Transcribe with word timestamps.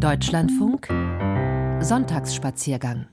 Deutschlandfunk 0.00 0.88
Sonntagsspaziergang 1.84 3.06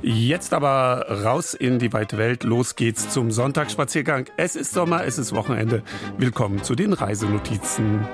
Jetzt 0.00 0.54
aber 0.54 1.24
raus 1.24 1.54
in 1.54 1.80
die 1.80 1.92
weite 1.92 2.18
Welt. 2.18 2.44
Los 2.44 2.76
geht's 2.76 3.10
zum 3.10 3.32
Sonntagsspaziergang. 3.32 4.26
Es 4.36 4.54
ist 4.54 4.72
Sommer, 4.72 5.04
es 5.04 5.18
ist 5.18 5.34
Wochenende. 5.34 5.82
Willkommen 6.18 6.62
zu 6.62 6.76
den 6.76 6.92
Reisenotizen. 6.92 8.06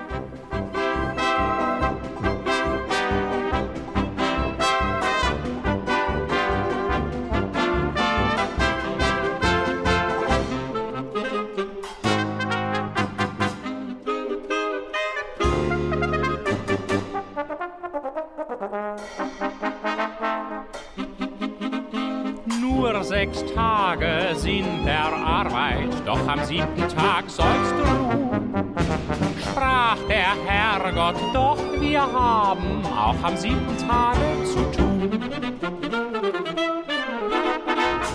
Auch 33.06 33.22
am 33.22 33.36
siebten 33.36 33.78
Tage 33.86 34.18
zu 34.44 34.58
tun. 34.76 35.10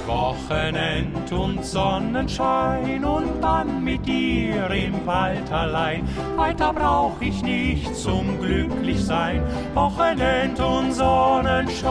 Wochenend 0.06 1.32
und 1.32 1.64
Sonnenschein 1.64 3.06
und 3.06 3.42
dann 3.42 3.82
mit 3.84 4.06
dir 4.06 4.70
im 4.72 5.06
Wald 5.06 5.50
allein. 5.52 6.06
Weiter 6.36 6.74
brauch 6.74 7.16
ich 7.22 7.42
nicht 7.42 7.96
zum 7.96 8.38
Glücklichsein. 8.42 9.42
Wochenend 9.74 10.60
und 10.60 10.92
Sonnenschein 10.92 11.84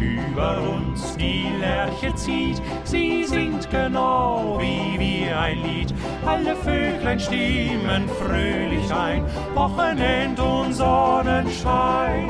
über 0.00 0.58
uns 0.62 0.85
Lerche 1.96 2.14
zieht. 2.14 2.62
Sie 2.84 3.24
singt 3.24 3.70
genau 3.70 4.58
wie 4.60 4.98
wir 4.98 5.38
ein 5.38 5.62
Lied. 5.62 5.94
Alle 6.24 6.54
Vöglein 6.56 7.18
stimmen 7.18 8.08
fröhlich 8.20 8.92
ein. 8.92 9.24
Wochenend 9.54 10.38
und 10.38 10.74
Sonnenschein. 10.74 12.28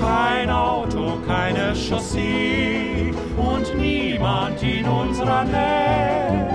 Kein 0.00 0.50
Auto, 0.50 1.18
keine 1.26 1.74
Chaussee 1.74 3.12
und 3.36 3.76
niemand 3.78 4.62
in 4.62 4.86
unserer 4.86 5.44
Nähe. 5.44 6.48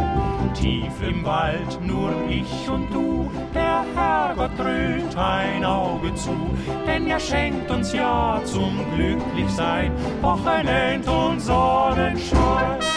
Tief 0.54 0.92
im 1.08 1.24
Wald 1.24 1.80
nur 1.86 2.12
ich 2.30 2.70
und 2.70 2.92
du, 2.94 3.30
Herrgott 4.00 4.58
dröhnt 4.58 5.18
ein 5.18 5.66
Auge 5.66 6.14
zu, 6.16 6.36
denn 6.88 7.08
er 7.08 7.20
schenkt 7.20 7.70
uns 7.70 7.94
ja 7.94 8.42
zum 8.46 8.80
Glücklichsein 8.96 9.92
Wochenend 10.22 11.08
und 11.08 11.40
Sonnenschein. 11.40 12.89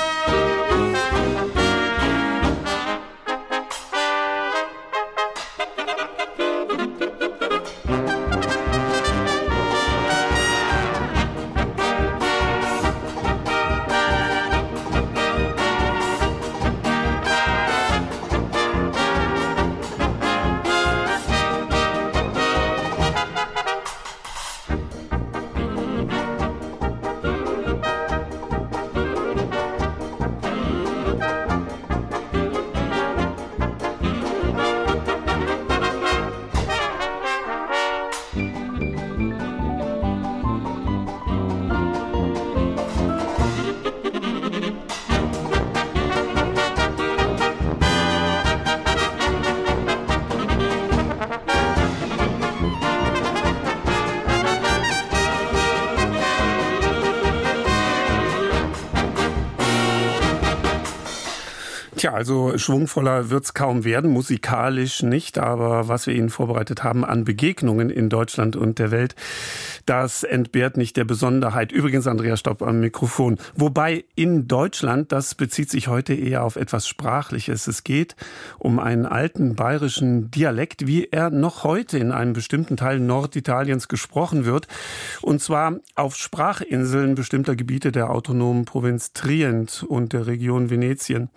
Tja, 62.02 62.14
also 62.14 62.58
schwungvoller 62.58 63.30
wird's 63.30 63.55
kaum 63.55 63.85
werden, 63.85 64.11
musikalisch 64.11 65.05
nicht, 65.05 65.39
aber 65.39 65.86
was 65.86 66.08
wir 66.08 66.17
Ihnen 66.17 66.30
vorbereitet 66.30 66.83
haben 66.83 67.05
an 67.05 67.23
Begegnungen 67.23 67.90
in 67.90 68.08
Deutschland 68.08 68.57
und 68.57 68.80
der 68.80 68.90
Welt, 68.90 69.14
das 69.87 70.23
entbehrt 70.23 70.77
nicht 70.77 70.97
der 70.97 71.05
Besonderheit. 71.05 71.73
Übrigens 71.73 72.07
Andrea 72.07 72.37
Stopp 72.37 72.63
am 72.63 72.81
Mikrofon. 72.81 73.39
Wobei 73.55 74.05
in 74.15 74.48
Deutschland, 74.48 75.13
das 75.13 75.35
bezieht 75.35 75.70
sich 75.70 75.89
heute 75.89 76.15
eher 76.15 76.45
auf 76.45 76.57
etwas 76.57 76.87
Sprachliches. 76.87 77.67
Es 77.67 77.85
geht 77.85 78.17
um 78.59 78.79
einen 78.79 79.07
alten 79.07 79.55
bayerischen 79.55 80.31
Dialekt, 80.31 80.87
wie 80.87 81.09
er 81.11 81.31
noch 81.31 81.65
heute 81.65 81.98
in 81.98 82.13
einem 82.13 82.33
bestimmten 82.33 82.77
Teil 82.77 83.01
Norditaliens 83.01 83.89
gesprochen 83.89 84.45
wird. 84.45 84.69
Und 85.21 85.41
zwar 85.41 85.81
auf 85.95 86.17
Sprachinseln 86.17 87.15
bestimmter 87.15 87.57
Gebiete 87.57 87.92
der 87.92 88.11
autonomen 88.11 88.65
Provinz 88.65 89.13
Trient 89.13 89.85
und 89.89 90.13
der 90.13 90.27
Region 90.27 90.71
Venetien. 90.71 91.29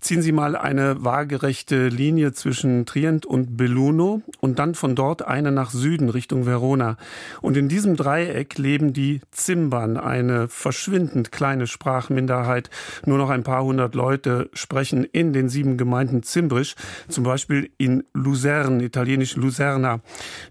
Ziehen 0.00 0.22
Sie 0.22 0.32
mal 0.32 0.56
eine 0.56 1.04
waagerechte 1.04 1.88
Linie 1.88 2.32
zwischen 2.32 2.86
Trient 2.86 3.26
und 3.26 3.56
Belluno 3.56 4.22
und 4.40 4.58
dann 4.58 4.74
von 4.74 4.94
dort 4.94 5.26
eine 5.26 5.52
nach 5.52 5.70
Süden 5.70 6.08
Richtung 6.08 6.46
Verona. 6.46 6.96
Und 7.40 7.56
in 7.56 7.68
diesem 7.74 7.96
Dreieck 7.96 8.56
leben 8.56 8.92
die 8.92 9.20
Zimbern, 9.32 9.96
eine 9.96 10.46
verschwindend 10.46 11.32
kleine 11.32 11.66
Sprachminderheit. 11.66 12.70
Nur 13.04 13.18
noch 13.18 13.30
ein 13.30 13.42
paar 13.42 13.64
hundert 13.64 13.96
Leute 13.96 14.48
sprechen 14.52 15.02
in 15.02 15.32
den 15.32 15.48
sieben 15.48 15.76
Gemeinden 15.76 16.22
Zimbrisch, 16.22 16.76
zum 17.08 17.24
Beispiel 17.24 17.72
in 17.76 18.04
Luzern, 18.14 18.78
italienisch 18.78 19.34
Luzerna. 19.34 20.02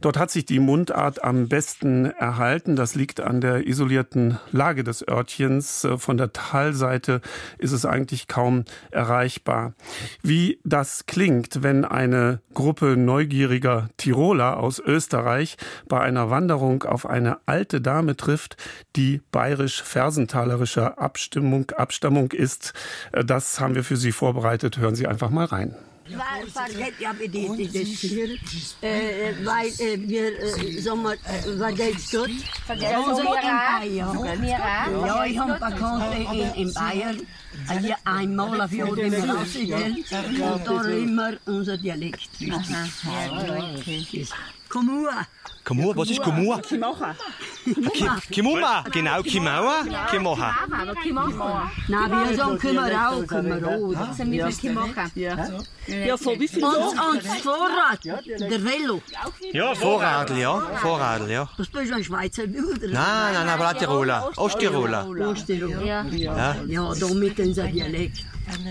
Dort 0.01 0.19
hat 0.19 0.31
sich 0.31 0.43
die 0.43 0.59
Mundart 0.59 1.23
am 1.23 1.47
besten 1.47 2.07
erhalten. 2.07 2.75
Das 2.75 2.93
liegt 2.93 3.21
an 3.21 3.39
der 3.39 3.67
isolierten 3.67 4.37
Lage 4.51 4.83
des 4.83 5.07
Örtchens. 5.07 5.87
Von 5.95 6.17
der 6.17 6.33
Talseite 6.33 7.21
ist 7.57 7.71
es 7.71 7.85
eigentlich 7.85 8.27
kaum 8.27 8.65
erreichbar. 8.91 9.75
Wie 10.23 10.59
das 10.65 11.05
klingt, 11.05 11.63
wenn 11.63 11.85
eine 11.85 12.41
Gruppe 12.53 12.97
neugieriger 12.97 13.87
Tiroler 13.95 14.57
aus 14.59 14.79
Österreich 14.85 15.55
bei 15.87 16.01
einer 16.01 16.29
Wanderung 16.29 16.83
auf 16.83 17.12
eine 17.13 17.37
alte 17.45 17.79
Dame 17.79 18.17
trifft, 18.17 18.57
die 18.95 19.21
bayerisch-fersentalerischer 19.31 20.99
Abstimmung, 20.99 21.69
Abstammung 21.71 22.31
ist. 22.31 22.73
Äh, 23.11 23.23
das 23.23 23.59
haben 23.59 23.75
wir 23.75 23.83
für 23.83 23.97
Sie 23.97 24.11
vorbereitet. 24.11 24.77
Hören 24.77 24.95
Sie 24.95 25.07
einfach 25.07 25.29
mal 25.29 25.45
rein. 25.45 25.75
Vergeet 26.53 26.99
ja 26.99 27.13
bitte 27.13 27.47
das 27.65 27.87
hier, 28.01 28.27
äh, 28.81 29.33
weil 29.45 29.67
äh, 29.67 29.97
wir 29.97 30.37
äh, 30.37 30.81
sommer, 30.81 31.13
äh, 31.13 31.17
vergeet 31.57 31.95
gut. 32.11 32.29
Vergeet 32.65 32.97
onze 32.97 33.21
in 33.21 34.43
Ja, 34.43 35.25
ich 35.25 35.39
habe 35.39 35.53
Bekannte 35.53 36.17
in, 36.17 36.67
in 36.67 36.73
Bayern. 36.73 37.21
Hier 37.79 37.95
einmal 38.03 38.61
auf 38.61 38.73
Jahr 38.73 38.97
im 38.97 39.13
und 39.13 40.67
da 40.67 40.81
immer 40.81 41.33
unser 41.45 41.77
Dialekt. 41.77 42.29
Komm 42.37 42.65
her. 44.81 45.27
Kimua, 45.65 45.95
was 45.95 46.09
ist 46.09 46.21
Kimua? 46.21 46.59
Kimocha. 46.61 47.15
Kimuma, 48.29 48.83
genau, 48.91 49.21
Kimaua, 49.21 49.85
Kimocha. 50.11 50.53
Nein, 51.87 52.11
wir 52.11 52.37
sagen 52.37 52.59
Kimerau, 52.59 53.21
Kimerau. 53.21 53.93
Das 53.93 54.17
sind 54.17 54.31
wir 54.31 54.47
Kimocha. 54.47 55.05
Ja. 55.15 55.37
Ja, 55.87 56.17
von 56.17 56.39
wie 56.39 56.47
viel 56.47 56.63
Und, 56.63 57.23
das 57.23 57.37
Vorrat, 57.41 58.03
der 58.03 58.63
Velo. 58.65 59.01
Ja, 59.53 59.73
Vorradl, 59.73 60.37
ja, 60.37 60.59
Vorradl, 60.81 61.29
ja. 61.31 61.47
Das 61.57 61.67
bist 61.67 61.93
ein 61.93 62.03
Schweizer 62.03 62.45
Bruder. 62.47 62.87
Nein, 62.87 63.33
nein, 63.33 63.45
nein, 63.45 63.59
aber 63.59 63.77
Tiroler, 63.77 64.31
Osttiroler. 64.35 65.07
Osttiroler. 65.29 66.05
Ja. 66.11 66.55
Ja. 66.67 66.93
Da 66.93 67.07
mit 67.13 67.39
unser 67.39 67.67
Dialekt. 67.67 68.25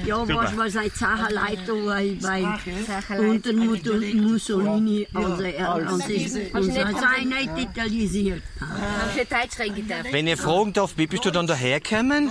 Ja, 0.06 0.26
was 0.28 0.56
war 0.56 0.70
seine 0.70 0.90
Sacherleitung 0.90 1.86
bei, 1.86 2.16
bei 2.20 3.18
unter 3.18 3.52
Mussolini, 3.52 5.06
also 5.14 5.42
er 5.42 5.74
und 5.76 6.02
sich 6.04 6.54
und 6.54 6.66
nicht 6.66 7.58
italisiert. 7.58 8.42
Wenn 10.10 10.26
ihr 10.26 10.36
fragen 10.36 10.72
darf, 10.72 10.92
wie 10.96 11.06
bist 11.06 11.24
du 11.24 11.30
dann 11.30 11.46
dahergekommen? 11.46 12.30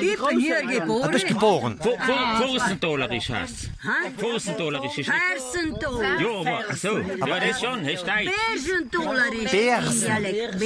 Ich 0.00 0.18
bin 0.18 0.40
hier 0.40 0.62
Du 0.62 0.68
geboren. 0.80 1.10
bist 1.10 1.26
geboren. 1.26 1.78
Fußendolerisch 2.40 3.30
heißt 3.30 3.70
Fußendolerisch 4.18 4.98
ist 4.98 5.10
Herzentor. 5.10 6.02
Ja, 6.02 6.40
aber 6.40 6.74
so. 6.74 6.98
Ja, 6.98 7.40
das 7.40 7.60
schon, 7.60 7.84
das 7.84 8.00
steigt. 8.00 8.32
Bergentoler 8.32 9.32
ist 9.32 9.50
Bersen. 9.52 10.06
Dialekt. 10.06 10.58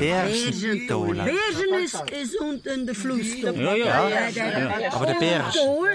Bergentoler. 0.00 1.24
Bersen. 1.24 2.08
Ist 2.22 2.40
unten 2.40 2.86
der 2.86 2.94
Fluss. 2.94 3.26
Ja, 3.42 3.74
ja. 3.74 4.10
Aber 4.92 5.06
der 5.06 5.14
Berg. 5.14 5.50
Stol, 5.52 5.88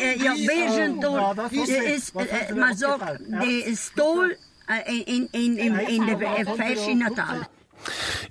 äh, 0.00 0.18
ja, 0.18 0.34
Bergentoler, 0.46 1.34
der 1.50 1.94
ist, 1.94 2.14
äh, 2.16 2.54
man 2.54 2.76
sagt, 2.76 3.20
der 3.28 3.66
ist 3.66 3.92
Stol 3.92 4.36
äh, 4.68 5.00
in, 5.02 5.26
in, 5.32 5.56
in, 5.56 5.78
in 5.78 6.06
der 6.06 6.46
verschiedenen 6.46 7.14
Tal. 7.14 7.46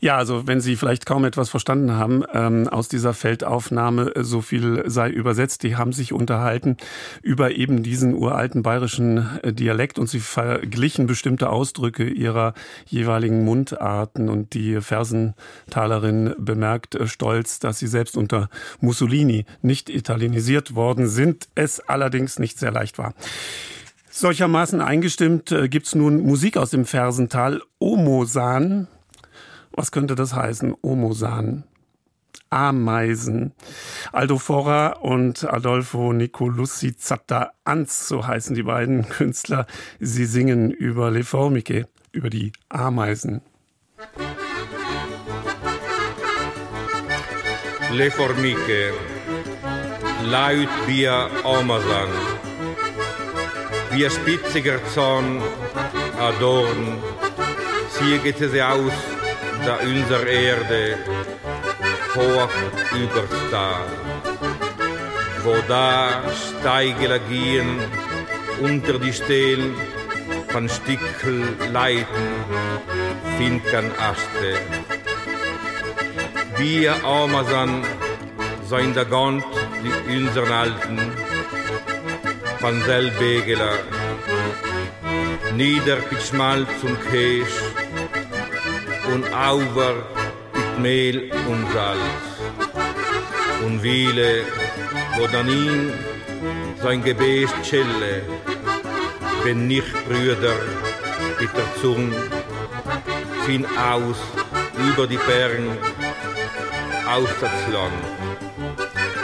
Ja, 0.04 0.18
also 0.18 0.48
wenn 0.48 0.62
Sie 0.62 0.78
vielleicht 0.78 1.06
kaum 1.06 1.26
etwas 1.26 1.52
verstanden 1.52 1.92
haben 1.92 2.24
ähm, 2.34 2.68
aus 2.68 2.88
dieser 2.88 3.14
Feldaufnahme, 3.14 4.16
äh, 4.16 4.24
so 4.24 4.42
viel 4.42 4.82
sei 4.88 5.12
übersetzt. 5.12 5.62
Die 5.62 5.76
haben 5.76 5.94
sich 5.94 6.12
unterhalten 6.12 6.78
über 7.22 7.52
eben 7.52 7.84
diesen 7.84 8.16
uralten 8.16 8.64
bayerischen 8.64 9.30
äh, 9.44 9.54
Dialekt 9.54 10.00
und 10.00 10.10
sie 10.10 10.20
verglichen 10.20 11.06
bestimmte 11.06 11.52
Ausdrücke 11.52 12.10
ihrer 12.10 12.56
jeweiligen 12.88 13.46
Mundarten. 13.46 14.30
Und 14.30 14.56
die 14.56 14.82
Fersentalerin 14.82 16.34
bemerkt 16.40 16.96
äh, 16.96 17.06
stolz, 17.06 17.60
dass 17.60 17.78
sie 17.78 17.88
selbst 17.88 18.18
unter 18.18 18.50
Mussolini 18.80 19.46
nicht 19.62 19.88
italienisiert 19.88 20.74
worden 20.74 21.08
sind, 21.10 21.48
es 21.54 21.80
allerdings 21.80 22.40
nicht 22.40 22.58
sehr 22.58 22.72
leicht 22.72 22.98
war. 22.98 23.14
Solchermaßen 24.10 24.82
eingestimmt 24.82 25.52
äh, 25.52 25.70
gibt's 25.70 25.94
nun 25.94 26.24
Musik 26.24 26.58
aus 26.58 26.72
dem 26.72 26.86
Fersental. 26.86 27.62
Omosan 27.78 28.88
was 29.74 29.92
könnte 29.92 30.16
das 30.16 30.36
heißen? 30.36 30.76
Omosan. 30.82 31.64
Ameisen. 32.50 33.54
Aldo 34.12 34.38
Fora 34.38 34.98
und 34.98 35.46
Adolfo 35.46 36.12
Nicolussi 36.12 36.98
Zatta 36.98 37.54
Anz, 37.64 38.08
so 38.08 38.28
heißen 38.28 38.56
die 38.56 38.64
beiden 38.64 39.08
Künstler. 39.10 39.66
Sie 40.00 40.26
singen 40.26 40.70
über 40.72 41.12
Le 41.12 41.24
Formiche, 41.24 41.88
über 42.12 42.30
die 42.30 42.52
Ameisen. 42.68 43.42
Le 47.94 48.10
formiche, 48.10 48.94
laut 50.30 50.70
via 50.88 51.28
Amazon, 51.44 52.10
wie 53.92 54.10
spitziger 54.10 54.80
Zorn 54.94 55.42
adorn, 56.18 57.00
zieget 57.90 58.38
sie 58.38 58.62
aus, 58.62 58.94
da 59.66 59.78
unser 59.84 60.28
Erde 60.28 60.98
hoch 62.16 62.50
übersta, 62.94 63.82
wo 65.44 65.56
da 65.68 66.24
Steigele 66.34 67.20
gehen 67.30 67.80
unter 68.60 69.00
die 69.00 69.14
Stelen 69.14 69.76
von 70.50 70.68
Stickel 70.68 71.44
leiten, 71.72 72.28
find 73.38 73.64
Aste. 74.10 74.60
Wir 76.58 76.94
Amazon 77.06 77.84
sein 78.68 78.94
der 78.94 79.06
Gant 79.06 79.44
die 79.84 80.18
unseren 80.18 80.52
Alten 80.52 81.00
von 82.60 82.82
Selbegeler 82.84 83.80
nieder 85.56 85.98
mit 86.10 86.22
Schmalz 86.22 86.70
und 86.84 86.98
Käse 87.10 87.71
und 89.14 89.26
auver 89.34 89.96
mit 90.54 90.80
Mehl 90.80 91.32
und 91.48 91.72
Salz 91.74 92.22
und 93.66 93.84
Wiele, 93.84 94.44
wo 95.18 95.28
dann 95.28 95.50
ihn 95.50 95.94
sein 96.82 97.04
Gebet 97.04 97.50
schelle, 97.64 98.24
wenn 99.44 99.68
nicht 99.68 99.94
Brüder 100.08 100.56
mit 101.40 101.50
der 101.56 101.82
Zunge 101.82 102.16
fin 103.46 103.66
aus 103.78 104.18
über 104.90 105.06
die 105.08 105.18
Berge 105.18 105.78
aus 107.08 107.30
das 107.40 107.74
Land. 107.74 108.04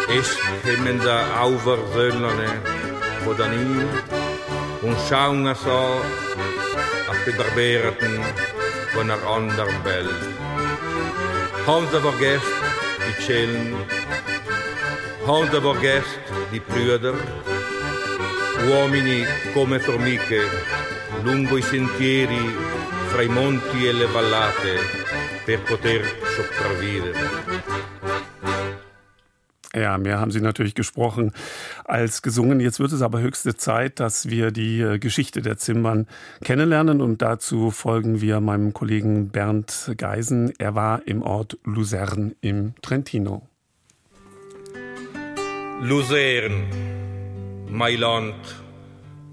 Es 0.10 0.38
kommen 0.64 1.00
da 1.04 1.42
auver 1.42 1.78
Söllerne, 1.94 2.62
wo 3.26 3.34
dann 3.34 3.54
ihn 3.54 3.88
und 4.82 4.98
schauen 5.10 5.46
so 5.56 6.02
auf 7.10 7.18
die 7.26 7.32
Barberten 7.32 8.20
von 8.98 9.12
einer 9.12 9.28
anderen 9.28 9.86
Welt. 9.86 10.22
Haben 11.68 11.88
sie 11.92 12.02
vergessen 12.02 12.58
die 13.06 13.24
Chellen, 13.24 13.76
haben 15.28 15.48
sie 15.52 15.62
vergessen 15.62 16.22
die 16.52 16.60
Brüder, 16.60 17.14
uomini 18.68 19.24
come 19.54 19.80
formiche, 19.80 20.42
lungo 21.24 21.58
i 21.58 21.62
sentieri, 21.62 22.46
fra 23.12 23.22
i 23.22 23.28
monti 23.28 23.88
e 23.88 23.92
le 23.92 24.08
vallate, 24.08 24.74
per 25.46 25.60
poter 25.60 26.02
sopravvivere. 26.36 27.57
Ja, 29.80 29.98
mehr 29.98 30.20
haben 30.20 30.32
Sie 30.32 30.42
natürlich 30.42 30.76
gesprochen 30.76 31.32
als 31.86 32.22
gesungen. 32.22 32.60
Jetzt 32.60 32.80
wird 32.80 32.92
es 32.92 33.02
aber 33.02 33.22
höchste 33.22 33.56
Zeit, 33.56 34.00
dass 34.00 34.30
wir 34.30 34.52
die 34.52 34.82
äh, 34.82 34.98
Geschichte 34.98 35.42
der 35.42 35.58
Zimbern 35.58 36.08
kennenlernen 36.44 37.02
und 37.02 37.22
dazu 37.22 37.70
folgen 37.70 38.22
wir 38.22 38.40
meinem 38.40 38.74
Kollegen 38.74 39.30
Bernd 39.30 39.92
Geisen. 39.98 40.52
Er 40.58 40.74
war 40.74 41.02
im 41.06 41.22
Ort 41.22 41.58
Luzern 41.64 42.34
im 42.42 42.74
Trentino. 42.82 43.48
Luzern, 45.82 46.66
mein 47.70 48.00
Land, 48.00 48.64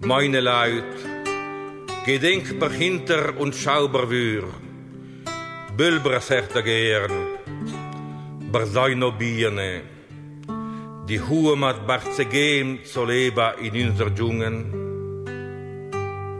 meine 0.02 0.40
Leut, 0.40 0.84
gedenkbar 2.04 2.70
hinter 2.70 3.38
und 3.38 3.54
schaubar 3.54 4.10
wir, 4.10 4.44
Bülbra 5.76 6.20
sagt 6.20 6.54
er 6.54 6.62
gern, 6.62 7.12
Barzaino 8.52 9.10
Biene, 9.10 9.93
die 11.08 11.20
Hohe 11.20 11.54
mat 11.54 11.86
Barzegem 11.86 12.78
zu 12.84 13.04
leben 13.04 13.52
in 13.60 13.90
unser 13.90 14.14
Dschungen. 14.14 14.64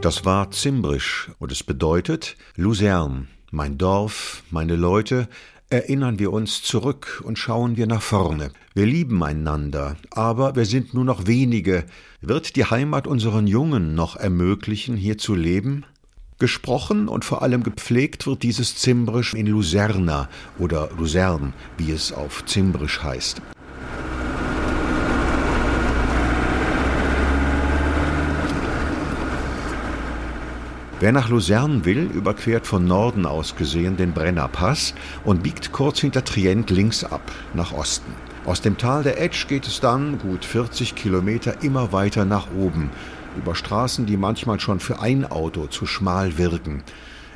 Das 0.00 0.24
war 0.24 0.50
Zimbrisch 0.50 1.30
und 1.38 1.52
es 1.52 1.62
bedeutet 1.62 2.36
Luzern, 2.56 3.28
mein 3.50 3.76
Dorf, 3.76 4.42
meine 4.50 4.76
Leute, 4.76 5.28
erinnern 5.68 6.18
wir 6.18 6.32
uns 6.32 6.62
zurück 6.62 7.22
und 7.24 7.38
schauen 7.38 7.76
wir 7.76 7.86
nach 7.86 8.02
vorne. 8.02 8.52
Wir 8.74 8.86
lieben 8.86 9.22
einander, 9.22 9.96
aber 10.10 10.56
wir 10.56 10.64
sind 10.64 10.94
nur 10.94 11.04
noch 11.04 11.26
wenige. 11.26 11.84
Wird 12.20 12.56
die 12.56 12.64
Heimat 12.64 13.06
unseren 13.06 13.46
Jungen 13.46 13.94
noch 13.94 14.16
ermöglichen, 14.16 14.96
hier 14.96 15.18
zu 15.18 15.34
leben? 15.34 15.84
Gesprochen 16.38 17.08
und 17.08 17.24
vor 17.24 17.42
allem 17.42 17.62
gepflegt 17.62 18.26
wird 18.26 18.42
dieses 18.42 18.76
Zimbrisch 18.76 19.34
in 19.34 19.46
Luzerna 19.46 20.28
oder 20.58 20.90
Luzern, 20.98 21.52
wie 21.76 21.92
es 21.92 22.12
auf 22.12 22.44
Zimbrisch 22.46 23.02
heißt. 23.02 23.40
Wer 31.00 31.10
nach 31.10 31.28
Luzern 31.28 31.84
will, 31.84 32.08
überquert 32.14 32.68
von 32.68 32.84
Norden 32.84 33.26
aus 33.26 33.56
gesehen 33.56 33.96
den 33.96 34.12
Brennerpass 34.12 34.94
und 35.24 35.42
biegt 35.42 35.72
kurz 35.72 35.98
hinter 35.98 36.24
Trient 36.24 36.70
links 36.70 37.02
ab, 37.02 37.32
nach 37.52 37.72
Osten. 37.72 38.14
Aus 38.44 38.60
dem 38.60 38.78
Tal 38.78 39.02
der 39.02 39.20
Etsch 39.20 39.48
geht 39.48 39.66
es 39.66 39.80
dann, 39.80 40.18
gut 40.18 40.44
40 40.44 40.94
Kilometer, 40.94 41.62
immer 41.62 41.92
weiter 41.92 42.24
nach 42.24 42.46
oben, 42.56 42.90
über 43.36 43.56
Straßen, 43.56 44.06
die 44.06 44.16
manchmal 44.16 44.60
schon 44.60 44.78
für 44.78 45.00
ein 45.00 45.24
Auto 45.24 45.66
zu 45.66 45.84
schmal 45.84 46.38
wirken. 46.38 46.84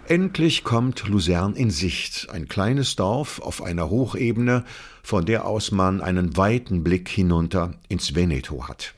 Endlich 0.06 0.62
kommt 0.62 1.08
Luzern 1.08 1.54
in 1.54 1.70
Sicht, 1.70 2.28
ein 2.30 2.46
kleines 2.46 2.94
Dorf 2.94 3.40
auf 3.40 3.60
einer 3.60 3.90
Hochebene, 3.90 4.64
von 5.02 5.26
der 5.26 5.46
aus 5.46 5.72
man 5.72 6.00
einen 6.00 6.36
weiten 6.36 6.84
Blick 6.84 7.08
hinunter 7.08 7.74
ins 7.88 8.14
Veneto 8.14 8.68
hat. 8.68 8.94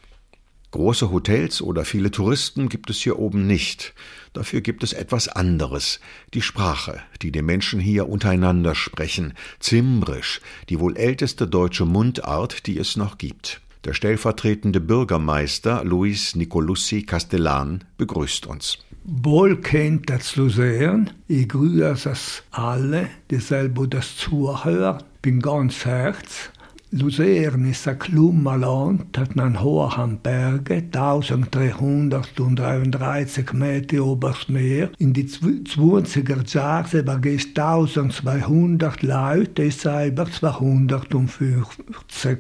Große 0.73 1.11
Hotels 1.11 1.63
oder 1.63 1.85
viele 1.85 2.13
Touristen 2.13 2.69
gibt 2.69 2.91
es 2.91 2.99
hier 2.99 3.19
oben 3.19 3.47
nicht. 3.47 3.93
Dafür 4.33 4.61
gibt 4.61 4.85
es 4.85 4.93
etwas 4.93 5.29
anderes. 5.29 5.99
Die 6.35 6.43
Sprache, 6.43 7.01
die 7.21 7.33
die 7.33 7.43
Menschen 7.43 7.81
hier 7.81 8.09
untereinander 8.09 8.75
sprechen. 8.75 9.35
Zimbrisch, 9.59 10.41
die 10.69 10.79
wohl 10.79 10.97
älteste 10.97 11.49
deutsche 11.49 11.85
Mundart, 11.85 12.67
die 12.67 12.79
es 12.79 12.97
noch 12.97 13.19
gibt. 13.19 13.61
Der 13.85 13.95
stellvertretende 13.95 14.81
Bürgermeister 14.81 15.85
Luis 15.85 16.37
Nicolussi 16.37 17.03
Castellan 17.03 17.83
begrüßt 17.97 18.47
uns. 18.47 18.79
Wohlkennt 19.05 20.11
das 20.11 20.37
Luzern. 20.37 21.11
Ich 21.27 21.49
grüße 21.49 21.97
das 22.05 22.43
alle, 22.51 23.09
dieselbe 23.31 23.89
das 23.89 24.17
Zuhörer. 24.17 24.99
Bin 25.23 25.41
ganz 25.41 25.87
herz. 25.87 26.50
Luzern 26.93 27.71
ist 27.71 27.87
ein 27.87 28.01
Klummerland, 28.01 29.17
hat 29.17 29.39
einen 29.39 29.63
hohen 29.63 30.19
Berge, 30.19 30.83
1333 30.93 33.53
Meter 33.53 34.05
oberst 34.05 34.49
Meer. 34.49 34.91
In 34.99 35.13
die 35.13 35.29
20er 35.29 36.53
Jahren 36.53 37.07
waren 37.07 37.25
es 37.25 37.47
1200 37.47 39.05
Leute, 39.05 39.67
es 39.67 39.83
selber 39.83 40.27
250. 40.29 42.39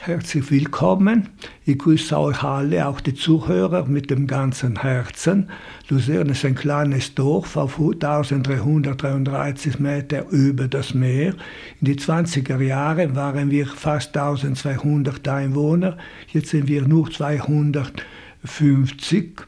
Herzlich 0.00 0.50
willkommen. 0.50 1.28
Ich 1.64 1.78
grüße 1.78 2.18
euch 2.18 2.42
alle, 2.42 2.86
auch 2.86 3.00
die 3.00 3.14
Zuhörer, 3.14 3.86
mit 3.86 4.10
dem 4.10 4.26
ganzen 4.26 4.80
Herzen. 4.80 5.48
Luzern 5.88 6.28
ist 6.28 6.44
ein 6.44 6.54
kleines 6.54 7.14
Dorf 7.14 7.56
auf 7.56 7.78
1333 7.78 9.78
Meter 9.78 10.28
über 10.30 10.68
das 10.68 10.92
Meer. 10.94 11.34
In 11.80 11.86
den 11.86 11.98
20er 11.98 12.60
Jahren 12.60 13.16
waren 13.16 13.50
wir 13.50 13.66
fast 13.66 14.14
1200 14.16 15.26
Einwohner. 15.28 15.96
Jetzt 16.28 16.50
sind 16.50 16.68
wir 16.68 16.82
nur 16.82 17.10
250. 17.10 19.40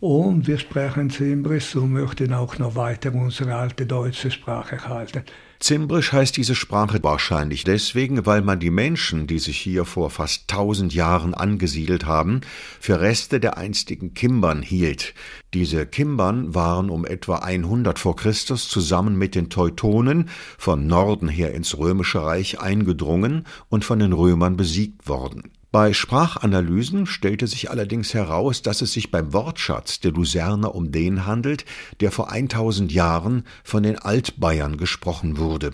Und 0.00 0.48
wir 0.48 0.58
sprechen 0.58 1.10
Zimbris 1.10 1.76
und 1.76 1.92
möchten 1.92 2.34
auch 2.34 2.58
noch 2.58 2.74
weiter 2.74 3.14
unsere 3.14 3.54
alte 3.54 3.86
deutsche 3.86 4.32
Sprache 4.32 4.88
halten. 4.88 5.22
Zimbrisch 5.62 6.12
heißt 6.12 6.36
diese 6.36 6.56
Sprache 6.56 6.98
wahrscheinlich 7.04 7.62
deswegen, 7.62 8.26
weil 8.26 8.42
man 8.42 8.58
die 8.58 8.72
Menschen, 8.72 9.28
die 9.28 9.38
sich 9.38 9.58
hier 9.58 9.84
vor 9.84 10.10
fast 10.10 10.48
tausend 10.48 10.92
Jahren 10.92 11.34
angesiedelt 11.34 12.04
haben, 12.04 12.40
für 12.80 13.00
Reste 13.00 13.38
der 13.38 13.58
einstigen 13.58 14.12
Kimbern 14.12 14.60
hielt. 14.60 15.14
Diese 15.54 15.86
Kimbern 15.86 16.52
waren 16.52 16.90
um 16.90 17.06
etwa 17.06 17.36
100 17.36 18.00
vor 18.00 18.16
Christus 18.16 18.68
zusammen 18.68 19.16
mit 19.16 19.36
den 19.36 19.50
Teutonen 19.50 20.30
von 20.58 20.88
Norden 20.88 21.28
her 21.28 21.54
ins 21.54 21.78
Römische 21.78 22.24
Reich 22.24 22.58
eingedrungen 22.58 23.46
und 23.68 23.84
von 23.84 24.00
den 24.00 24.12
Römern 24.12 24.56
besiegt 24.56 25.06
worden. 25.06 25.52
Bei 25.72 25.94
Sprachanalysen 25.94 27.06
stellte 27.06 27.46
sich 27.46 27.70
allerdings 27.70 28.12
heraus, 28.12 28.60
dass 28.60 28.82
es 28.82 28.92
sich 28.92 29.10
beim 29.10 29.32
Wortschatz 29.32 30.00
der 30.00 30.12
Luzerner 30.12 30.74
um 30.74 30.92
den 30.92 31.24
handelt, 31.24 31.64
der 32.00 32.12
vor 32.12 32.30
1000 32.30 32.92
Jahren 32.92 33.44
von 33.64 33.82
den 33.82 33.98
Altbayern 33.98 34.76
gesprochen 34.76 35.38
wurde. 35.38 35.70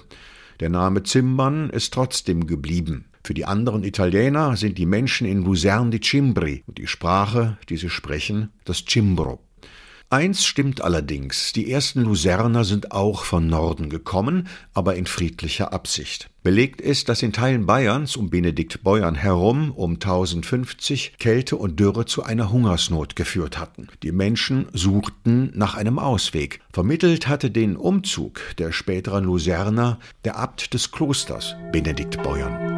Der 0.60 0.68
Name 0.68 1.02
Zimbern 1.02 1.68
ist 1.70 1.92
trotzdem 1.92 2.46
geblieben. 2.46 3.06
Für 3.24 3.34
die 3.34 3.44
anderen 3.44 3.82
Italiener 3.82 4.56
sind 4.56 4.78
die 4.78 4.86
Menschen 4.86 5.26
in 5.26 5.42
Luzern 5.42 5.90
die 5.90 6.00
Cimbri 6.00 6.62
und 6.68 6.78
die 6.78 6.86
Sprache, 6.86 7.58
die 7.68 7.76
sie 7.76 7.90
sprechen, 7.90 8.52
das 8.64 8.84
Cimbro. 8.88 9.40
Eins 10.10 10.46
stimmt 10.46 10.80
allerdings, 10.80 11.52
die 11.52 11.70
ersten 11.70 12.00
Luzerner 12.00 12.64
sind 12.64 12.92
auch 12.92 13.24
von 13.24 13.46
Norden 13.46 13.90
gekommen, 13.90 14.48
aber 14.72 14.96
in 14.96 15.04
friedlicher 15.04 15.74
Absicht. 15.74 16.30
Belegt 16.42 16.80
ist, 16.80 17.10
dass 17.10 17.22
in 17.22 17.34
Teilen 17.34 17.66
Bayerns 17.66 18.16
um 18.16 18.30
Benedikt 18.30 18.82
Beuern 18.82 19.14
herum 19.14 19.70
um 19.70 19.94
1050 19.94 21.18
Kälte 21.18 21.56
und 21.56 21.78
Dürre 21.78 22.06
zu 22.06 22.22
einer 22.22 22.50
Hungersnot 22.50 23.16
geführt 23.16 23.58
hatten. 23.58 23.88
Die 24.02 24.12
Menschen 24.12 24.68
suchten 24.72 25.52
nach 25.54 25.74
einem 25.74 25.98
Ausweg. 25.98 26.60
Vermittelt 26.72 27.28
hatte 27.28 27.50
den 27.50 27.76
Umzug 27.76 28.40
der 28.56 28.72
späteren 28.72 29.24
Luzerner 29.24 29.98
der 30.24 30.38
Abt 30.38 30.72
des 30.72 30.90
Klosters, 30.90 31.54
Benedikt 31.70 32.22
Beuern. 32.22 32.77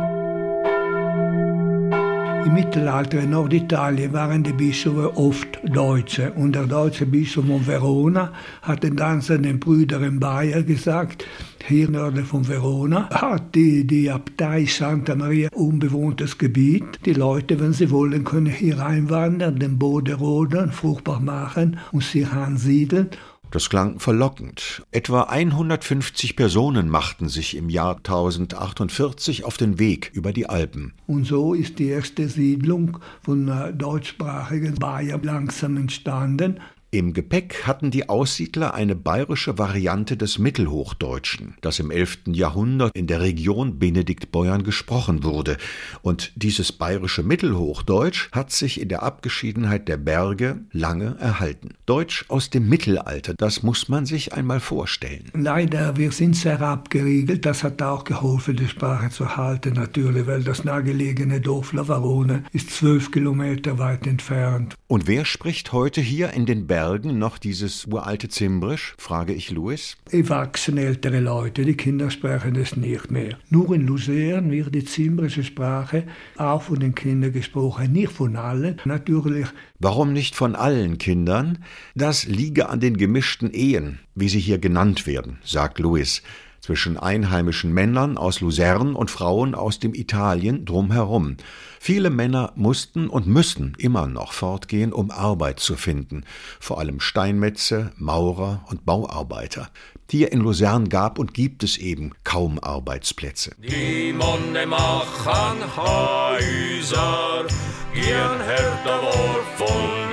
Im 2.45 2.55
Mittelalter 2.55 3.21
in 3.21 3.31
Norditalien 3.31 4.13
waren 4.13 4.43
die 4.43 4.53
Bischöfe 4.53 5.17
oft 5.17 5.61
Deutsche 5.63 6.33
und 6.33 6.55
der 6.55 6.67
deutsche 6.67 7.05
Bischof 7.05 7.45
von 7.47 7.67
Verona 7.67 8.33
hat 8.63 8.83
dann 8.83 9.21
seinen 9.21 9.61
Brüdern 9.61 10.19
Bayer 10.19 10.63
gesagt, 10.63 11.27
hier 11.67 11.91
nördlich 11.91 12.27
von 12.27 12.49
Verona 12.49 13.11
hat 13.11 13.55
die, 13.55 13.87
die 13.87 14.11
Abtei 14.11 14.65
Santa 14.65 15.15
Maria 15.15 15.51
unbewohntes 15.53 16.39
Gebiet. 16.39 16.85
Die 17.05 17.13
Leute, 17.13 17.61
wenn 17.61 17.75
sie 17.75 17.91
wollen, 17.91 18.25
können 18.25 18.47
hier 18.47 18.85
einwandern, 18.85 19.59
den 19.59 19.79
Boden 19.79 20.15
roden, 20.15 20.73
fruchtbar 20.73 21.21
machen 21.21 21.79
und 21.93 22.03
sich 22.03 22.27
ansiedeln. 22.27 23.11
Das 23.51 23.69
klang 23.69 23.99
verlockend. 23.99 24.83
Etwa 24.93 25.23
150 25.25 26.37
Personen 26.37 26.89
machten 26.89 27.29
sich 27.29 27.57
im 27.57 27.69
Jahr 27.69 27.97
1048 27.97 29.45
auf 29.45 29.57
den 29.57 29.79
Weg 29.81 30.11
über 30.15 30.33
die 30.33 30.49
Alpen. 30.49 30.93
Und 31.09 31.25
so 31.25 31.55
ist 31.55 31.81
die 31.81 31.89
erste 31.89 32.29
Siedlung 32.29 32.99
von 33.23 33.77
deutschsprachigen 33.77 34.77
Bayern 34.77 35.23
langsam 35.23 35.77
entstanden. 35.77 36.61
Im 36.93 37.13
Gepäck 37.13 37.69
hatten 37.69 37.93
die 37.93 38.09
Aussiedler 38.09 38.75
eine 38.75 38.97
bayerische 38.97 39.59
Variante 39.59 40.17
des 40.17 40.41
Mittelhochdeutschen, 40.41 41.55
das 41.61 41.79
im 41.79 41.93
11. 41.93 42.23
Jahrhundert 42.33 42.97
in 42.97 43.07
der 43.07 43.21
Region 43.21 43.79
Benediktbeuern 43.79 44.65
gesprochen 44.65 45.23
wurde. 45.23 45.57
Und 46.03 46.33
dieses 46.35 46.73
bayerische 46.73 47.23
Mittelhochdeutsch 47.23 48.33
hat 48.33 48.51
sich 48.51 48.81
in 48.81 48.89
der 48.89 49.05
Abgeschiedenheit 49.05 49.87
der 49.87 49.99
Berge 49.99 50.63
lange 50.73 51.17
erhalten. 51.21 51.75
Deutsch 51.87 52.25
aus 52.27 52.51
dem 52.51 52.69
Mittelalter, 52.69 53.35
das 53.35 53.63
muss 53.63 53.89
man 53.89 54.05
sich 54.05 54.33
einmal 54.33 54.59
vorstellen. 54.59 55.27
Leider, 55.33 55.97
wir 55.97 56.11
sind 56.11 56.35
sehr 56.35 56.61
abgeriegelt. 56.61 57.47
Das 57.47 57.63
hat 57.63 57.81
auch 57.83 58.03
geholfen, 58.03 58.57
die 58.57 58.67
Sprache 58.67 59.11
zu 59.11 59.37
halten, 59.37 59.75
natürlich, 59.75 60.27
weil 60.27 60.43
das 60.43 60.65
nahegelegene 60.65 61.41
Dorf 61.41 61.73
Lavarone 61.73 62.43
ist 62.53 62.73
zwölf 62.73 63.13
Kilometer 63.13 63.79
weit 63.79 64.09
entfernt. 64.09 64.75
Und 64.89 65.07
wer 65.07 65.25
spricht 65.25 65.71
heute 65.71 66.01
hier 66.01 66.33
in 66.33 66.47
den 66.47 66.67
Bergen 66.67 66.80
noch 66.89 67.39
dieses 67.39 67.87
uralte 67.87 68.29
Zimbrisch, 68.29 68.95
frage 68.99 69.33
ich 69.33 69.51
Louis. 69.51 69.97
Erwachsene 70.11 70.83
ältere 70.83 71.21
Leute, 71.21 71.65
die 71.65 71.77
Kinder 71.77 72.11
sprechen 72.11 72.57
es 72.57 72.77
nicht 72.77 73.11
mehr. 73.11 73.39
Nur 73.51 73.75
in 73.75 73.87
Luzern 73.87 74.51
wird 74.51 74.75
die 74.75 74.85
zimbrische 74.85 75.45
Sprache 75.45 76.05
auch 76.37 76.63
von 76.63 76.81
den 76.81 76.95
Kindern 76.95 77.33
gesprochen, 77.33 77.93
nicht 77.93 78.13
von 78.13 78.37
allen, 78.37 78.81
natürlich. 78.85 79.47
Warum 79.79 80.13
nicht 80.13 80.35
von 80.35 80.55
allen 80.55 80.99
Kindern? 80.99 81.59
Das 81.95 82.27
liege 82.27 82.69
an 82.69 82.81
den 82.81 82.97
gemischten 82.97 83.51
Ehen, 83.53 83.99
wie 84.15 84.29
sie 84.29 84.41
hier 84.41 84.59
genannt 84.59 85.07
werden, 85.07 85.39
sagt 85.45 85.79
Louis 85.79 86.23
zwischen 86.61 86.97
einheimischen 86.97 87.73
Männern 87.73 88.17
aus 88.17 88.41
Luzern 88.41 88.95
und 88.95 89.11
Frauen 89.11 89.55
aus 89.55 89.79
dem 89.79 89.95
Italien 89.95 90.65
drumherum. 90.65 91.37
Viele 91.79 92.11
Männer 92.11 92.53
mussten 92.57 93.09
und 93.09 93.27
müssen 93.27 93.75
immer 93.79 94.07
noch 94.07 94.33
fortgehen, 94.33 94.93
um 94.93 95.11
Arbeit 95.11 95.61
zu 95.61 95.77
finden, 95.77 96.25
vor 96.61 96.79
allem 96.79 97.01
Steinmetze, 97.01 97.93
Maurer 97.97 98.65
und 98.69 98.85
Bauarbeiter. 98.85 99.71
Hier 100.11 100.33
in 100.33 100.41
Luzern 100.41 100.89
gab 100.89 101.19
und 101.21 101.35
gibt 101.35 101.63
es 101.63 101.79
eben 101.79 102.11
kaum 102.25 102.59
Arbeitsplätze. 102.59 103.53
Die 103.59 104.13
Monne 104.13 104.67
machen 104.67 105.61
Häuser, 105.77 107.47
gern 107.95 108.41
härter 108.41 109.03
und 109.03 109.61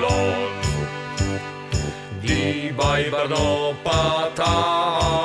Lohn. 0.02 0.48
Die 2.22 2.78
Weiber 2.78 3.28
noch 3.28 3.76
Pataten, 3.84 5.17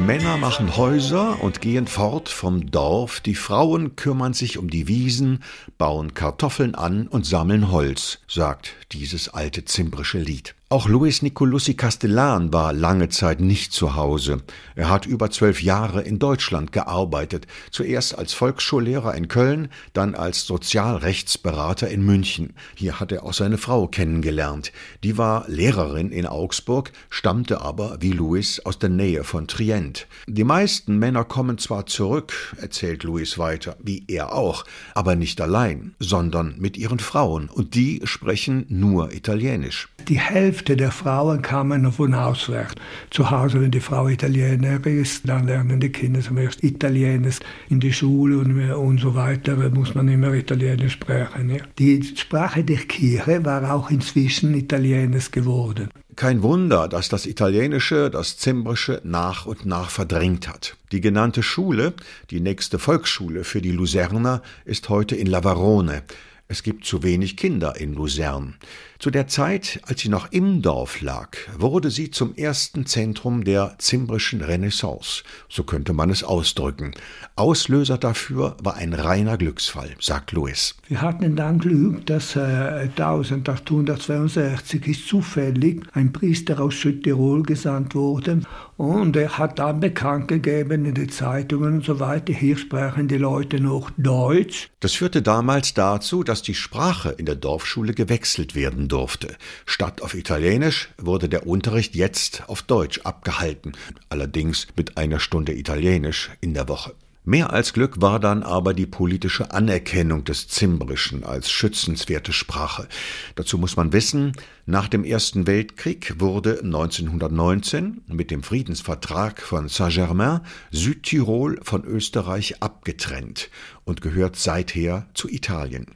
die 0.00 0.06
Männer 0.06 0.38
machen 0.38 0.78
Häuser 0.78 1.42
und 1.42 1.60
gehen 1.60 1.86
fort 1.86 2.30
vom 2.30 2.70
Dorf, 2.70 3.20
die 3.20 3.34
Frauen 3.34 3.96
kümmern 3.96 4.32
sich 4.32 4.56
um 4.56 4.70
die 4.70 4.88
Wiesen, 4.88 5.42
bauen 5.76 6.14
Kartoffeln 6.14 6.74
an 6.74 7.06
und 7.06 7.26
sammeln 7.26 7.70
Holz, 7.70 8.18
sagt 8.26 8.76
dieses 8.92 9.28
alte 9.28 9.66
zimbrische 9.66 10.18
Lied. 10.18 10.54
Auch 10.72 10.88
Luis 10.88 11.20
Nicolussi 11.20 11.74
Castellan 11.74 12.52
war 12.52 12.72
lange 12.72 13.08
Zeit 13.08 13.40
nicht 13.40 13.72
zu 13.72 13.96
Hause. 13.96 14.40
Er 14.76 14.88
hat 14.88 15.04
über 15.04 15.28
zwölf 15.32 15.64
Jahre 15.64 16.02
in 16.02 16.20
Deutschland 16.20 16.70
gearbeitet, 16.70 17.48
zuerst 17.72 18.16
als 18.16 18.34
Volksschullehrer 18.34 19.16
in 19.16 19.26
Köln, 19.26 19.68
dann 19.94 20.14
als 20.14 20.46
Sozialrechtsberater 20.46 21.88
in 21.88 22.06
München. 22.06 22.54
Hier 22.76 23.00
hat 23.00 23.10
er 23.10 23.24
auch 23.24 23.34
seine 23.34 23.58
Frau 23.58 23.88
kennengelernt. 23.88 24.70
Die 25.02 25.18
war 25.18 25.44
Lehrerin 25.48 26.12
in 26.12 26.24
Augsburg, 26.24 26.92
stammte 27.08 27.62
aber, 27.62 27.96
wie 27.98 28.12
Luis, 28.12 28.60
aus 28.60 28.78
der 28.78 28.90
Nähe 28.90 29.24
von 29.24 29.48
Trient. 29.48 30.06
Die 30.28 30.44
meisten 30.44 31.00
Männer 31.00 31.24
kommen 31.24 31.58
zwar 31.58 31.86
zurück, 31.86 32.54
erzählt 32.60 33.02
Luis 33.02 33.38
weiter, 33.38 33.76
wie 33.82 34.04
er 34.06 34.32
auch, 34.32 34.64
aber 34.94 35.16
nicht 35.16 35.40
allein, 35.40 35.96
sondern 35.98 36.54
mit 36.60 36.76
ihren 36.76 37.00
Frauen, 37.00 37.48
und 37.48 37.74
die 37.74 38.02
sprechen 38.04 38.66
nur 38.68 39.12
Italienisch. 39.12 39.88
Die 40.06 40.20
Hälfte 40.20 40.59
Hälfte 40.60 40.76
der 40.76 40.90
Frauen 40.90 41.40
kamen 41.40 41.90
von 41.90 42.12
auswärts. 42.12 42.74
Zu 43.08 43.30
Hause, 43.30 43.62
wenn 43.62 43.70
die 43.70 43.80
Frau 43.80 44.08
Italiener 44.08 44.84
ist, 44.84 45.26
dann 45.26 45.46
lernen 45.46 45.80
die 45.80 45.88
Kinder 45.88 46.20
zum 46.20 46.36
ersten 46.36 46.66
Italienisch. 46.66 47.38
In 47.70 47.80
die 47.80 47.94
Schule 47.94 48.36
und, 48.36 48.60
und 48.72 49.00
so 49.00 49.14
weiter 49.14 49.56
muss 49.70 49.94
man 49.94 50.08
immer 50.08 50.34
Italienisch 50.34 50.92
sprechen. 50.92 51.48
Ja. 51.48 51.62
Die 51.78 52.02
Sprache 52.02 52.62
der 52.62 52.76
Kirche 52.76 53.42
war 53.42 53.72
auch 53.72 53.90
inzwischen 53.90 54.52
Italienisch 54.52 55.30
geworden. 55.30 55.88
Kein 56.14 56.42
Wunder, 56.42 56.88
dass 56.88 57.08
das 57.08 57.24
Italienische 57.24 58.10
das 58.10 58.36
Zimbrische 58.36 59.00
nach 59.02 59.46
und 59.46 59.64
nach 59.64 59.88
verdrängt 59.88 60.46
hat. 60.46 60.76
Die 60.92 61.00
genannte 61.00 61.42
Schule, 61.42 61.94
die 62.30 62.40
nächste 62.40 62.78
Volksschule 62.78 63.44
für 63.44 63.62
die 63.62 63.72
Luzerner, 63.72 64.42
ist 64.66 64.90
heute 64.90 65.16
in 65.16 65.26
Lavarone. 65.26 66.02
Es 66.48 66.62
gibt 66.62 66.84
zu 66.84 67.02
wenig 67.02 67.38
Kinder 67.38 67.80
in 67.80 67.94
Luzern. 67.94 68.56
Zu 69.00 69.10
der 69.10 69.26
Zeit, 69.28 69.80
als 69.84 70.02
sie 70.02 70.10
noch 70.10 70.30
im 70.30 70.60
Dorf 70.60 71.00
lag, 71.00 71.30
wurde 71.56 71.90
sie 71.90 72.10
zum 72.10 72.34
ersten 72.34 72.84
Zentrum 72.84 73.44
der 73.44 73.76
zimbrischen 73.78 74.42
Renaissance, 74.42 75.22
so 75.48 75.64
könnte 75.64 75.94
man 75.94 76.10
es 76.10 76.22
ausdrücken. 76.22 76.92
Auslöser 77.34 77.96
dafür 77.96 78.58
war 78.62 78.74
ein 78.74 78.92
reiner 78.92 79.38
Glücksfall, 79.38 79.88
sagt 80.00 80.32
Louis. 80.32 80.74
Wir 80.86 81.00
hatten 81.00 81.34
dann 81.34 81.60
Glück, 81.60 82.04
dass 82.04 82.36
äh, 82.36 82.90
1862 82.94 84.86
ist 84.86 85.08
zufällig 85.08 85.82
ein 85.94 86.12
Priester 86.12 86.60
aus 86.60 86.78
Südtirol 86.78 87.42
gesandt 87.42 87.94
wurde 87.94 88.42
und 88.80 89.14
er 89.14 89.36
hat 89.36 89.58
dann 89.58 89.78
bekannt 89.78 90.28
gegeben 90.28 90.86
in 90.86 90.94
den 90.94 91.10
Zeitungen 91.10 91.74
und 91.74 91.84
so 91.84 92.00
weiter, 92.00 92.32
hier 92.32 92.56
sprechen 92.56 93.08
die 93.08 93.18
Leute 93.18 93.60
noch 93.60 93.90
Deutsch. 93.98 94.70
Das 94.80 94.94
führte 94.94 95.20
damals 95.20 95.74
dazu, 95.74 96.24
dass 96.24 96.40
die 96.40 96.54
Sprache 96.54 97.10
in 97.10 97.26
der 97.26 97.34
Dorfschule 97.34 97.92
gewechselt 97.92 98.54
werden 98.54 98.88
durfte. 98.88 99.36
Statt 99.66 100.00
auf 100.00 100.14
Italienisch 100.14 100.88
wurde 100.96 101.28
der 101.28 101.46
Unterricht 101.46 101.94
jetzt 101.94 102.44
auf 102.48 102.62
Deutsch 102.62 103.02
abgehalten, 103.02 103.72
allerdings 104.08 104.66
mit 104.76 104.96
einer 104.96 105.20
Stunde 105.20 105.52
Italienisch 105.52 106.30
in 106.40 106.54
der 106.54 106.66
Woche. 106.66 106.94
Mehr 107.24 107.52
als 107.52 107.74
Glück 107.74 108.00
war 108.00 108.18
dann 108.18 108.42
aber 108.42 108.72
die 108.72 108.86
politische 108.86 109.50
Anerkennung 109.50 110.24
des 110.24 110.48
Zimbrischen 110.48 111.22
als 111.22 111.50
schützenswerte 111.50 112.32
Sprache. 112.32 112.88
Dazu 113.34 113.58
muss 113.58 113.76
man 113.76 113.92
wissen, 113.92 114.32
nach 114.64 114.88
dem 114.88 115.04
Ersten 115.04 115.46
Weltkrieg 115.46 116.18
wurde 116.18 116.60
1919 116.62 118.00
mit 118.06 118.30
dem 118.30 118.42
Friedensvertrag 118.42 119.42
von 119.42 119.68
Saint-Germain 119.68 120.40
Südtirol 120.70 121.60
von 121.62 121.84
Österreich 121.84 122.62
abgetrennt 122.62 123.50
und 123.84 124.00
gehört 124.00 124.36
seither 124.36 125.06
zu 125.12 125.28
Italien. 125.28 125.88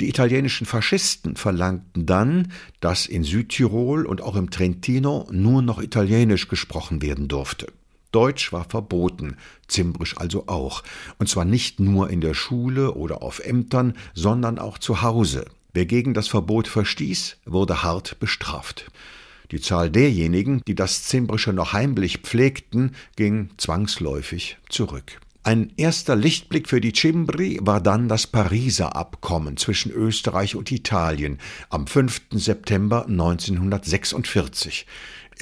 Die 0.00 0.08
italienischen 0.08 0.66
Faschisten 0.66 1.36
verlangten 1.36 2.06
dann, 2.06 2.52
dass 2.80 3.06
in 3.06 3.22
Südtirol 3.22 4.04
und 4.04 4.20
auch 4.20 4.34
im 4.34 4.50
Trentino 4.50 5.28
nur 5.30 5.62
noch 5.62 5.80
Italienisch 5.80 6.48
gesprochen 6.48 7.02
werden 7.02 7.28
durfte. 7.28 7.68
Deutsch 8.12 8.52
war 8.52 8.64
verboten, 8.68 9.36
Zimbrisch 9.68 10.16
also 10.16 10.48
auch, 10.48 10.82
und 11.18 11.28
zwar 11.28 11.44
nicht 11.44 11.80
nur 11.80 12.10
in 12.10 12.20
der 12.20 12.34
Schule 12.34 12.94
oder 12.94 13.22
auf 13.22 13.40
Ämtern, 13.40 13.94
sondern 14.14 14.58
auch 14.58 14.78
zu 14.78 15.02
Hause. 15.02 15.44
Wer 15.72 15.86
gegen 15.86 16.14
das 16.14 16.28
Verbot 16.28 16.66
verstieß, 16.66 17.36
wurde 17.44 17.82
hart 17.82 18.18
bestraft. 18.18 18.90
Die 19.52 19.60
Zahl 19.60 19.90
derjenigen, 19.90 20.62
die 20.66 20.74
das 20.74 21.04
Zimbrische 21.04 21.52
noch 21.52 21.72
heimlich 21.72 22.18
pflegten, 22.18 22.94
ging 23.16 23.50
zwangsläufig 23.56 24.58
zurück. 24.68 25.20
Ein 25.42 25.72
erster 25.78 26.16
Lichtblick 26.16 26.68
für 26.68 26.82
die 26.82 26.92
Cimbri 26.92 27.58
war 27.62 27.80
dann 27.80 28.08
das 28.08 28.26
Pariser 28.26 28.94
Abkommen 28.94 29.56
zwischen 29.56 29.90
Österreich 29.90 30.54
und 30.54 30.70
Italien 30.70 31.38
am 31.70 31.86
5. 31.86 32.20
September 32.32 33.06
1946. 33.06 34.86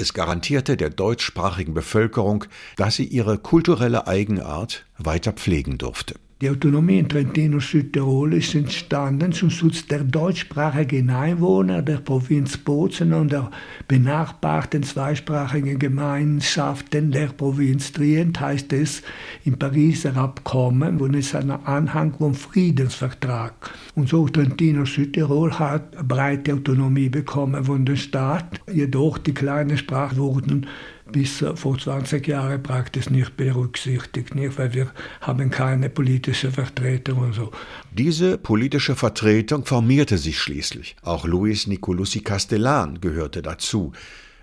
Es 0.00 0.14
garantierte 0.14 0.76
der 0.76 0.90
deutschsprachigen 0.90 1.74
Bevölkerung, 1.74 2.44
dass 2.76 2.94
sie 2.94 3.04
ihre 3.04 3.36
kulturelle 3.36 4.06
Eigenart 4.06 4.86
weiter 4.96 5.32
pflegen 5.32 5.76
durfte. 5.76 6.14
Die 6.40 6.50
Autonomie 6.50 7.00
in 7.00 7.08
Trentino 7.08 7.58
Südtirol 7.58 8.34
ist 8.34 8.54
entstanden 8.54 9.32
zum 9.32 9.50
Schutz 9.50 9.84
der 9.88 10.04
deutschsprachigen 10.04 11.10
Einwohner 11.10 11.82
der 11.82 11.96
Provinz 11.96 12.56
Bozen 12.56 13.12
und 13.12 13.32
der 13.32 13.50
benachbarten 13.88 14.84
zweisprachigen 14.84 15.80
Gemeinschaften 15.80 17.10
der 17.10 17.26
Provinz 17.26 17.90
Trient, 17.90 18.38
heißt 18.38 18.72
es 18.72 19.02
im 19.44 19.58
Pariser 19.58 20.16
Abkommen, 20.16 21.00
und 21.00 21.16
es 21.16 21.26
ist 21.26 21.34
ein 21.34 21.50
Anhang 21.50 22.14
vom 22.16 22.34
Friedensvertrag. 22.34 23.72
Und 23.96 24.08
so 24.08 24.28
Trentino 24.28 24.84
Südtirol 24.84 25.58
hat 25.58 26.06
breite 26.06 26.54
Autonomie 26.54 27.08
bekommen 27.08 27.64
von 27.64 27.84
der 27.84 27.96
Staat, 27.96 28.60
jedoch 28.72 29.18
die 29.18 29.34
kleinen 29.34 29.76
Sprachen 29.76 30.18
wurden 30.18 30.68
bis 31.12 31.44
vor 31.54 31.78
20 31.78 32.26
Jahren 32.26 32.62
praktisch 32.62 33.10
nicht 33.10 33.36
berücksichtigt, 33.36 34.34
nicht, 34.34 34.58
weil 34.58 34.74
wir 34.74 34.90
haben 35.20 35.50
keine 35.50 35.90
politische 35.90 36.50
Vertretung 36.50 37.18
und 37.18 37.34
so. 37.34 37.50
Diese 37.92 38.38
politische 38.38 38.96
Vertretung 38.96 39.64
formierte 39.64 40.18
sich 40.18 40.38
schließlich. 40.38 40.96
Auch 41.02 41.24
Luis 41.24 41.66
Nicolussi 41.66 42.20
Castellan 42.20 43.00
gehörte 43.00 43.42
dazu. 43.42 43.92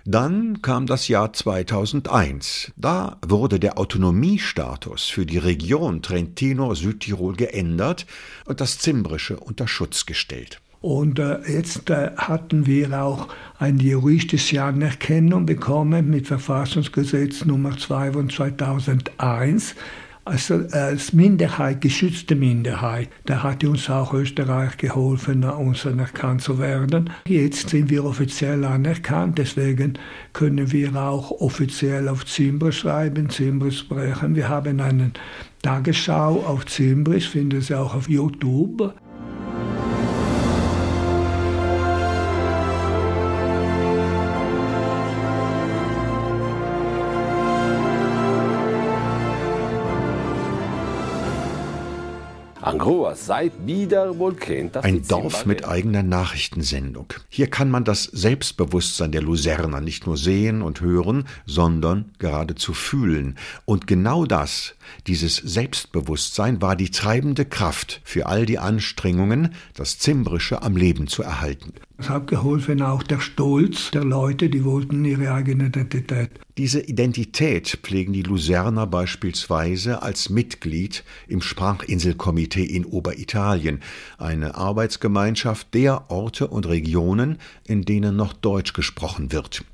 Dann 0.08 0.62
kam 0.62 0.86
das 0.86 1.08
Jahr 1.08 1.32
2001. 1.32 2.70
Da 2.76 3.18
wurde 3.26 3.58
der 3.58 3.76
Autonomiestatus 3.76 5.06
für 5.06 5.26
die 5.26 5.38
Region 5.38 6.00
Trentino-Südtirol 6.00 7.34
geändert 7.34 8.06
und 8.44 8.60
das 8.60 8.78
Zimbrische 8.78 9.40
unter 9.40 9.66
Schutz 9.66 10.06
gestellt. 10.06 10.60
Und 10.86 11.18
äh, 11.18 11.38
jetzt 11.48 11.90
äh, 11.90 12.12
hatten 12.16 12.64
wir 12.64 13.02
auch 13.02 13.26
eine 13.58 13.82
juristische 13.82 14.62
Anerkennung 14.62 15.44
bekommen 15.44 16.08
mit 16.08 16.28
Verfassungsgesetz 16.28 17.44
Nummer 17.44 17.76
2 17.76 18.12
von 18.12 18.30
2001 18.30 19.74
also 20.24 20.62
als 20.70 21.12
Minderheit, 21.12 21.80
geschützte 21.80 22.36
Minderheit. 22.36 23.08
Da 23.24 23.42
hat 23.42 23.64
uns 23.64 23.90
auch 23.90 24.14
Österreich 24.14 24.76
geholfen, 24.76 25.42
uns 25.42 25.84
anerkannt 25.86 26.42
zu 26.42 26.60
werden. 26.60 27.10
Jetzt 27.26 27.70
sind 27.70 27.90
wir 27.90 28.04
offiziell 28.04 28.64
anerkannt, 28.64 29.38
deswegen 29.38 29.98
können 30.34 30.70
wir 30.70 30.94
auch 30.94 31.32
offiziell 31.32 32.08
auf 32.08 32.26
Zimbra 32.26 32.70
schreiben, 32.70 33.28
Zimbra 33.28 33.72
sprechen. 33.72 34.36
Wir 34.36 34.48
haben 34.48 34.80
eine 34.80 35.10
Tagesschau 35.62 36.44
auf 36.44 36.64
Zimbris, 36.66 37.26
finden 37.26 37.60
Sie 37.60 37.74
auch 37.74 37.94
auf 37.94 38.08
YouTube. 38.08 38.94
Ein 54.84 55.02
Dorf 55.08 55.44
mit 55.44 55.66
eigener 55.66 56.04
Nachrichtensendung. 56.04 57.12
Hier 57.28 57.48
kann 57.48 57.68
man 57.68 57.82
das 57.82 58.04
Selbstbewusstsein 58.04 59.10
der 59.10 59.22
Luzerner 59.22 59.80
nicht 59.80 60.06
nur 60.06 60.16
sehen 60.16 60.62
und 60.62 60.80
hören, 60.80 61.26
sondern 61.46 62.12
geradezu 62.20 62.74
fühlen. 62.74 63.38
Und 63.64 63.88
genau 63.88 64.24
das, 64.24 64.75
dieses 65.06 65.36
Selbstbewusstsein, 65.36 66.62
war 66.62 66.76
die 66.76 66.90
treibende 66.90 67.44
Kraft 67.44 68.00
für 68.04 68.26
all 68.26 68.46
die 68.46 68.58
Anstrengungen, 68.58 69.54
das 69.74 69.98
Zimbrische 69.98 70.62
am 70.62 70.76
Leben 70.76 71.06
zu 71.06 71.22
erhalten. 71.22 71.72
Es 71.98 72.10
hat 72.10 72.26
geholfen 72.26 72.82
auch 72.82 73.02
der 73.02 73.20
Stolz 73.20 73.90
der 73.90 74.04
Leute, 74.04 74.50
die 74.50 74.64
wollten 74.64 75.04
ihre 75.06 75.32
eigene 75.32 75.66
Identität. 75.68 76.30
Diese 76.58 76.80
Identität 76.80 77.78
pflegen 77.82 78.12
die 78.12 78.22
Luzerner 78.22 78.86
beispielsweise 78.86 80.02
als 80.02 80.28
Mitglied 80.28 81.04
im 81.26 81.40
Sprachinselkomitee 81.40 82.64
in 82.64 82.84
Oberitalien, 82.84 83.80
eine 84.18 84.56
Arbeitsgemeinschaft 84.56 85.72
der 85.72 86.10
Orte 86.10 86.48
und 86.48 86.66
Regionen, 86.66 87.38
in 87.64 87.82
denen 87.82 88.14
noch 88.14 88.34
Deutsch 88.34 88.74
gesprochen 88.74 89.32
wird. 89.32 89.64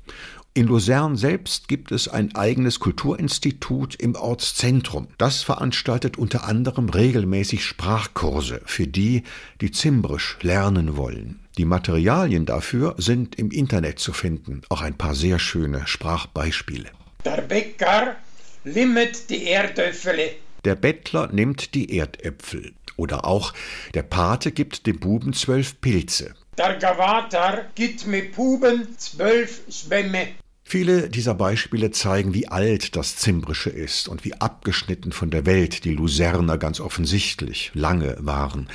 In 0.55 0.67
Luzern 0.67 1.15
selbst 1.17 1.67
gibt 1.67 1.91
es 1.91 2.07
ein 2.07 2.35
eigenes 2.35 2.79
Kulturinstitut 2.79 3.95
im 3.95 4.13
Ortszentrum. 4.13 5.07
Das 5.17 5.41
veranstaltet 5.41 6.19
unter 6.19 6.43
anderem 6.43 6.89
regelmäßig 6.89 7.65
Sprachkurse 7.65 8.61
für 8.63 8.85
die, 8.85 9.23
die 9.61 9.71
Zimbrisch 9.71 10.37
lernen 10.43 10.95
wollen. 10.95 11.39
Die 11.57 11.65
Materialien 11.65 12.45
dafür 12.45 12.93
sind 12.99 13.33
im 13.39 13.49
Internet 13.49 13.97
zu 13.97 14.13
finden, 14.13 14.61
auch 14.69 14.81
ein 14.81 14.95
paar 14.95 15.15
sehr 15.15 15.39
schöne 15.39 15.87
Sprachbeispiele. 15.87 16.91
Der 17.25 17.41
Bäcker 17.41 18.15
limmet 18.63 19.31
die 19.31 19.47
Erdäpfel. 19.47 20.35
Der 20.65 20.75
Bettler 20.75 21.29
nimmt 21.31 21.73
die 21.73 21.97
Erdäpfel. 21.97 22.73
Oder 22.95 23.25
auch 23.25 23.53
der 23.95 24.03
Pate 24.03 24.51
gibt 24.51 24.85
dem 24.85 24.99
Buben 24.99 25.33
zwölf 25.33 25.81
Pilze. 25.81 26.35
Der 26.59 26.75
Gavater 26.75 27.65
gibt 27.73 28.05
mir 28.05 28.31
Puben 28.31 28.87
zwölf 28.99 29.61
Schwämme. 29.67 30.27
Viele 30.73 31.07
dieser 31.07 31.35
Beispiele 31.35 31.91
zeigen, 31.91 32.33
wie 32.33 32.47
alt 32.47 32.95
das 32.95 33.15
Zimbrische 33.15 33.69
ist 33.69 34.07
und 34.07 34.25
wie 34.25 34.33
abgeschnitten 34.33 35.11
von 35.11 35.29
der 35.29 35.45
Welt 35.45 35.85
die 35.85 35.93
Luzerner 35.93 36.57
ganz 36.57 36.79
offensichtlich 36.79 37.69
lange 37.75 38.17
waren. 38.21 38.67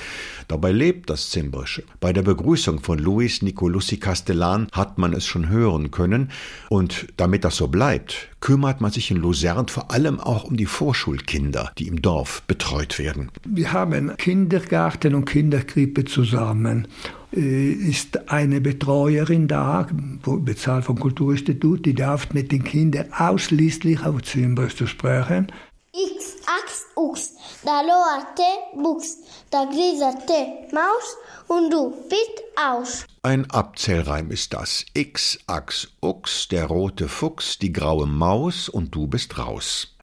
Dabei 0.47 0.71
lebt 0.71 1.11
das 1.11 1.31
Zimbrische. 1.31 1.83
Bei 1.99 2.13
der 2.13 2.23
Begrüßung 2.23 2.79
von 2.79 3.01
Luis 3.01 3.43
Nicolussi 3.43 3.97
Castellan 3.97 4.69
hat 4.71 4.99
man 4.99 5.13
es 5.13 5.27
schon 5.27 5.49
hören 5.49 5.91
können 5.91 6.31
und 6.69 7.09
damit 7.17 7.43
das 7.43 7.57
so 7.57 7.67
bleibt, 7.67 8.29
kümmert 8.39 8.81
man 8.81 8.93
sich 8.93 9.11
in 9.11 9.17
Luzern 9.17 9.67
vor 9.67 9.91
allem 9.91 10.21
auch 10.21 10.45
um 10.45 10.57
die 10.57 10.67
Vorschulkinder, 10.67 11.73
die 11.79 11.89
im 11.89 12.01
Dorf 12.01 12.43
betreut 12.43 13.01
werden. 13.01 13.33
Wir 13.45 13.73
haben 13.73 14.17
Kindergarten 14.19 15.17
und 15.17 15.25
Kinderkrippe 15.25 16.05
zusammen 16.05 16.87
ist 17.31 18.31
eine 18.31 18.61
Betreuerin 18.61 19.49
da, 19.49 19.87
bezahlt 20.25 20.85
vom 20.85 20.99
Kulturinstitut, 20.99 21.85
die 21.85 21.95
darf 21.95 22.33
mit 22.33 22.53
den 22.53 22.65
Kindern 22.65 23.13
ausschließlich 23.13 24.05
auf 24.05 24.23
Zimbers 24.23 24.77
zu 24.77 24.87
sprechen. 24.87 25.53
X, 25.93 26.37
Axt 26.63 26.87
Ux, 26.97 27.35
da 27.65 27.81
loate 27.81 28.83
Bux, 28.83 29.19
da 29.51 29.65
grisate 29.65 30.73
Maus 30.73 31.17
und 31.49 31.71
du 31.71 31.91
bist 32.09 32.43
aus. 32.57 33.07
Ein 33.23 33.51
Abzählreim 33.51 34.31
ist 34.31 34.55
das. 34.55 34.85
X, 34.95 35.39
Ax, 35.47 35.89
Ux, 36.01 36.49
der 36.49 36.67
rote 36.67 37.09
Fuchs, 37.09 37.59
die 37.59 37.73
graue 37.73 38.07
Maus 38.07 38.69
und 38.69 38.95
du 38.95 39.07
bist 39.07 39.39
raus. 39.39 39.98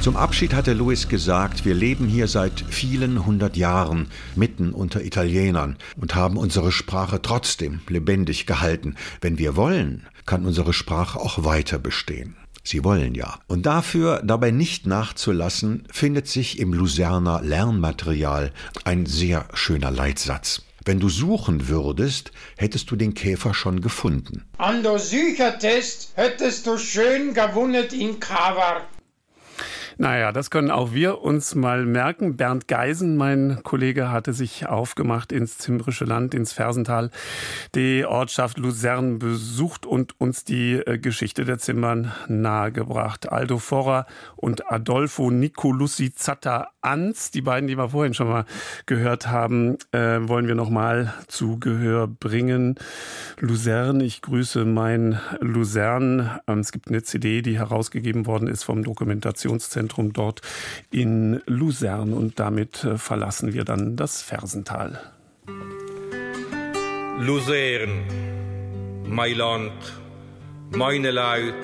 Zum 0.00 0.16
Abschied 0.16 0.54
hatte 0.54 0.72
Louis 0.72 1.08
gesagt, 1.08 1.66
wir 1.66 1.74
leben 1.74 2.08
hier 2.08 2.26
seit 2.26 2.64
vielen 2.70 3.26
hundert 3.26 3.58
Jahren 3.58 4.08
mitten 4.34 4.72
unter 4.72 5.04
Italienern 5.04 5.76
und 6.00 6.14
haben 6.14 6.38
unsere 6.38 6.72
Sprache 6.72 7.20
trotzdem 7.20 7.80
lebendig 7.86 8.46
gehalten. 8.46 8.94
Wenn 9.20 9.36
wir 9.36 9.56
wollen, 9.56 10.06
kann 10.24 10.46
unsere 10.46 10.72
Sprache 10.72 11.20
auch 11.20 11.44
weiter 11.44 11.78
bestehen. 11.78 12.34
Sie 12.64 12.82
wollen 12.82 13.14
ja. 13.14 13.40
Und 13.46 13.66
dafür, 13.66 14.22
dabei 14.24 14.50
nicht 14.52 14.86
nachzulassen, 14.86 15.86
findet 15.92 16.28
sich 16.28 16.58
im 16.58 16.72
Luzerner 16.72 17.42
Lernmaterial 17.42 18.52
ein 18.84 19.04
sehr 19.04 19.48
schöner 19.52 19.90
Leitsatz. 19.90 20.62
Wenn 20.82 20.98
du 20.98 21.10
suchen 21.10 21.68
würdest, 21.68 22.32
hättest 22.56 22.90
du 22.90 22.96
den 22.96 23.12
Käfer 23.12 23.52
schon 23.52 23.82
gefunden. 23.82 24.44
An 24.56 24.82
der 24.82 24.98
Süchertest 24.98 26.12
hättest 26.14 26.66
du 26.66 26.78
schön 26.78 27.34
gewunnet 27.34 27.92
in 27.92 28.18
Kavar. 28.18 28.86
Naja, 30.00 30.32
das 30.32 30.48
können 30.48 30.70
auch 30.70 30.94
wir 30.94 31.20
uns 31.20 31.54
mal 31.54 31.84
merken. 31.84 32.38
Bernd 32.38 32.68
Geisen, 32.68 33.18
mein 33.18 33.60
Kollege, 33.64 34.10
hatte 34.10 34.32
sich 34.32 34.66
aufgemacht 34.66 35.30
ins 35.30 35.58
Zimbrische 35.58 36.06
Land, 36.06 36.32
ins 36.32 36.54
Fersental, 36.54 37.10
die 37.74 38.06
Ortschaft 38.06 38.56
Luzern 38.56 39.18
besucht 39.18 39.84
und 39.84 40.18
uns 40.18 40.44
die 40.44 40.76
äh, 40.76 40.96
Geschichte 40.96 41.44
der 41.44 41.58
Zimmern 41.58 42.12
nahegebracht. 42.28 43.30
Aldo 43.30 43.58
Forrer 43.58 44.06
und 44.36 44.72
Adolfo 44.72 45.30
Nicolussi 45.30 46.14
Zatta 46.14 46.70
Ans, 46.80 47.30
die 47.30 47.42
beiden, 47.42 47.68
die 47.68 47.76
wir 47.76 47.90
vorhin 47.90 48.14
schon 48.14 48.28
mal 48.28 48.46
gehört 48.86 49.26
haben, 49.26 49.76
äh, 49.92 50.16
wollen 50.22 50.48
wir 50.48 50.54
noch 50.54 50.70
mal 50.70 51.12
zu 51.28 51.58
Gehör 51.58 52.08
bringen. 52.08 52.76
Luzern, 53.38 54.00
ich 54.00 54.22
grüße 54.22 54.64
mein 54.64 55.20
Luzern. 55.40 56.40
Ähm, 56.46 56.60
es 56.60 56.72
gibt 56.72 56.88
eine 56.88 57.02
CD, 57.02 57.42
die 57.42 57.58
herausgegeben 57.58 58.24
worden 58.24 58.48
ist 58.48 58.62
vom 58.62 58.82
Dokumentationszentrum 58.82 59.89
Zentrum 59.90 60.12
dort 60.12 60.40
in 60.90 61.42
Luzern. 61.46 62.12
Und 62.12 62.38
damit 62.38 62.84
äh, 62.84 62.96
verlassen 62.96 63.52
wir 63.52 63.64
dann 63.64 63.96
das 63.96 64.22
Fersental. 64.22 65.00
Luzern, 67.18 68.04
mein 69.06 69.36
Land, 69.36 69.72
meine 70.70 71.10
Leut, 71.10 71.54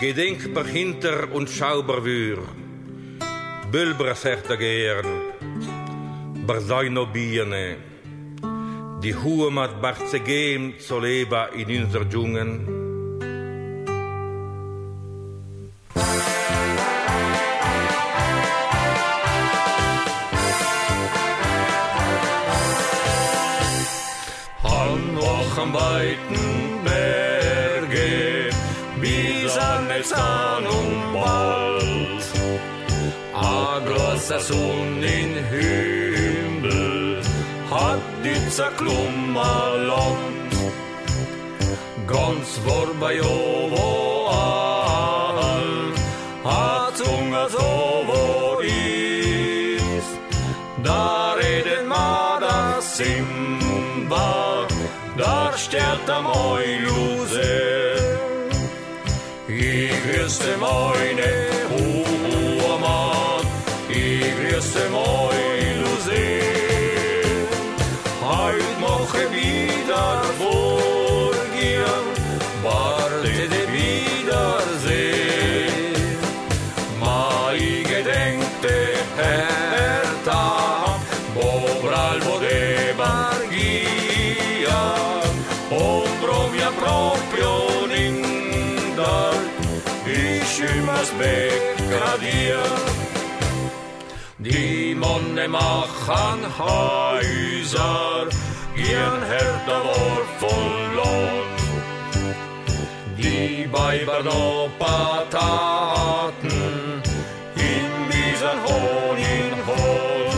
gedenkbar 0.00 0.66
hinter 0.66 1.32
und 1.32 1.48
schaubar 1.48 2.04
wir, 2.04 2.38
Bülber 3.70 4.14
sagt 4.14 4.50
er 4.50 4.56
gern, 4.56 5.06
Barzaino 6.46 7.06
Biene, 7.06 7.76
die 9.02 9.14
Hohe 9.14 9.50
mat 9.50 9.80
Barzegem 9.80 10.74
zu 10.78 10.98
leben 11.00 11.46
in 11.54 11.84
unser 11.84 12.06
Dschungen, 12.06 12.83
weiten 25.74 26.84
Berge 26.84 28.50
bis 29.00 29.56
an 29.58 29.90
el 29.90 30.04
Zahn 30.04 30.64
und 30.78 31.12
bald. 31.12 32.24
A 33.34 33.80
großer 33.88 34.40
Sonn 34.48 35.02
in 35.18 35.32
Himmel 35.52 37.20
hat 37.70 38.04
die 38.24 38.40
Zaklumma 38.50 39.74
Land. 39.90 40.52
Ganz 42.06 42.48
vor 42.64 42.88
bei 43.00 43.20
Ovo 43.20 44.28
all 44.28 45.44
hat 46.44 46.98
unga 47.00 47.48
so 47.48 47.73
da 55.74 55.96
steht 55.96 56.10
am 56.10 56.26
Euluse. 56.26 57.96
Ich 59.48 61.43
becca 91.12 92.16
dir. 92.18 92.62
Die 94.38 94.94
Monne 94.94 95.48
machen 95.48 96.40
Häuser, 96.58 98.28
ihren 98.76 99.22
Hertha 99.32 99.76
war 99.88 100.20
voll 100.40 100.80
Lohn. 100.96 101.48
Die 103.18 103.68
Weiber 103.72 104.22
noch 104.22 104.68
Pataten, 104.78 106.52
in 107.56 107.90
diesen 108.14 108.58
Honigholz. 108.66 110.34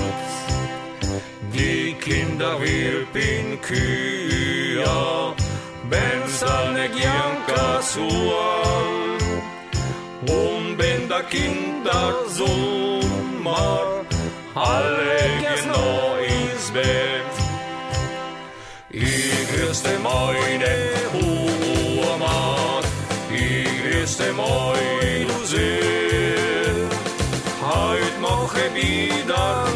Die 1.52 1.94
Kinder 1.94 2.60
wirpen 2.60 3.60
Kühe, 3.62 5.34
Bensane 5.90 6.88
Gianca 6.90 7.82
sual. 7.82 8.95
Und 10.28 10.78
wenn 10.78 11.08
der 11.08 11.22
Kinder 11.24 12.14
Sommer, 12.28 14.04
alle 14.54 15.16
noch 15.66 16.16
ins 16.18 16.70
Bett. 16.70 17.34
Ich 18.90 19.48
grüßte 19.52 19.98
meine 20.02 20.74
Mann, 22.18 22.84
ich 23.30 23.68
grüßte 23.84 24.32
meine 24.32 25.44
See. 25.44 26.86
Heut 27.62 28.20
mache 28.20 28.74
wieder 28.74 29.66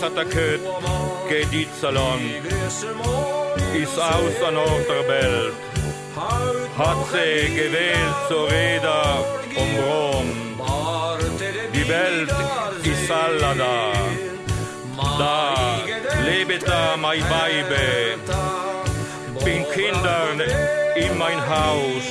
Kött, 0.00 0.60
geht 1.28 1.52
die 1.52 1.68
Salon, 1.78 2.20
ist 3.74 3.98
außer 3.98 4.50
Norderwelt, 4.50 5.52
hat 6.78 6.96
sie 7.12 7.54
gewählt 7.54 8.16
zur 8.26 8.50
Rede 8.50 8.94
um 9.56 9.76
Rom. 9.84 10.26
Die 11.74 11.86
Welt 11.86 12.32
ist 12.82 13.10
alla 13.10 13.52
da, 13.52 13.92
da 15.18 15.54
lebet 16.24 16.66
da 16.66 16.96
mein 16.96 17.20
Weibe, 17.20 18.16
bin 19.44 19.66
Kindern 19.70 20.40
in 20.96 21.18
mein 21.18 21.46
Haus, 21.46 22.04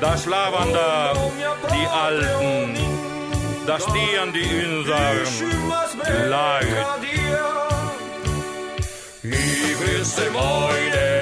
da 0.00 0.16
schlafen 0.16 0.72
da 0.72 1.14
die 1.72 1.86
Alten, 1.88 2.85
da 3.66 3.80
stehen 3.80 4.32
die 4.32 4.64
Unseren 4.64 6.30
leid. 6.30 6.66
Ich 9.22 9.78
grüße 9.78 10.30
meine 10.32 11.15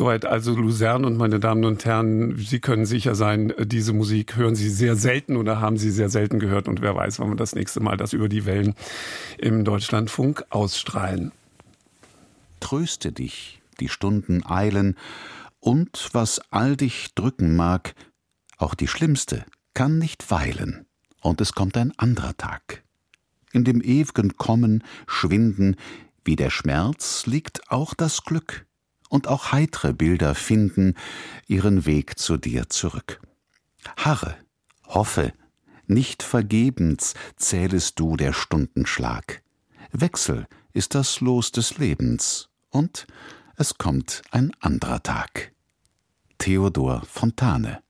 Soweit 0.00 0.24
also 0.24 0.54
Luzern 0.56 1.04
und 1.04 1.18
meine 1.18 1.40
Damen 1.40 1.62
und 1.66 1.84
Herren, 1.84 2.34
Sie 2.38 2.58
können 2.58 2.86
sicher 2.86 3.14
sein, 3.14 3.52
diese 3.58 3.92
Musik 3.92 4.34
hören 4.34 4.54
Sie 4.54 4.70
sehr 4.70 4.96
selten 4.96 5.36
oder 5.36 5.60
haben 5.60 5.76
Sie 5.76 5.90
sehr 5.90 6.08
selten 6.08 6.38
gehört 6.38 6.68
und 6.68 6.80
wer 6.80 6.96
weiß, 6.96 7.20
wann 7.20 7.28
wir 7.28 7.36
das 7.36 7.54
nächste 7.54 7.80
Mal 7.80 7.98
das 7.98 8.14
über 8.14 8.30
die 8.30 8.46
Wellen 8.46 8.74
im 9.36 9.62
Deutschlandfunk 9.62 10.42
ausstrahlen. 10.48 11.32
Tröste 12.60 13.12
dich 13.12 13.59
die 13.80 13.88
Stunden 13.88 14.44
eilen, 14.46 14.96
und 15.58 16.08
was 16.12 16.40
all 16.50 16.76
dich 16.76 17.14
drücken 17.14 17.56
mag, 17.56 17.94
auch 18.56 18.74
die 18.74 18.88
schlimmste 18.88 19.44
kann 19.74 19.98
nicht 19.98 20.30
weilen, 20.30 20.86
und 21.20 21.40
es 21.40 21.52
kommt 21.52 21.76
ein 21.76 21.92
anderer 21.98 22.36
Tag. 22.36 22.82
In 23.52 23.64
dem 23.64 23.80
ew'gen 23.80 24.36
Kommen, 24.36 24.84
Schwinden, 25.06 25.76
wie 26.24 26.36
der 26.36 26.50
Schmerz 26.50 27.26
liegt 27.26 27.70
auch 27.70 27.94
das 27.94 28.22
Glück, 28.22 28.66
und 29.08 29.26
auch 29.26 29.52
heitre 29.52 29.92
Bilder 29.92 30.34
finden 30.34 30.94
ihren 31.46 31.84
Weg 31.84 32.18
zu 32.18 32.36
dir 32.36 32.68
zurück. 32.68 33.20
Harre, 33.96 34.36
hoffe, 34.86 35.32
nicht 35.86 36.22
vergebens 36.22 37.14
zählest 37.36 37.98
du 37.98 38.16
der 38.16 38.32
Stundenschlag. 38.32 39.42
Wechsel 39.90 40.46
ist 40.72 40.94
das 40.94 41.20
Los 41.20 41.50
des 41.50 41.78
Lebens, 41.78 42.48
und 42.68 43.06
es 43.60 43.76
kommt 43.76 44.22
ein 44.30 44.52
anderer 44.60 45.02
Tag. 45.02 45.52
Theodor 46.38 47.02
Fontane 47.04 47.82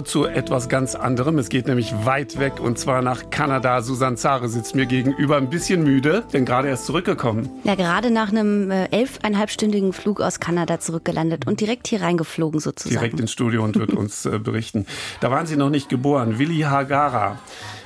Aber 0.00 0.08
zu 0.08 0.24
etwas 0.24 0.70
ganz 0.70 0.94
anderem. 0.94 1.36
Es 1.36 1.50
geht 1.50 1.66
nämlich 1.66 1.92
weit 2.06 2.38
weg 2.38 2.58
und 2.58 2.78
zwar 2.78 3.02
nach 3.02 3.28
Kanada. 3.28 3.82
Susanne 3.82 4.16
Zare 4.16 4.48
sitzt 4.48 4.74
mir 4.74 4.86
gegenüber, 4.86 5.36
ein 5.36 5.50
bisschen 5.50 5.82
müde, 5.82 6.24
denn 6.32 6.46
gerade 6.46 6.68
erst 6.68 6.86
zurückgekommen. 6.86 7.50
Ja, 7.64 7.74
gerade 7.74 8.10
nach 8.10 8.30
einem 8.30 8.70
äh, 8.70 8.86
elfeinhalbstündigen 8.86 9.92
Flug 9.92 10.22
aus 10.22 10.40
Kanada 10.40 10.80
zurückgelandet 10.80 11.46
und 11.46 11.60
direkt 11.60 11.86
hier 11.86 12.00
reingeflogen 12.00 12.60
sozusagen. 12.60 12.98
Direkt 12.98 13.20
ins 13.20 13.30
Studio 13.30 13.62
und 13.62 13.78
wird 13.78 13.92
uns 13.94 14.24
äh, 14.24 14.38
berichten. 14.38 14.86
Da 15.20 15.30
waren 15.30 15.44
Sie 15.44 15.58
noch 15.58 15.68
nicht 15.68 15.90
geboren. 15.90 16.38
Willi 16.38 16.60
Hagara. 16.60 17.38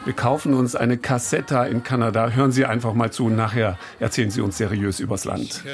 Wir 0.05 0.12
kaufen 0.12 0.55
uns 0.55 0.77
eine 0.77 0.98
Kassetta 0.98 1.64
in 1.64 1.83
Kanada. 1.83 2.31
Hören 2.31 2.53
Sie 2.53 2.64
einfach 2.64 2.94
mal 2.94 3.11
zu 3.11 3.24
und 3.24 3.35
nachher 3.35 3.77
erzählen 3.98 4.31
Sie 4.31 4.40
uns 4.40 4.57
seriös 4.57 5.00
übers 5.00 5.24
Land. 5.24 5.64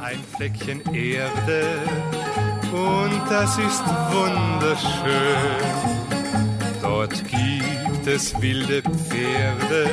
Ein 0.00 0.18
Fleckchen 0.34 0.82
Erde 0.92 1.62
und 2.72 3.20
das 3.28 3.58
ist 3.58 3.84
wunderschön. 4.10 4.80
Dort 6.80 7.24
gibt 7.28 8.06
es 8.06 8.40
wilde 8.40 8.82
Pferde, 8.82 9.90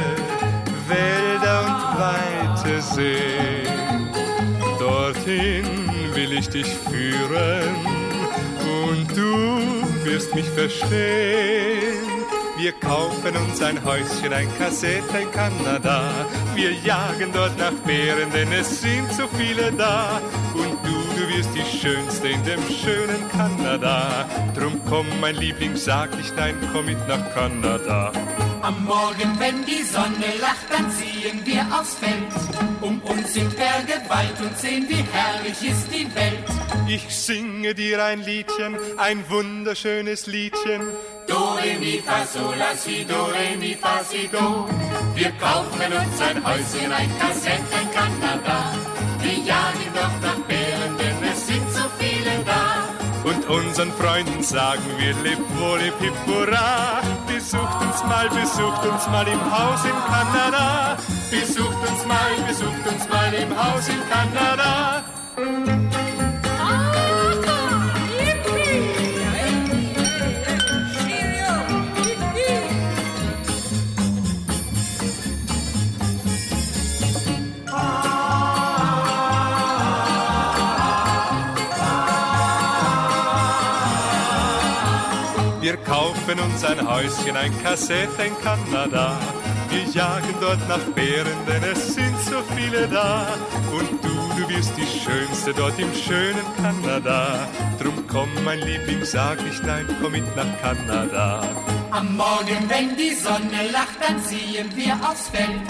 Wälder 0.88 1.60
und 1.66 2.00
weite 2.00 2.82
Seen. 2.82 4.10
Dorthin 4.80 5.66
will 6.14 6.34
ich 6.34 6.50
dich 6.50 6.68
führen 6.68 7.76
und 8.90 9.10
du 9.16 10.06
wirst 10.06 10.34
mich 10.36 10.48
verstehen. 10.50 12.08
Wir 12.58 12.72
kaufen 12.72 13.36
uns 13.38 13.62
ein 13.62 13.84
Häuschen, 13.86 14.34
ein 14.34 14.48
Kassett 14.58 15.04
in 15.14 15.32
Kanada. 15.32 16.02
Wir 16.56 16.72
jagen 16.72 17.32
dort 17.32 17.58
nach 17.60 17.74
Bären, 17.86 18.32
denn 18.34 18.52
es 18.52 18.82
sind 18.82 19.12
so 19.14 19.28
viele 19.38 19.72
da. 19.74 20.20
Und 20.56 20.74
du, 20.84 21.07
du 21.38 21.44
wirst 21.44 21.56
die 21.56 21.78
Schönste 21.78 22.28
in 22.30 22.44
dem 22.44 22.62
schönen 22.70 23.30
Kanada. 23.30 24.28
Drum 24.56 24.80
komm, 24.90 25.06
mein 25.22 25.36
Liebling, 25.36 25.76
sag 25.76 26.16
nicht 26.18 26.36
nein, 26.36 26.56
komm 26.74 26.86
mit 26.86 27.08
nach 27.08 27.34
Kanada. 27.34 28.12
Am 28.62 28.84
Morgen, 28.86 29.40
wenn 29.40 29.64
die 29.66 29.84
Sonne 29.84 30.34
lacht, 30.42 30.68
dann 30.72 30.90
ziehen 30.92 31.42
wir 31.46 31.66
aufs 31.80 31.96
Feld. 31.96 32.34
Um 32.82 33.00
uns 33.02 33.34
sind 33.34 33.56
Berge 33.56 34.02
weit 34.10 34.40
und 34.42 34.58
sehen, 34.58 34.86
wie 34.90 35.04
herrlich 35.12 35.62
ist 35.62 35.88
die 35.92 36.14
Welt. 36.16 36.44
Ich 36.88 37.16
singe 37.16 37.76
dir 37.76 38.04
ein 38.04 38.22
Liedchen, 38.22 38.78
ein 38.98 39.24
wunderschönes 39.30 40.28
Liedchen. 40.28 40.82
Do, 41.28 41.56
re, 41.56 41.78
mi, 41.80 42.02
fa, 42.04 42.26
sol, 42.26 42.56
la, 42.58 42.76
si, 42.76 43.06
do, 43.06 43.26
re, 43.26 43.58
mi, 43.60 43.76
fa, 43.76 44.04
si, 44.04 44.28
do. 44.28 44.68
Wir 45.14 45.32
kaufen 45.32 45.92
uns 45.94 46.22
ein 46.22 46.44
Häuschen, 46.44 46.92
ein 46.92 47.12
Kassett 47.20 47.62
in 47.80 47.92
Kanada. 47.92 48.74
Wir 49.22 49.34
jagen 49.34 49.92
doch 49.94 50.22
nach 50.22 50.40
Bären, 50.48 50.98
Und 53.28 53.46
unseren 53.50 53.92
Freunden 53.92 54.42
sagen 54.42 54.84
wir 54.98 55.14
leb 55.22 55.40
wohl, 55.60 55.80
leb 55.80 56.00
hip, 56.00 56.14
hurra. 56.28 57.02
Besucht 57.28 57.82
uns 57.82 58.02
mal, 58.06 58.30
besucht 58.30 58.86
uns 58.88 59.06
mal 59.08 59.28
im 59.28 59.42
Haus 59.52 59.84
in 59.84 60.00
Kanada. 60.12 60.98
Besucht 61.30 61.90
uns 61.90 62.06
mal, 62.06 62.32
besucht 62.48 62.88
uns 62.90 63.10
mal 63.10 63.34
im 63.34 63.52
Haus 63.52 63.90
in 63.90 64.02
Kanada. 64.10 65.87
Wir 85.68 85.76
kaufen 85.76 86.40
uns 86.40 86.64
ein 86.64 86.80
Häuschen, 86.88 87.36
ein 87.36 87.52
Kassett 87.62 88.08
in 88.26 88.34
Kanada. 88.42 89.20
Wir 89.70 89.84
jagen 89.84 90.34
dort 90.40 90.66
nach 90.70 90.80
Bären, 90.96 91.36
denn 91.46 91.62
es 91.62 91.94
sind 91.94 92.18
so 92.22 92.42
viele 92.56 92.88
da. 92.88 93.28
Und 93.74 94.02
du, 94.02 94.42
du 94.42 94.48
wirst 94.48 94.72
die 94.78 94.86
Schönste 94.86 95.54
dort 95.54 95.78
im 95.78 95.94
schönen 95.94 96.46
Kanada. 96.56 97.50
Drum 97.82 98.08
komm, 98.08 98.30
mein 98.46 98.60
Liebling, 98.60 99.04
sag 99.04 99.44
nicht 99.44 99.62
nein, 99.66 99.86
komm 100.02 100.14
mit 100.14 100.36
nach 100.38 100.58
Kanada. 100.62 101.44
Am 101.92 102.18
Morgen, 102.18 102.70
wenn 102.70 102.96
die 102.98 103.14
Sonne 103.14 103.72
lacht, 103.72 103.98
dann 104.02 104.22
ziehen 104.24 104.70
wir 104.76 104.94
aufs 105.10 105.30
Feld. 105.30 105.62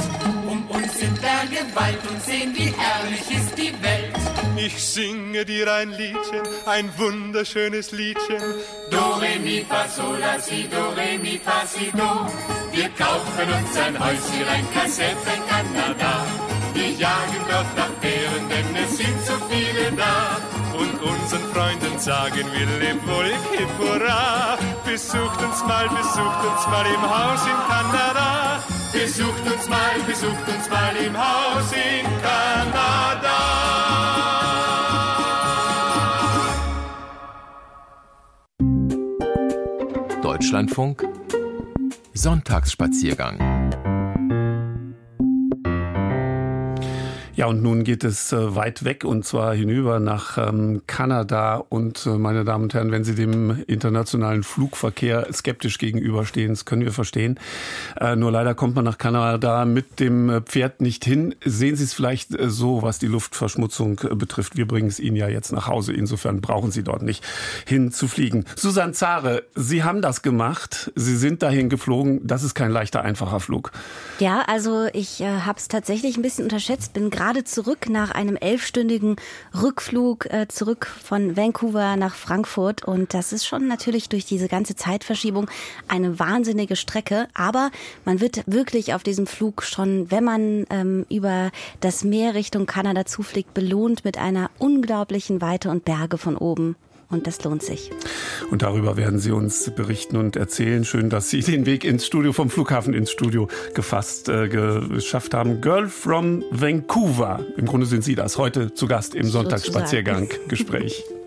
Um 0.47 0.65
uns 0.67 0.99
sind 0.99 1.19
Berge 1.21 1.63
weit 1.75 1.99
und 2.09 2.21
sehen, 2.23 2.53
wie 2.55 2.73
herrlich 2.75 3.29
ist 3.29 3.57
die 3.57 3.73
Welt. 3.83 4.15
Ich 4.55 4.83
singe 4.83 5.45
dir 5.45 5.71
ein 5.71 5.91
Liedchen, 5.91 6.41
ein 6.65 6.89
wunderschönes 6.97 7.91
Liedchen. 7.91 8.41
Do, 8.89 9.13
re, 9.21 9.39
mi, 9.43 9.63
fa, 9.69 9.87
sol, 9.87 10.17
la, 10.17 10.39
si, 10.39 10.67
do, 10.67 10.89
re, 10.95 11.17
mi, 11.19 11.37
fa, 11.37 11.65
si, 11.67 11.91
do. 11.91 12.27
Wir 12.71 12.89
kaufen 12.89 13.47
uns 13.59 13.77
ein 13.77 13.99
Häuschen, 13.99 14.47
ein 14.49 14.67
Kassett 14.73 15.17
in 15.35 15.41
Kanada. 15.47 16.25
Wir 16.73 16.89
jagen 16.89 17.43
dort 17.47 17.77
nach 17.77 17.93
Bären, 18.01 18.49
denn 18.49 18.83
es 18.83 18.97
sind 18.97 19.19
so 19.25 19.33
viele 19.49 19.91
da. 19.95 20.37
Und 20.77 21.01
unseren 21.01 21.45
Freunden 21.53 21.99
sagen 21.99 22.45
wir 22.53 22.65
leb 22.79 23.07
wohl, 23.07 23.33
hip, 23.51 23.69
hurra. 23.79 24.46
Besucht 24.87 25.43
uns 25.43 25.65
mal, 25.67 25.89
besucht 25.89 26.45
uns 26.49 26.65
mal 26.67 26.85
im 26.85 27.01
Haus 27.01 27.45
in 27.45 27.57
Kanada. 27.67 28.63
Besucht 28.93 29.53
uns 29.53 29.67
mal, 29.67 29.99
besucht 30.07 30.47
uns 30.47 30.69
mal 30.69 30.95
im 30.95 31.17
Haus 31.17 31.73
in 31.73 32.05
Kanada. 32.21 33.37
Deutschlandfunk 40.21 41.05
Sonntagsspaziergang. 42.13 43.56
Ja, 47.37 47.45
und 47.45 47.61
nun 47.61 47.83
geht 47.83 48.03
es 48.03 48.33
äh, 48.33 48.55
weit 48.55 48.83
weg 48.83 49.03
und 49.03 49.23
zwar 49.23 49.53
hinüber 49.53 49.99
nach 49.99 50.39
ähm, 50.39 50.81
Kanada. 50.87 51.63
Und 51.69 52.03
äh, 52.07 52.17
meine 52.17 52.43
Damen 52.43 52.63
und 52.63 52.73
Herren, 52.73 52.91
wenn 52.91 53.03
Sie 53.03 53.13
dem 53.13 53.63
internationalen 53.67 54.41
Flugverkehr 54.41 55.31
skeptisch 55.31 55.77
gegenüberstehen, 55.77 56.49
das 56.49 56.65
können 56.65 56.81
wir 56.81 56.91
verstehen. 56.91 57.39
Äh, 58.01 58.15
nur 58.15 58.31
leider 58.31 58.55
kommt 58.55 58.73
man 58.73 58.85
nach 58.85 58.97
Kanada 58.97 59.65
mit 59.65 59.99
dem 59.99 60.31
äh, 60.31 60.41
Pferd 60.41 60.81
nicht 60.81 61.05
hin. 61.05 61.35
Sehen 61.45 61.75
Sie 61.75 61.83
es 61.83 61.93
vielleicht 61.93 62.33
äh, 62.33 62.49
so, 62.49 62.81
was 62.81 62.97
die 62.97 63.05
Luftverschmutzung 63.05 64.01
äh, 64.09 64.15
betrifft. 64.15 64.57
Wir 64.57 64.67
bringen 64.67 64.87
es 64.87 64.99
Ihnen 64.99 65.15
ja 65.15 65.27
jetzt 65.27 65.51
nach 65.51 65.67
Hause. 65.67 65.93
Insofern 65.93 66.41
brauchen 66.41 66.71
Sie 66.71 66.81
dort 66.81 67.03
nicht 67.03 67.23
hinzufliegen. 67.67 68.45
Susanne 68.55 68.93
Zare, 68.93 69.43
Sie 69.53 69.83
haben 69.83 70.01
das 70.01 70.23
gemacht. 70.23 70.91
Sie 70.95 71.15
sind 71.15 71.43
dahin 71.43 71.69
geflogen. 71.69 72.25
Das 72.25 72.41
ist 72.41 72.55
kein 72.55 72.71
leichter, 72.71 73.03
einfacher 73.03 73.39
Flug. 73.39 73.73
Ja, 74.17 74.41
also 74.47 74.87
ich 74.91 75.21
äh, 75.21 75.41
habe 75.41 75.59
es 75.59 75.67
tatsächlich 75.67 76.17
ein 76.17 76.23
bisschen 76.23 76.45
unterschätzt. 76.45 76.93
Bin 76.93 77.11
gerade 77.11 77.26
gerade 77.27 77.43
zurück 77.43 77.89
nach 77.89 78.11
einem 78.11 78.37
elfstündigen 78.37 79.17
Rückflug 79.61 80.27
äh, 80.27 80.47
zurück 80.47 80.85
von 80.85 81.35
Vancouver 81.35 81.97
nach 81.97 82.15
Frankfurt. 82.15 82.85
Und 82.85 83.13
das 83.13 83.33
ist 83.33 83.45
schon 83.45 83.67
natürlich 83.67 84.07
durch 84.07 84.23
diese 84.23 84.47
ganze 84.47 84.77
Zeitverschiebung 84.77 85.49
eine 85.89 86.19
wahnsinnige 86.19 86.77
Strecke. 86.77 87.27
Aber 87.33 87.69
man 88.05 88.21
wird 88.21 88.43
wirklich 88.45 88.93
auf 88.93 89.03
diesem 89.03 89.27
Flug 89.27 89.63
schon, 89.63 90.09
wenn 90.09 90.23
man 90.23 90.67
ähm, 90.69 91.05
über 91.09 91.51
das 91.81 92.05
Meer 92.05 92.33
Richtung 92.33 92.65
Kanada 92.65 93.05
zufliegt, 93.05 93.53
belohnt 93.53 94.05
mit 94.05 94.17
einer 94.17 94.49
unglaublichen 94.57 95.41
Weite 95.41 95.69
und 95.69 95.83
Berge 95.83 96.17
von 96.17 96.37
oben. 96.37 96.77
Und 97.09 97.25
das 97.25 97.41
lohnt 97.43 97.63
sich. 97.63 97.89
Und 98.51 98.63
darüber 98.63 98.97
werden 98.97 99.17
Sie 99.19 99.31
uns 99.31 99.71
berichten 99.71 100.17
und 100.17 100.35
erzählen. 100.35 100.83
Schön, 100.83 101.09
dass 101.09 101.29
Sie 101.29 101.39
den 101.39 101.65
Weg 101.65 101.85
ins 101.85 102.05
Studio 102.05 102.33
vom 102.33 102.49
Flughafen 102.49 102.93
ins 102.93 103.11
Studio 103.11 103.47
gefasst 103.73 104.27
äh, 104.27 104.49
geschafft 104.49 105.33
haben. 105.33 105.61
Girl 105.61 105.87
from 105.87 106.43
Vancouver. 106.51 107.45
Im 107.55 107.65
Grunde 107.65 107.85
sind 107.85 108.03
Sie 108.03 108.15
das 108.15 108.37
heute 108.37 108.73
zu 108.73 108.87
Gast 108.87 109.15
im 109.15 109.27
Sonntagsspaziergang-Gespräch. 109.27 111.05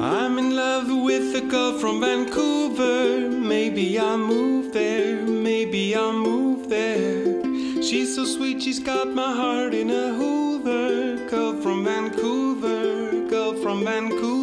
I'm 0.00 0.38
in 0.38 0.54
love 0.54 0.88
with 0.88 1.34
a 1.34 1.40
girl 1.48 1.78
from 1.78 2.00
Vancouver. 2.00 3.30
Maybe 3.30 3.98
I'll 3.98 4.18
move 4.18 4.72
there. 4.72 5.24
Maybe 5.24 5.94
I'll 5.96 6.12
move 6.12 6.68
there. 6.68 7.42
She's 7.82 8.14
so 8.14 8.24
sweet, 8.24 8.62
she's 8.62 8.80
got 8.80 9.14
my 9.14 9.32
heart 9.32 9.72
in 9.72 9.90
a 9.90 10.12
hoover. 10.12 11.26
Girl 13.84 14.00
from 14.00 14.08
Vancouver. 14.08 14.14
Girl 14.14 14.24
from 14.24 14.33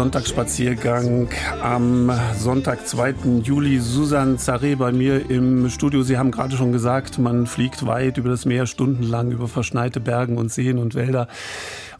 Sonntagsspaziergang 0.00 1.28
am 1.62 2.10
Sonntag, 2.34 2.86
2. 2.86 3.16
Juli. 3.42 3.80
Susan 3.80 4.38
Zaré 4.38 4.74
bei 4.74 4.92
mir 4.92 5.28
im 5.28 5.68
Studio. 5.68 6.00
Sie 6.02 6.16
haben 6.16 6.30
gerade 6.30 6.56
schon 6.56 6.72
gesagt, 6.72 7.18
man 7.18 7.46
fliegt 7.46 7.84
weit 7.84 8.16
über 8.16 8.30
das 8.30 8.46
Meer, 8.46 8.64
stundenlang 8.64 9.30
über 9.30 9.46
verschneite 9.46 10.00
Bergen 10.00 10.38
und 10.38 10.50
Seen 10.50 10.78
und 10.78 10.94
Wälder. 10.94 11.28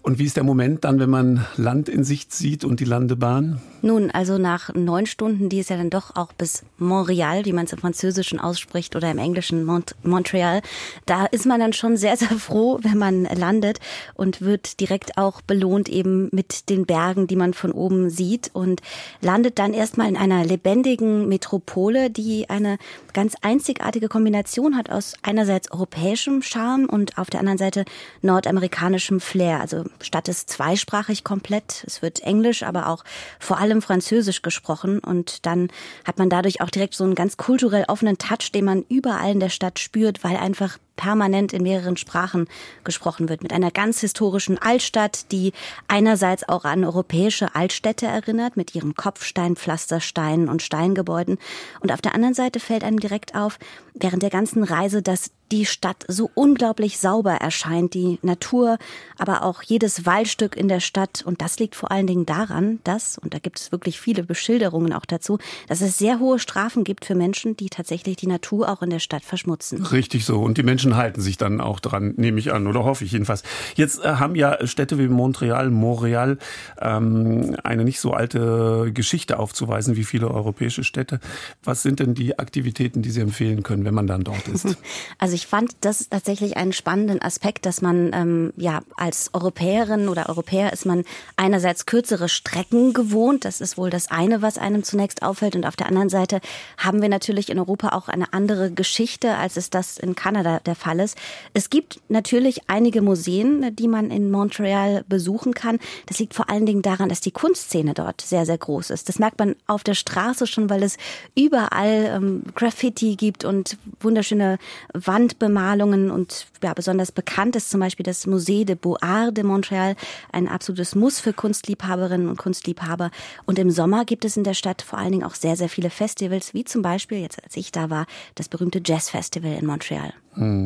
Und 0.01 0.19
wie 0.19 0.25
ist 0.25 0.37
der 0.37 0.45
Moment 0.45 0.85
dann, 0.85 0.99
wenn 0.99 1.11
man 1.11 1.47
Land 1.59 1.91
in 1.91 2.03
Sicht 2.03 2.33
sieht 2.33 2.65
und 2.65 2.81
die 2.81 2.87
Landebahn? 2.87 3.61
Nun, 3.83 4.11
also 4.11 4.39
nach 4.39 4.75
neun 4.75 5.07
Stunden, 5.07 5.49
die 5.49 5.61
es 5.61 5.69
ja 5.71 5.77
dann 5.77 5.91
doch 5.91 6.17
auch 6.17 6.33
bis 6.33 6.65
Montreal, 6.79 7.45
wie 7.45 7.53
man 7.53 7.65
es 7.65 7.73
im 7.73 7.79
Französischen 7.79 8.39
ausspricht, 8.39 8.95
oder 8.97 9.11
im 9.11 9.19
Englischen 9.19 9.65
Mont 9.65 9.95
Montreal, 10.03 10.61
da 11.07 11.27
ist 11.27 11.47
man 11.47 11.61
dann 11.61 11.73
schon 11.73 11.97
sehr, 11.97 12.17
sehr 12.17 12.29
froh, 12.29 12.79
wenn 12.83 12.99
man 12.99 13.25
landet 13.25 13.81
und 14.15 14.43
wird 14.43 14.81
direkt 14.81 15.17
auch 15.17 15.41
belohnt 15.41 15.89
eben 15.89 16.29
mit 16.33 16.69
den 16.69 16.85
Bergen, 16.85 17.27
die 17.27 17.37
man 17.37 17.55
von 17.55 17.73
oben 17.73 18.11
sieht 18.11 18.51
und 18.53 18.83
landet 19.21 19.59
dann 19.59 19.73
erstmal 19.73 20.09
in 20.09 20.17
einer 20.17 20.45
lebendigen 20.45 21.29
Metropole, 21.29 22.11
die 22.11 22.51
eine 22.51 22.79
ganz 23.13 23.35
einzigartige 23.41 24.09
Kombination 24.09 24.77
hat 24.77 24.91
aus 24.91 25.15
einerseits 25.23 25.71
europäischem 25.71 26.43
Charme 26.43 26.87
und 26.87 27.19
auf 27.19 27.31
der 27.31 27.41
anderen 27.41 27.59
Seite 27.59 27.85
nordamerikanischem 28.23 29.21
Flair. 29.21 29.61
Also 29.61 29.85
Stadt 30.03 30.29
ist 30.29 30.51
zweisprachig 30.51 31.25
komplett. 31.25 31.85
Es 31.87 32.03
wird 32.03 32.21
Englisch, 32.21 32.63
aber 32.63 32.89
auch 32.89 33.05
vor 33.39 33.59
allem 33.59 33.70
Französisch 33.81 34.43
gesprochen. 34.43 34.99
Und 34.99 35.47
dann 35.47 35.69
hat 36.05 36.19
man 36.19 36.29
dadurch 36.29 36.61
auch 36.61 36.71
direkt 36.71 36.95
so 36.95 37.05
einen 37.05 37.15
ganz 37.15 37.37
kulturell 37.37 37.85
offenen 37.87 38.19
Touch, 38.19 38.51
den 38.53 38.65
man 38.65 38.85
überall 38.89 39.31
in 39.31 39.41
der 39.41 39.49
Stadt 39.49 39.79
spürt, 39.79 40.25
weil 40.25 40.37
einfach 40.37 40.79
permanent 40.97 41.53
in 41.53 41.63
mehreren 41.63 41.97
Sprachen 41.97 42.47
gesprochen 42.85 43.29
wird, 43.29 43.43
mit 43.43 43.53
einer 43.53 43.71
ganz 43.71 44.01
historischen 44.01 44.59
Altstadt, 44.59 45.31
die 45.33 45.53
einerseits 45.89 46.49
auch 46.49 46.65
an 46.65 46.85
europäische 46.85 47.55
Altstädte 47.55 48.07
erinnert, 48.07 48.57
mit 48.57 48.75
ihren 48.75 48.95
Kopfstein, 48.95 49.57
Pflastersteinen 49.57 50.49
und 50.49 50.63
Steingebäuden. 50.63 51.39
Und 51.81 51.93
auf 51.93 52.01
der 52.01 52.15
anderen 52.15 52.35
Seite 52.35 52.61
fällt 52.61 52.85
einem 52.85 53.01
direkt 53.01 53.35
auf, 53.35 53.59
während 53.95 54.23
der 54.23 54.31
ganzen 54.31 54.63
Reise, 54.63 55.03
dass 55.03 55.31
die 55.51 55.67
Stadt 55.67 56.05
so 56.07 56.31
unglaublich 56.35 56.99
sauber 56.99 57.33
erscheint, 57.33 57.95
die 57.95 58.19
Natur, 58.23 58.79
aber 59.19 59.43
auch 59.43 59.63
jedes 59.63 60.07
Waldstück 60.07 60.57
in 60.57 60.69
der 60.69 60.81
Stadt. 60.81 61.23
Und 61.25 61.43
das 61.43 61.59
liegt 61.59 61.75
vor 61.75 61.91
allen 61.91 62.07
Dingen 62.07 62.27
daran, 62.27 62.79
dass, 62.85 63.19
und 63.19 63.35
da 63.35 63.39
gibt 63.39 63.59
es 63.59 63.73
wirklich 63.73 64.01
viele 64.01 64.23
Beschilderungen 64.23 64.93
auch 64.93 65.07
dazu, 65.07 65.39
dass 65.69 65.81
es 65.81 65.99
sehr 65.99 66.21
hohe 66.21 66.39
Strafen 66.39 66.85
gibt 66.85 67.05
für 67.05 67.15
Menschen, 67.15 67.57
die 67.57 67.69
tatsächlich 67.69 68.17
die 68.17 68.29
Natur 68.29 68.69
auch 68.69 68.83
in 68.83 68.91
der 68.91 69.01
Stadt 69.01 69.25
verschmutzen. 69.25 69.85
Richtig 69.85 70.25
so. 70.25 70.41
Und 70.41 70.57
die 70.57 70.63
Menschen 70.63 70.90
halten 70.97 71.21
sich 71.21 71.37
dann 71.37 71.61
auch 71.61 71.81
dran, 71.81 72.15
nehme 72.17 72.39
ich 72.39 72.53
an, 72.53 72.67
oder 72.67 72.85
hoffe 72.85 73.05
ich 73.05 73.13
jedenfalls. 73.13 73.43
Jetzt 73.75 74.05
äh, 74.05 74.09
haben 74.15 74.35
ja 74.35 74.67
Städte 74.67 74.99
wie 74.99 75.09
Montreal, 75.09 75.71
Montreal 75.71 76.39
ähm, 76.81 77.57
eine 77.65 77.85
nicht 77.85 78.01
so 78.01 78.13
alte 78.13 78.91
Geschichte 78.93 79.39
aufzuweisen 79.39 79.97
wie 79.97 80.05
viele 80.05 80.31
europäische 80.31 80.85
Städte. 80.85 81.21
Was 81.63 81.83
sind 81.83 82.01
denn 82.01 82.15
die 82.15 82.39
Aktivitäten, 82.39 83.03
die 83.03 83.11
Sie 83.11 83.21
empfehlen 83.21 83.63
können, 83.63 83.85
wenn 83.85 83.95
man 83.95 84.07
dann 84.07 84.25
dort 84.25 84.49
ist? 84.49 84.77
Also 85.19 85.35
ich 85.35 85.47
fand 85.47 85.73
das 85.81 86.09
tatsächlich 86.09 86.57
einen 86.57 86.73
spannenden 86.73 87.21
Aspekt, 87.21 87.67
dass 87.67 87.83
man 87.83 88.11
ähm, 88.13 88.53
ja 88.57 88.81
als 88.97 89.31
Europäerin 89.35 90.09
oder 90.09 90.29
Europäer 90.29 90.73
ist 90.73 90.87
man 90.87 91.05
einerseits 91.37 91.87
kürzere 91.87 92.29
Strecken 92.29 92.93
gewohnt. 92.93 93.45
Das 93.45 93.61
ist 93.61 93.77
wohl 93.77 93.91
das 93.91 94.11
eine, 94.11 94.43
was 94.43 94.59
einem 94.59 94.83
zunächst 94.83 95.23
auffällt. 95.23 95.57
Und 95.57 95.67
auf 95.67 95.77
der 95.77 95.87
anderen 95.87 96.09
Seite 96.09 96.41
haben 96.79 97.03
wir 97.03 97.09
natürlich 97.09 97.51
in 97.51 97.59
Europa 97.59 97.91
auch 97.91 98.09
eine 98.09 98.33
andere 98.33 98.71
Geschichte, 98.71 99.37
als 99.37 99.57
es 99.57 99.71
das 99.71 99.99
in 99.99 100.15
Kanada 100.15 100.61
der 100.61 100.70
Fall 100.75 101.01
ist. 101.01 101.17
Es 101.55 101.71
gibt 101.71 102.01
natürlich 102.09 102.63
einige 102.69 103.03
Museen, 103.03 103.75
die 103.77 103.89
man 103.89 104.11
in 104.11 104.31
Montreal 104.31 105.05
besuchen 105.09 105.55
kann. 105.55 105.79
Das 106.07 106.19
liegt 106.19 106.35
vor 106.35 106.51
allen 106.51 106.67
Dingen 106.67 106.83
daran, 106.83 107.09
dass 107.09 107.21
die 107.21 107.31
Kunstszene 107.31 107.95
dort 107.95 108.21
sehr, 108.21 108.47
sehr 108.47 108.59
groß 108.59 108.91
ist. 108.91 109.09
Das 109.09 109.19
merkt 109.19 109.39
man 109.39 109.57
auf 109.67 109.85
der 109.85 109.95
Straße 109.95 110.47
schon, 110.47 110.71
weil 110.71 110.83
es 110.83 110.97
überall 111.35 112.11
ähm, 112.15 112.43
Graffiti 112.55 113.17
gibt 113.17 113.45
und 113.45 113.77
wunderschöne 114.01 114.59
Wandbemalungen 114.93 116.11
und 116.11 116.47
ja, 116.63 116.75
besonders 116.75 117.13
bekannt 117.13 117.57
ist 117.57 117.71
zum 117.71 117.81
Beispiel 117.81 118.05
das 118.05 118.27
Musée 118.27 118.65
de 118.65 118.77
Beaux-Arts 118.77 119.35
de 119.35 119.45
Montreal, 119.45 119.97
ein 120.33 120.49
absolutes 120.49 120.95
Muss 120.95 121.21
für 121.21 121.33
Kunstliebhaberinnen 121.33 122.29
und 122.29 122.39
Kunstliebhaber. 122.39 123.11
Und 123.47 123.59
im 123.59 123.71
Sommer 123.71 124.05
gibt 124.05 124.25
es 124.25 124.37
in 124.37 124.45
der 124.45 124.55
Stadt 124.55 124.83
vor 124.83 124.99
allen 124.99 125.13
Dingen 125.13 125.25
auch 125.25 125.35
sehr, 125.35 125.57
sehr 125.57 125.69
viele 125.69 125.91
Festivals, 125.91 126.55
wie 126.55 126.65
zum 126.65 126.83
Beispiel, 126.83 127.19
jetzt 127.19 127.43
als 127.43 127.57
ich 127.57 127.73
da 127.73 127.91
war, 127.91 128.07
das 128.35 128.49
berühmte 128.49 128.81
Jazz 128.85 129.11
Festival 129.11 129.53
in 129.53 129.67
Montreal. 129.67 130.13
Mhm. 130.35 130.60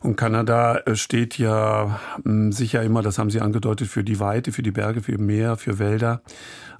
Und 0.00 0.16
Kanada 0.16 0.78
äh, 0.78 0.94
steht 0.94 1.38
ja 1.38 2.00
hm, 2.22 2.52
sicher 2.52 2.82
immer, 2.82 3.02
das 3.02 3.18
haben 3.18 3.30
Sie 3.30 3.40
angedeutet, 3.40 3.88
für 3.88 4.04
die 4.04 4.20
Weite, 4.20 4.52
für 4.52 4.62
die 4.62 4.70
Berge, 4.70 5.02
für 5.02 5.18
Meer, 5.18 5.56
für 5.56 5.78
Wälder 5.78 6.22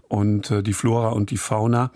und 0.09 0.51
äh, 0.51 0.63
die 0.63 0.73
Flora 0.73 1.09
und 1.09 1.31
die 1.31 1.37
Fauna. 1.37 1.91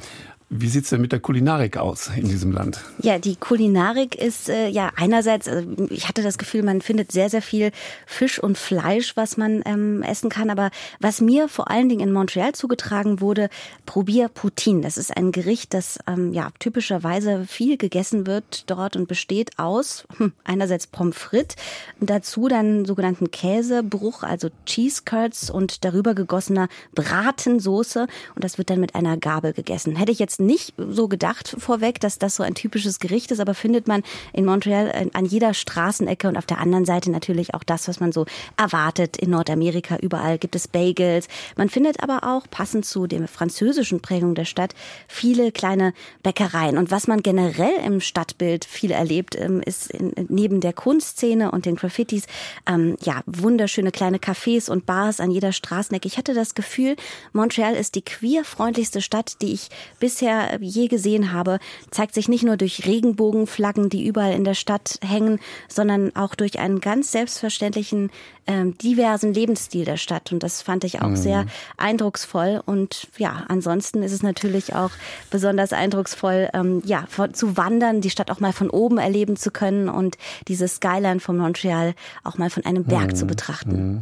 Wie 0.55 0.69
sieht's 0.69 0.91
denn 0.91 1.01
mit 1.01 1.13
der 1.13 1.21
Kulinarik 1.21 1.79
aus 1.79 2.11
in 2.15 2.29
diesem 2.29 2.53
Land? 2.53 2.85
Ja, 2.99 3.19
die 3.19 3.37
Kulinarik 3.37 4.15
ist 4.15 4.51
äh, 4.51 4.69
ja 4.69 4.93
einerseits, 4.97 5.47
äh, 5.47 5.65
ich 5.89 6.09
hatte 6.09 6.23
das 6.23 6.37
Gefühl, 6.37 6.63
man 6.63 6.83
findet 6.83 7.11
sehr, 7.11 7.31
sehr 7.31 7.41
viel 7.41 7.73
Fisch 8.05 8.39
und 8.39 8.59
Fleisch, 8.59 9.17
was 9.17 9.39
man 9.39 9.63
ähm, 9.65 10.03
essen 10.03 10.29
kann. 10.29 10.51
Aber 10.51 10.71
was 11.01 11.23
mir 11.23 11.49
vor 11.49 11.71
allen 11.71 11.89
Dingen 11.89 12.07
in 12.07 12.13
Montreal 12.13 12.53
zugetragen 12.53 13.23
wurde, 13.23 13.49
probier 13.87 14.29
Poutine. 14.29 14.83
Das 14.83 14.99
ist 14.99 15.17
ein 15.17 15.33
Gericht, 15.33 15.73
das 15.73 15.99
ähm, 16.07 16.35
ja 16.35 16.51
typischerweise 16.59 17.47
viel 17.47 17.79
gegessen 17.79 18.27
wird 18.27 18.71
dort 18.71 18.95
und 18.95 19.09
besteht 19.09 19.59
aus 19.59 20.05
hm, 20.19 20.35
einerseits 20.45 20.87
Pommes 20.87 21.17
frites, 21.17 21.57
dazu 21.99 22.49
dann 22.49 22.85
sogenannten 22.85 23.31
Käsebruch, 23.31 24.23
also 24.23 24.51
Cheese 24.67 25.01
Curds 25.07 25.49
und 25.49 25.83
darüber 25.87 26.15
gegossener 26.15 26.69
Bratensoße. 26.95 28.07
Und 28.35 28.45
das 28.45 28.59
wird 28.59 28.69
dann 28.69 28.81
mit 28.81 28.95
einer 28.95 29.17
Gabel 29.17 29.55
gegessen. 29.55 29.97
Hätte 29.97 30.13
ich 30.13 30.19
jetzt 30.19 30.42
nicht 30.47 30.75
so 30.77 31.09
gedacht 31.09 31.55
vorweg, 31.59 32.01
dass 32.01 32.19
das 32.19 32.37
so 32.37 32.43
ein 32.43 32.55
typisches 32.55 32.99
Gericht 32.99 33.31
ist, 33.31 33.41
aber 33.41 33.55
findet 33.55 33.89
man 33.89 34.03
in 34.33 34.45
Montreal 34.45 35.11
an 35.13 35.25
jeder 35.25 35.55
Straßenecke 35.55 36.29
und 36.29 36.37
auf 36.37 36.47
der 36.47 36.59
anderen 36.59 36.85
Seite 36.85 37.11
natürlich 37.11 37.55
auch 37.55 37.63
das, 37.63 37.89
was 37.89 38.01
man 38.01 38.13
so 38.13 38.27
erwartet 38.57 39.17
in 39.17 39.31
Nordamerika. 39.31 39.97
Überall 39.97 40.39
gibt 40.39 40.55
es 40.55 40.69
Bagels. 40.69 41.29
Man 41.57 41.69
findet 41.69 42.03
aber 42.03 42.25
auch, 42.25 42.49
passend 42.51 42.85
zu 42.85 43.07
der 43.07 43.27
französischen 43.29 44.01
Prägung 44.01 44.35
der 44.35 44.45
Stadt, 44.45 44.75
viele 45.09 45.53
kleine 45.53 45.95
Bäckereien. 46.23 46.79
Und 46.79 46.91
was 46.91 47.07
man 47.07 47.23
generell 47.23 47.75
im 47.85 48.01
Stadtbild 48.01 48.65
viel 48.65 48.91
erlebt, 48.91 49.37
ähm, 49.37 49.63
ist 49.65 49.91
neben 50.29 50.61
der 50.61 50.73
Kunstszene 50.73 51.51
und 51.51 51.67
den 51.67 51.77
Graffitis, 51.77 52.25
ähm, 52.67 52.97
ja, 53.03 53.23
wunderschöne 53.27 53.93
kleine 53.93 54.19
Cafés 54.19 54.71
und 54.71 54.87
Bars 54.87 55.21
an 55.21 55.31
jeder 55.31 55.53
Straßenecke. 55.53 56.09
Ich 56.09 56.19
hatte 56.19 56.35
das 56.35 56.55
Gefühl, 56.55 56.97
Montreal 57.33 57.75
ist 57.75 57.95
die 57.95 58.03
queerfreundlichste 58.03 59.01
Stadt, 59.01 59.41
die 59.43 59.53
ich 59.53 59.69
bisher 60.01 60.32
je 60.61 60.89
gesehen 60.89 61.33
habe, 61.33 61.59
zeigt 61.91 62.15
sich 62.15 62.29
nicht 62.29 62.45
nur 62.45 62.57
durch 62.57 62.87
Regenbogenflaggen, 62.87 63.89
die 63.89 64.07
überall 64.07 64.33
in 64.33 64.45
der 64.45 64.55
Stadt 64.55 64.99
hängen, 65.05 65.39
sondern 65.69 66.15
auch 66.17 66.35
durch 66.35 66.59
einen 66.59 66.81
ganz 66.81 67.13
selbstverständlichen 67.13 68.11
ähm, 68.47 68.77
diversen 68.79 69.33
Lebensstil 69.33 69.85
der 69.85 69.97
Stadt. 69.97 70.33
Und 70.33 70.43
das 70.43 70.63
fand 70.63 70.85
ich 70.85 71.01
auch 71.01 71.09
mhm. 71.09 71.17
sehr 71.17 71.47
eindrucksvoll. 71.77 72.61
Und 72.65 73.09
ja, 73.17 73.45
ansonsten 73.49 74.03
ist 74.03 74.13
es 74.13 74.23
natürlich 74.23 74.75
auch 74.75 74.91
besonders 75.31 75.73
eindrucksvoll, 75.73 76.49
ähm, 76.53 76.83
ja, 76.85 77.05
von, 77.09 77.35
zu 77.35 77.57
wandern, 77.57 78.01
die 78.01 78.11
Stadt 78.11 78.31
auch 78.31 78.41
mal 78.41 78.53
von 78.53 78.69
oben 78.71 78.99
erleben 78.99 79.37
zu 79.37 79.51
können 79.51 79.89
und 79.89 80.19
diese 80.49 80.67
Skyline 80.67 81.21
von 81.21 81.37
Montreal 81.37 81.95
auch 82.25 82.39
mal 82.39 82.51
von 82.51 82.65
einem 82.65 82.85
Berg 82.85 83.09
mhm. 83.09 83.15
zu 83.15 83.27
betrachten. 83.27 83.71
Mhm. 83.71 84.01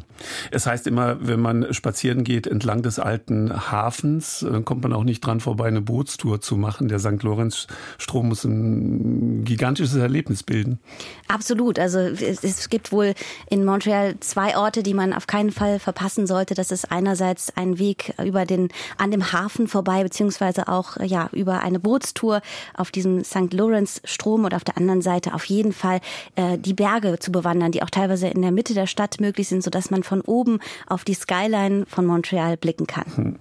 Es 0.50 0.66
heißt 0.66 0.86
immer, 0.86 1.16
wenn 1.20 1.40
man 1.40 1.72
spazieren 1.74 2.24
geht 2.24 2.46
entlang 2.46 2.82
des 2.82 2.98
alten 2.98 3.70
Hafens, 3.70 4.42
äh, 4.42 4.62
kommt 4.62 4.82
man 4.82 4.92
auch 4.92 5.04
nicht 5.04 5.20
dran 5.20 5.40
vorbei, 5.40 5.66
eine 5.66 5.82
Bootstour 6.20 6.40
zu 6.40 6.56
machen. 6.56 6.88
Der 6.88 6.98
St. 6.98 7.22
Lorenz-Strom 7.22 8.28
muss 8.28 8.44
ein 8.44 9.44
gigantisches 9.44 9.96
Erlebnis 9.96 10.42
bilden. 10.42 10.78
Absolut. 11.28 11.78
Also 11.78 11.98
es, 11.98 12.68
gibt 12.68 12.92
wohl 12.92 13.14
in 13.48 13.64
Montreal 13.64 14.16
zwei 14.20 14.56
Orte, 14.56 14.82
die 14.82 14.94
man 14.94 15.12
auf 15.12 15.26
keinen 15.26 15.50
Fall 15.50 15.78
verpassen 15.78 16.26
sollte. 16.26 16.54
Das 16.54 16.70
ist 16.70 16.92
einerseits 16.92 17.56
ein 17.56 17.78
Weg 17.78 18.14
über 18.22 18.44
den, 18.44 18.68
an 18.98 19.10
dem 19.10 19.32
Hafen 19.32 19.66
vorbei, 19.66 20.02
beziehungsweise 20.02 20.68
auch, 20.68 20.96
ja, 21.00 21.28
über 21.32 21.60
eine 21.60 21.80
Bootstour 21.80 22.42
auf 22.74 22.90
diesem 22.90 23.24
St. 23.24 23.52
Lawrence 23.52 24.00
Strom 24.04 24.44
und 24.44 24.54
auf 24.54 24.64
der 24.64 24.76
anderen 24.76 25.02
Seite 25.02 25.34
auf 25.34 25.44
jeden 25.44 25.72
Fall 25.72 26.00
äh, 26.36 26.58
die 26.58 26.74
Berge 26.74 27.18
zu 27.18 27.32
bewandern, 27.32 27.72
die 27.72 27.82
auch 27.82 27.90
teilweise 27.90 28.28
in 28.28 28.42
der 28.42 28.52
Mitte 28.52 28.74
der 28.74 28.86
Stadt 28.86 29.20
möglich 29.20 29.48
sind, 29.48 29.62
sodass 29.62 29.90
man 29.90 30.02
von 30.02 30.20
oben 30.20 30.60
auf 30.86 31.04
die 31.04 31.14
Skyline 31.14 31.86
von 31.86 32.06
Montreal 32.06 32.56
blicken 32.56 32.86
kann. 32.86 33.04
Hm. 33.14 33.36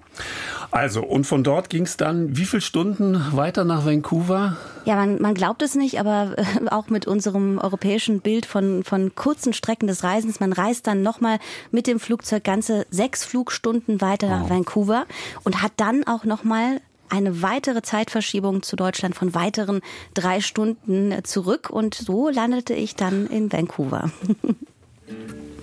Also, 0.71 1.03
und 1.03 1.25
von 1.25 1.43
dort 1.43 1.69
ging 1.69 1.83
es 1.83 1.97
dann 1.97 2.37
wie 2.37 2.45
viele 2.45 2.61
Stunden 2.69 3.19
weiter 3.35 3.65
nach 3.65 3.83
Vancouver? 3.83 4.55
Ja, 4.85 4.95
man, 4.95 5.19
man 5.19 5.33
glaubt 5.33 5.63
es 5.63 5.73
nicht, 5.73 5.99
aber 5.99 6.35
äh, 6.37 6.69
auch 6.69 6.89
mit 6.89 7.07
unserem 7.07 7.57
europäischen 7.57 8.21
Bild 8.21 8.45
von, 8.45 8.83
von 8.83 9.15
kurzen 9.15 9.53
Strecken 9.53 9.87
des 9.87 10.03
Reisens, 10.03 10.39
man 10.39 10.53
reist 10.53 10.85
dann 10.85 11.01
nochmal 11.01 11.39
mit 11.71 11.87
dem 11.87 11.99
Flugzeug 11.99 12.43
ganze 12.43 12.85
sechs 12.91 13.25
Flugstunden 13.25 14.01
weiter 14.01 14.29
nach 14.29 14.43
oh. 14.45 14.49
Vancouver 14.51 15.07
und 15.43 15.63
hat 15.63 15.71
dann 15.77 16.05
auch 16.05 16.25
nochmal 16.25 16.79
eine 17.09 17.41
weitere 17.41 17.81
Zeitverschiebung 17.81 18.61
zu 18.61 18.75
Deutschland 18.75 19.15
von 19.15 19.33
weiteren 19.33 19.81
drei 20.13 20.39
Stunden 20.39 21.23
zurück 21.23 21.71
und 21.71 21.95
so 21.95 22.29
landete 22.29 22.75
ich 22.75 22.95
dann 22.95 23.25
in 23.25 23.51
Vancouver. 23.51 24.11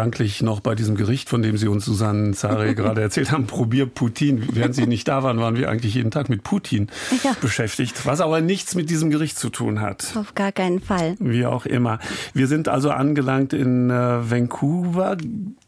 gedanklich 0.00 0.40
noch 0.40 0.60
bei 0.60 0.74
diesem 0.74 0.96
Gericht, 0.96 1.28
von 1.28 1.42
dem 1.42 1.58
Sie 1.58 1.68
uns 1.68 1.84
Susanne 1.84 2.32
Zare 2.32 2.74
gerade 2.74 3.02
erzählt 3.02 3.30
haben. 3.32 3.46
Probier 3.46 3.84
Putin. 3.84 4.48
Während 4.52 4.74
Sie 4.74 4.86
nicht 4.86 5.06
da 5.08 5.22
waren, 5.22 5.38
waren 5.38 5.56
wir 5.56 5.68
eigentlich 5.68 5.94
jeden 5.94 6.10
Tag 6.10 6.30
mit 6.30 6.42
Putin 6.42 6.88
ja. 7.22 7.36
beschäftigt, 7.42 8.06
was 8.06 8.22
aber 8.22 8.40
nichts 8.40 8.74
mit 8.74 8.88
diesem 8.88 9.10
Gericht 9.10 9.38
zu 9.38 9.50
tun 9.50 9.82
hat. 9.82 10.16
Auf 10.16 10.34
gar 10.34 10.52
keinen 10.52 10.80
Fall. 10.80 11.16
Wie 11.18 11.44
auch 11.44 11.66
immer. 11.66 11.98
Wir 12.32 12.46
sind 12.46 12.68
also 12.68 12.90
angelangt 12.90 13.52
in 13.52 13.90
äh, 13.90 14.30
Vancouver 14.30 15.18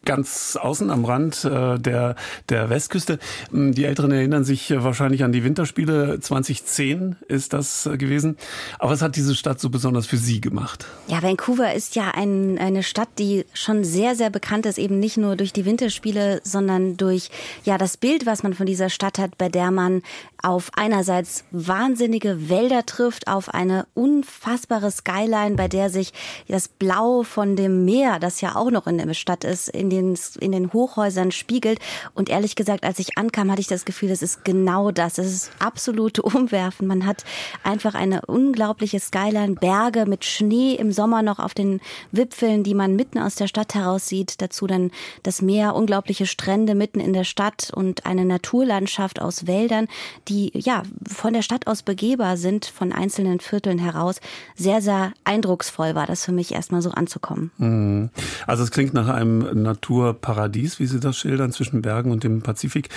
ganz 0.05 0.57
außen 0.61 0.91
am 0.91 1.05
Rand 1.05 1.45
äh, 1.45 1.79
der, 1.79 2.17
der 2.49 2.71
Westküste. 2.71 3.19
Hm, 3.51 3.73
die 3.75 3.85
Älteren 3.85 4.13
erinnern 4.13 4.45
sich 4.45 4.71
äh, 4.71 4.83
wahrscheinlich 4.83 5.25
an 5.25 5.33
die 5.33 5.45
Winterspiele. 5.45 6.21
2010 6.21 7.17
ist 7.29 7.53
das 7.53 7.87
äh, 7.87 7.97
gewesen. 7.97 8.37
Aber 8.79 8.93
was 8.93 9.03
hat 9.03 9.17
diese 9.17 9.35
Stadt 9.35 9.61
so 9.61 9.71
besonders 9.71 10.07
für 10.07 10.17
Sie 10.17 10.41
gemacht? 10.41 10.87
Ja, 11.09 11.23
Vancouver 11.23 11.73
ist 11.75 11.95
ja 11.97 12.11
ein, 12.15 12.59
eine 12.59 12.83
Stadt, 12.83 13.09
die 13.19 13.45
schon 13.53 13.85
sehr, 13.85 14.15
sehr 14.15 14.31
bekannt 14.31 14.67
ist, 14.67 14.79
eben 14.79 14.99
nicht 14.99 15.17
nur 15.17 15.37
durch 15.37 15.53
die 15.53 15.65
Winterspiele, 15.65 16.41
sondern 16.45 16.97
durch 16.97 17.31
ja 17.65 17.79
das 17.79 17.97
Bild, 17.97 18.27
was 18.27 18.43
man 18.43 18.55
von 18.55 18.67
dieser 18.67 18.91
Stadt 18.91 19.19
hat, 19.19 19.39
bei 19.39 19.49
der 19.49 19.71
man 19.71 20.03
auf 20.43 20.71
einerseits 20.75 21.45
wahnsinnige 21.53 22.49
Wälder 22.49 22.85
trifft, 22.85 23.29
auf 23.29 23.49
eine 23.49 23.87
unfassbare 23.95 24.91
Skyline, 24.91 25.57
bei 25.57 25.69
der 25.69 25.89
sich 25.89 26.13
das 26.49 26.69
Blau 26.69 27.23
von 27.23 27.57
dem 27.57 27.85
Meer, 27.85 28.19
das 28.19 28.41
ja 28.41 28.57
auch 28.57 28.71
noch 28.71 28.87
in 28.87 28.99
der 28.99 29.15
Stadt 29.15 29.45
ist, 29.45 29.69
in 29.69 29.89
den, 29.89 30.19
in 30.41 30.53
den 30.53 30.73
Hochhäusern 30.73 31.31
spiegelt. 31.31 31.79
Und 32.15 32.29
ehrlich 32.29 32.57
gesagt, 32.57 32.85
als 32.85 32.99
ich 32.99 33.17
ankam, 33.17 33.51
hatte 33.51 33.61
ich 33.61 33.69
das 33.69 33.85
Gefühl, 33.85 34.09
das 34.09 34.23
ist 34.23 34.45
genau 34.45 34.91
das. 34.91 35.19
Es 35.19 35.33
ist 35.33 35.51
absolut 35.59 36.19
umwerfend. 36.19 36.89
Man 36.89 37.07
hat 37.07 37.25
einfach 37.63 37.95
eine 37.95 38.23
unglaubliche 38.27 39.01
Skyline, 39.01 39.55
Berge 39.55 40.07
mit 40.07 40.25
Schnee 40.25 40.75
im 40.75 40.93
Sommer 40.93 41.23
noch 41.23 41.39
auf 41.39 41.55
den 41.55 41.81
Wipfeln, 42.11 42.65
die 42.65 42.75
man 42.75 42.97
mitten 42.97 43.19
aus 43.19 43.37
der 43.37 43.47
Stadt 43.47 43.75
heraus 43.75 44.09
sieht. 44.09 44.43
Dazu 44.43 44.67
dann 44.67 44.91
das 45.23 45.41
Meer, 45.41 45.75
unglaubliche 45.77 46.27
Strände 46.27 46.75
mitten 46.75 47.01
in 47.01 47.13
der 47.13 47.25
Stadt 47.25 47.71
und 47.73 48.07
eine 48.07 48.25
Naturlandschaft 48.25 49.21
aus 49.21 49.47
Wäldern, 49.47 49.87
die 50.33 50.59
ja 50.59 50.83
von 51.07 51.35
der 51.35 51.43
Stadt 51.43 51.67
aus 51.67 51.83
begehbar 51.83 52.37
sind, 52.37 52.65
von 52.65 52.93
einzelnen 52.93 53.41
Vierteln 53.41 53.79
heraus. 53.79 54.21
Sehr, 54.57 54.81
sehr 54.81 55.13
eindrucksvoll 55.25 55.95
war 55.95 56.07
das 56.07 56.25
für 56.25 56.33
mich 56.33 56.53
erstmal 56.53 56.83
so 56.83 56.91
anzukommen. 56.91 57.51
Mhm. 57.59 58.11
Also 58.47 58.63
es 58.63 58.71
klingt 58.71 58.95
nach 58.95 59.09
einem 59.09 59.63
Naturparadies, 59.63 60.79
wie 60.79 60.87
Sie 60.87 61.01
das 61.01 61.17
schildern, 61.19 61.53
zwischen 61.53 61.83
Bergen 61.83 62.11
und 62.11 62.25
dem 62.25 62.43
Pazifik. 62.43 62.89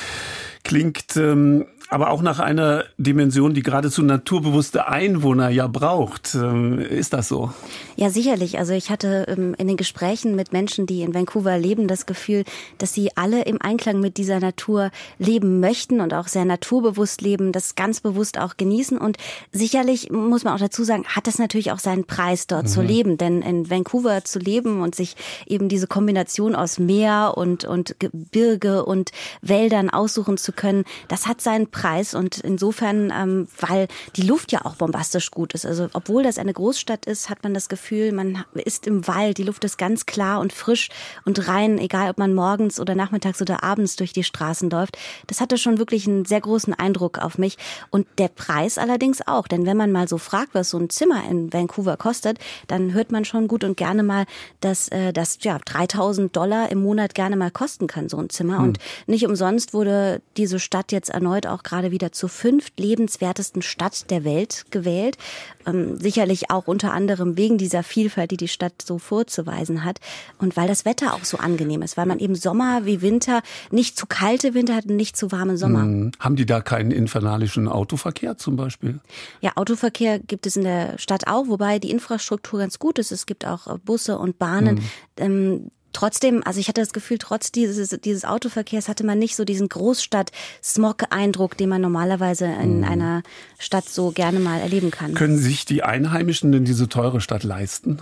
Klingt 0.64 1.18
ähm, 1.18 1.66
aber 1.90 2.10
auch 2.10 2.22
nach 2.22 2.40
einer 2.40 2.86
Dimension, 2.98 3.54
die 3.54 3.62
geradezu 3.62 4.02
naturbewusste 4.02 4.88
Einwohner 4.88 5.50
ja 5.50 5.68
braucht. 5.68 6.34
Ähm, 6.34 6.80
ist 6.80 7.14
das 7.14 7.28
so? 7.28 7.52
Ja, 7.96 8.10
sicherlich. 8.10 8.58
Also 8.58 8.74
ich 8.74 8.90
hatte 8.90 9.26
ähm, 9.28 9.56
in 9.58 9.68
den 9.68 9.78
Gesprächen 9.78 10.36
mit 10.36 10.52
Menschen, 10.52 10.88
die 10.88 11.04
in 11.04 11.14
Vancouver 11.14 11.58
leben, 11.58 11.88
das 11.88 12.06
Gefühl, 12.06 12.44
dass 12.80 12.94
sie 12.94 13.16
alle 13.16 13.44
im 13.44 13.62
Einklang 13.62 14.00
mit 14.00 14.18
dieser 14.18 14.40
Natur 14.40 14.90
leben 15.20 15.60
möchten 15.60 16.02
und 16.02 16.14
auch 16.14 16.28
sehr 16.28 16.46
naturbewusst 16.46 17.22
leben, 17.22 17.52
das 17.52 17.76
ganz 17.76 18.00
bewusst 18.00 18.40
auch 18.40 18.58
genießen. 18.58 18.98
Und 18.98 19.18
sicherlich 19.52 20.12
muss 20.12 20.44
man 20.44 20.54
auch 20.54 20.60
dazu 20.60 20.84
sagen, 20.84 21.06
hat 21.06 21.28
das 21.28 21.38
natürlich 21.38 21.72
auch 21.72 21.80
seinen 21.80 22.06
Preis, 22.06 22.48
dort 22.48 22.64
mhm. 22.64 22.70
zu 22.70 22.82
leben. 22.82 23.18
Denn 23.18 23.42
in 23.42 23.70
Vancouver 23.70 24.24
zu 24.24 24.40
leben 24.40 24.82
und 24.82 24.96
sich 24.96 25.16
eben 25.46 25.70
diese 25.70 25.88
Kombination 25.88 26.56
aus 26.56 26.80
Meer 26.80 27.34
und, 27.36 27.64
und 27.64 28.00
Gebirge 28.00 28.86
und 28.86 29.12
Wäldern 29.42 29.92
aussuchen 29.92 30.38
zu 30.38 30.52
können, 30.52 30.84
das 31.08 31.28
hat 31.28 31.42
seinen 31.42 31.68
Preis 31.76 32.14
und 32.14 32.38
insofern, 32.38 33.12
ähm, 33.14 33.50
weil 33.60 33.90
die 34.16 34.22
Luft 34.22 34.54
ja 34.54 34.64
auch 34.64 34.76
bombastisch 34.76 35.30
gut 35.30 35.54
ist. 35.54 35.66
Also 35.66 35.90
obwohl 35.92 36.24
das 36.24 36.38
eine 36.38 36.54
Großstadt 36.54 37.06
ist, 37.06 37.30
hat 37.30 37.44
man 37.44 37.54
das 37.54 37.68
Gefühl, 37.68 38.14
man 38.14 38.46
ist 38.54 38.88
im 38.88 39.06
Wald, 39.10 39.38
die 39.38 39.44
Luft 39.44 39.66
ist 39.66 39.78
ganz 39.78 40.06
klar 40.06 40.40
und 40.40 40.54
frisch 40.54 40.88
und 41.26 41.50
rein, 41.50 41.78
egal 41.78 42.10
ob 42.10 42.18
man 42.18 42.34
morgens 42.34 42.80
oder 42.80 42.96
nachmittags 42.96 43.42
oder 43.42 43.62
abends 43.62 43.98
durch 43.98 44.14
die 44.14 44.24
Straßen 44.24 44.70
läuft. 44.70 44.98
Das 45.28 45.42
hatte 45.42 45.58
schon 45.58 45.78
wirklich 45.78 46.08
einen 46.08 46.24
sehr 46.24 46.40
großen 46.40 46.74
Eindruck 46.74 47.18
auf 47.18 47.38
mich 47.38 47.58
und 47.90 48.08
der 48.20 48.30
Preis 48.30 48.78
allerdings 48.78 49.28
auch, 49.28 49.46
denn 49.46 49.66
wenn 49.66 49.76
man 49.76 49.92
mal 49.92 50.08
so 50.08 50.18
fragt, 50.18 50.56
was 50.56 50.70
so 50.70 50.78
ein 50.78 50.90
Zimmer 50.90 51.30
in 51.30 51.52
Vancouver 51.52 51.98
kostet, 51.98 52.40
dann 52.68 52.94
hört 52.94 53.12
man 53.12 53.26
schon 53.26 53.50
gut 53.50 53.66
und 53.66 53.76
gerne 53.76 54.04
mal, 54.04 54.28
dass 54.62 54.88
äh, 54.88 55.12
das 55.12 55.40
ja 55.42 55.58
3000 55.58 56.34
Dollar 56.34 56.72
im 56.72 56.82
Monat 56.82 57.16
gerne 57.16 57.36
mal 57.36 57.52
kosten 57.52 57.88
kann 57.88 58.08
so 58.08 58.18
ein 58.18 58.30
Zimmer 58.30 58.60
hm. 58.60 58.64
und 58.64 58.78
nicht 59.08 59.28
umsonst 59.28 59.74
wurde 59.74 60.22
diese 60.38 60.60
Stadt 60.60 60.94
jetzt 60.94 61.10
erneut 61.10 61.46
auch 61.48 61.65
gerade 61.66 61.92
wieder 61.92 62.14
zur 62.14 62.30
fünft 62.30 62.80
lebenswertesten 62.80 63.62
Stadt 63.62 64.10
der 64.10 64.24
Welt 64.24 64.66
gewählt. 64.70 65.18
Ähm, 65.66 65.98
sicherlich 65.98 66.50
auch 66.50 66.68
unter 66.68 66.94
anderem 66.94 67.36
wegen 67.36 67.58
dieser 67.58 67.84
Vielfalt, 67.84 68.32
die 68.32 68.38
die 68.38 68.48
Stadt 68.48 68.82
so 68.82 68.98
vorzuweisen 68.98 69.84
hat. 69.84 70.00
Und 70.38 70.56
weil 70.56 70.68
das 70.68 70.86
Wetter 70.86 71.14
auch 71.14 71.26
so 71.26 71.38
angenehm 71.38 71.82
ist, 71.82 71.98
weil 71.98 72.06
man 72.06 72.20
eben 72.20 72.36
Sommer 72.36 72.86
wie 72.86 73.02
Winter 73.02 73.42
nicht 73.72 73.98
zu 73.98 74.06
kalte 74.06 74.54
Winter 74.54 74.76
hat 74.76 74.86
und 74.86 74.96
nicht 74.96 75.18
zu 75.18 75.32
warme 75.32 75.58
Sommer. 75.58 75.82
Hm. 75.82 76.12
Haben 76.20 76.36
die 76.38 76.46
da 76.46 76.62
keinen 76.62 76.92
infernalischen 76.92 77.68
Autoverkehr 77.68 78.38
zum 78.38 78.56
Beispiel? 78.56 79.00
Ja, 79.42 79.52
Autoverkehr 79.56 80.20
gibt 80.20 80.46
es 80.46 80.56
in 80.56 80.64
der 80.64 80.98
Stadt 81.00 81.28
auch, 81.28 81.48
wobei 81.48 81.80
die 81.80 81.90
Infrastruktur 81.90 82.60
ganz 82.60 82.80
gut 82.80 83.00
ist. 83.00 83.12
Es 83.12 83.26
gibt 83.26 83.46
auch 83.46 83.78
Busse 83.80 84.18
und 84.18 84.38
Bahnen. 84.38 84.82
Hm. 85.18 85.72
Trotzdem, 85.96 86.42
also 86.44 86.60
ich 86.60 86.68
hatte 86.68 86.82
das 86.82 86.92
Gefühl, 86.92 87.18
trotz 87.18 87.54
dieses, 87.54 87.98
dieses 88.02 88.26
Autoverkehrs 88.26 88.90
hatte 88.90 89.06
man 89.06 89.18
nicht 89.18 89.38
so 89.38 89.46
diesen 89.46 89.70
Großstadt-Smog-Eindruck, 89.70 91.56
den 91.56 91.70
man 91.70 91.80
normalerweise 91.80 92.44
in 92.48 92.80
mhm. 92.80 92.84
einer 92.84 93.24
Stadt 93.60 93.88
so 93.88 94.12
gerne 94.12 94.42
mal 94.42 94.60
erleben 94.60 94.92
kann. 94.92 95.14
Können 95.14 95.38
sich 95.38 95.64
die 95.64 95.84
Einheimischen 95.84 96.52
denn 96.52 96.66
diese 96.66 96.90
teure 96.90 97.22
Stadt 97.22 97.46
leisten? 97.46 98.00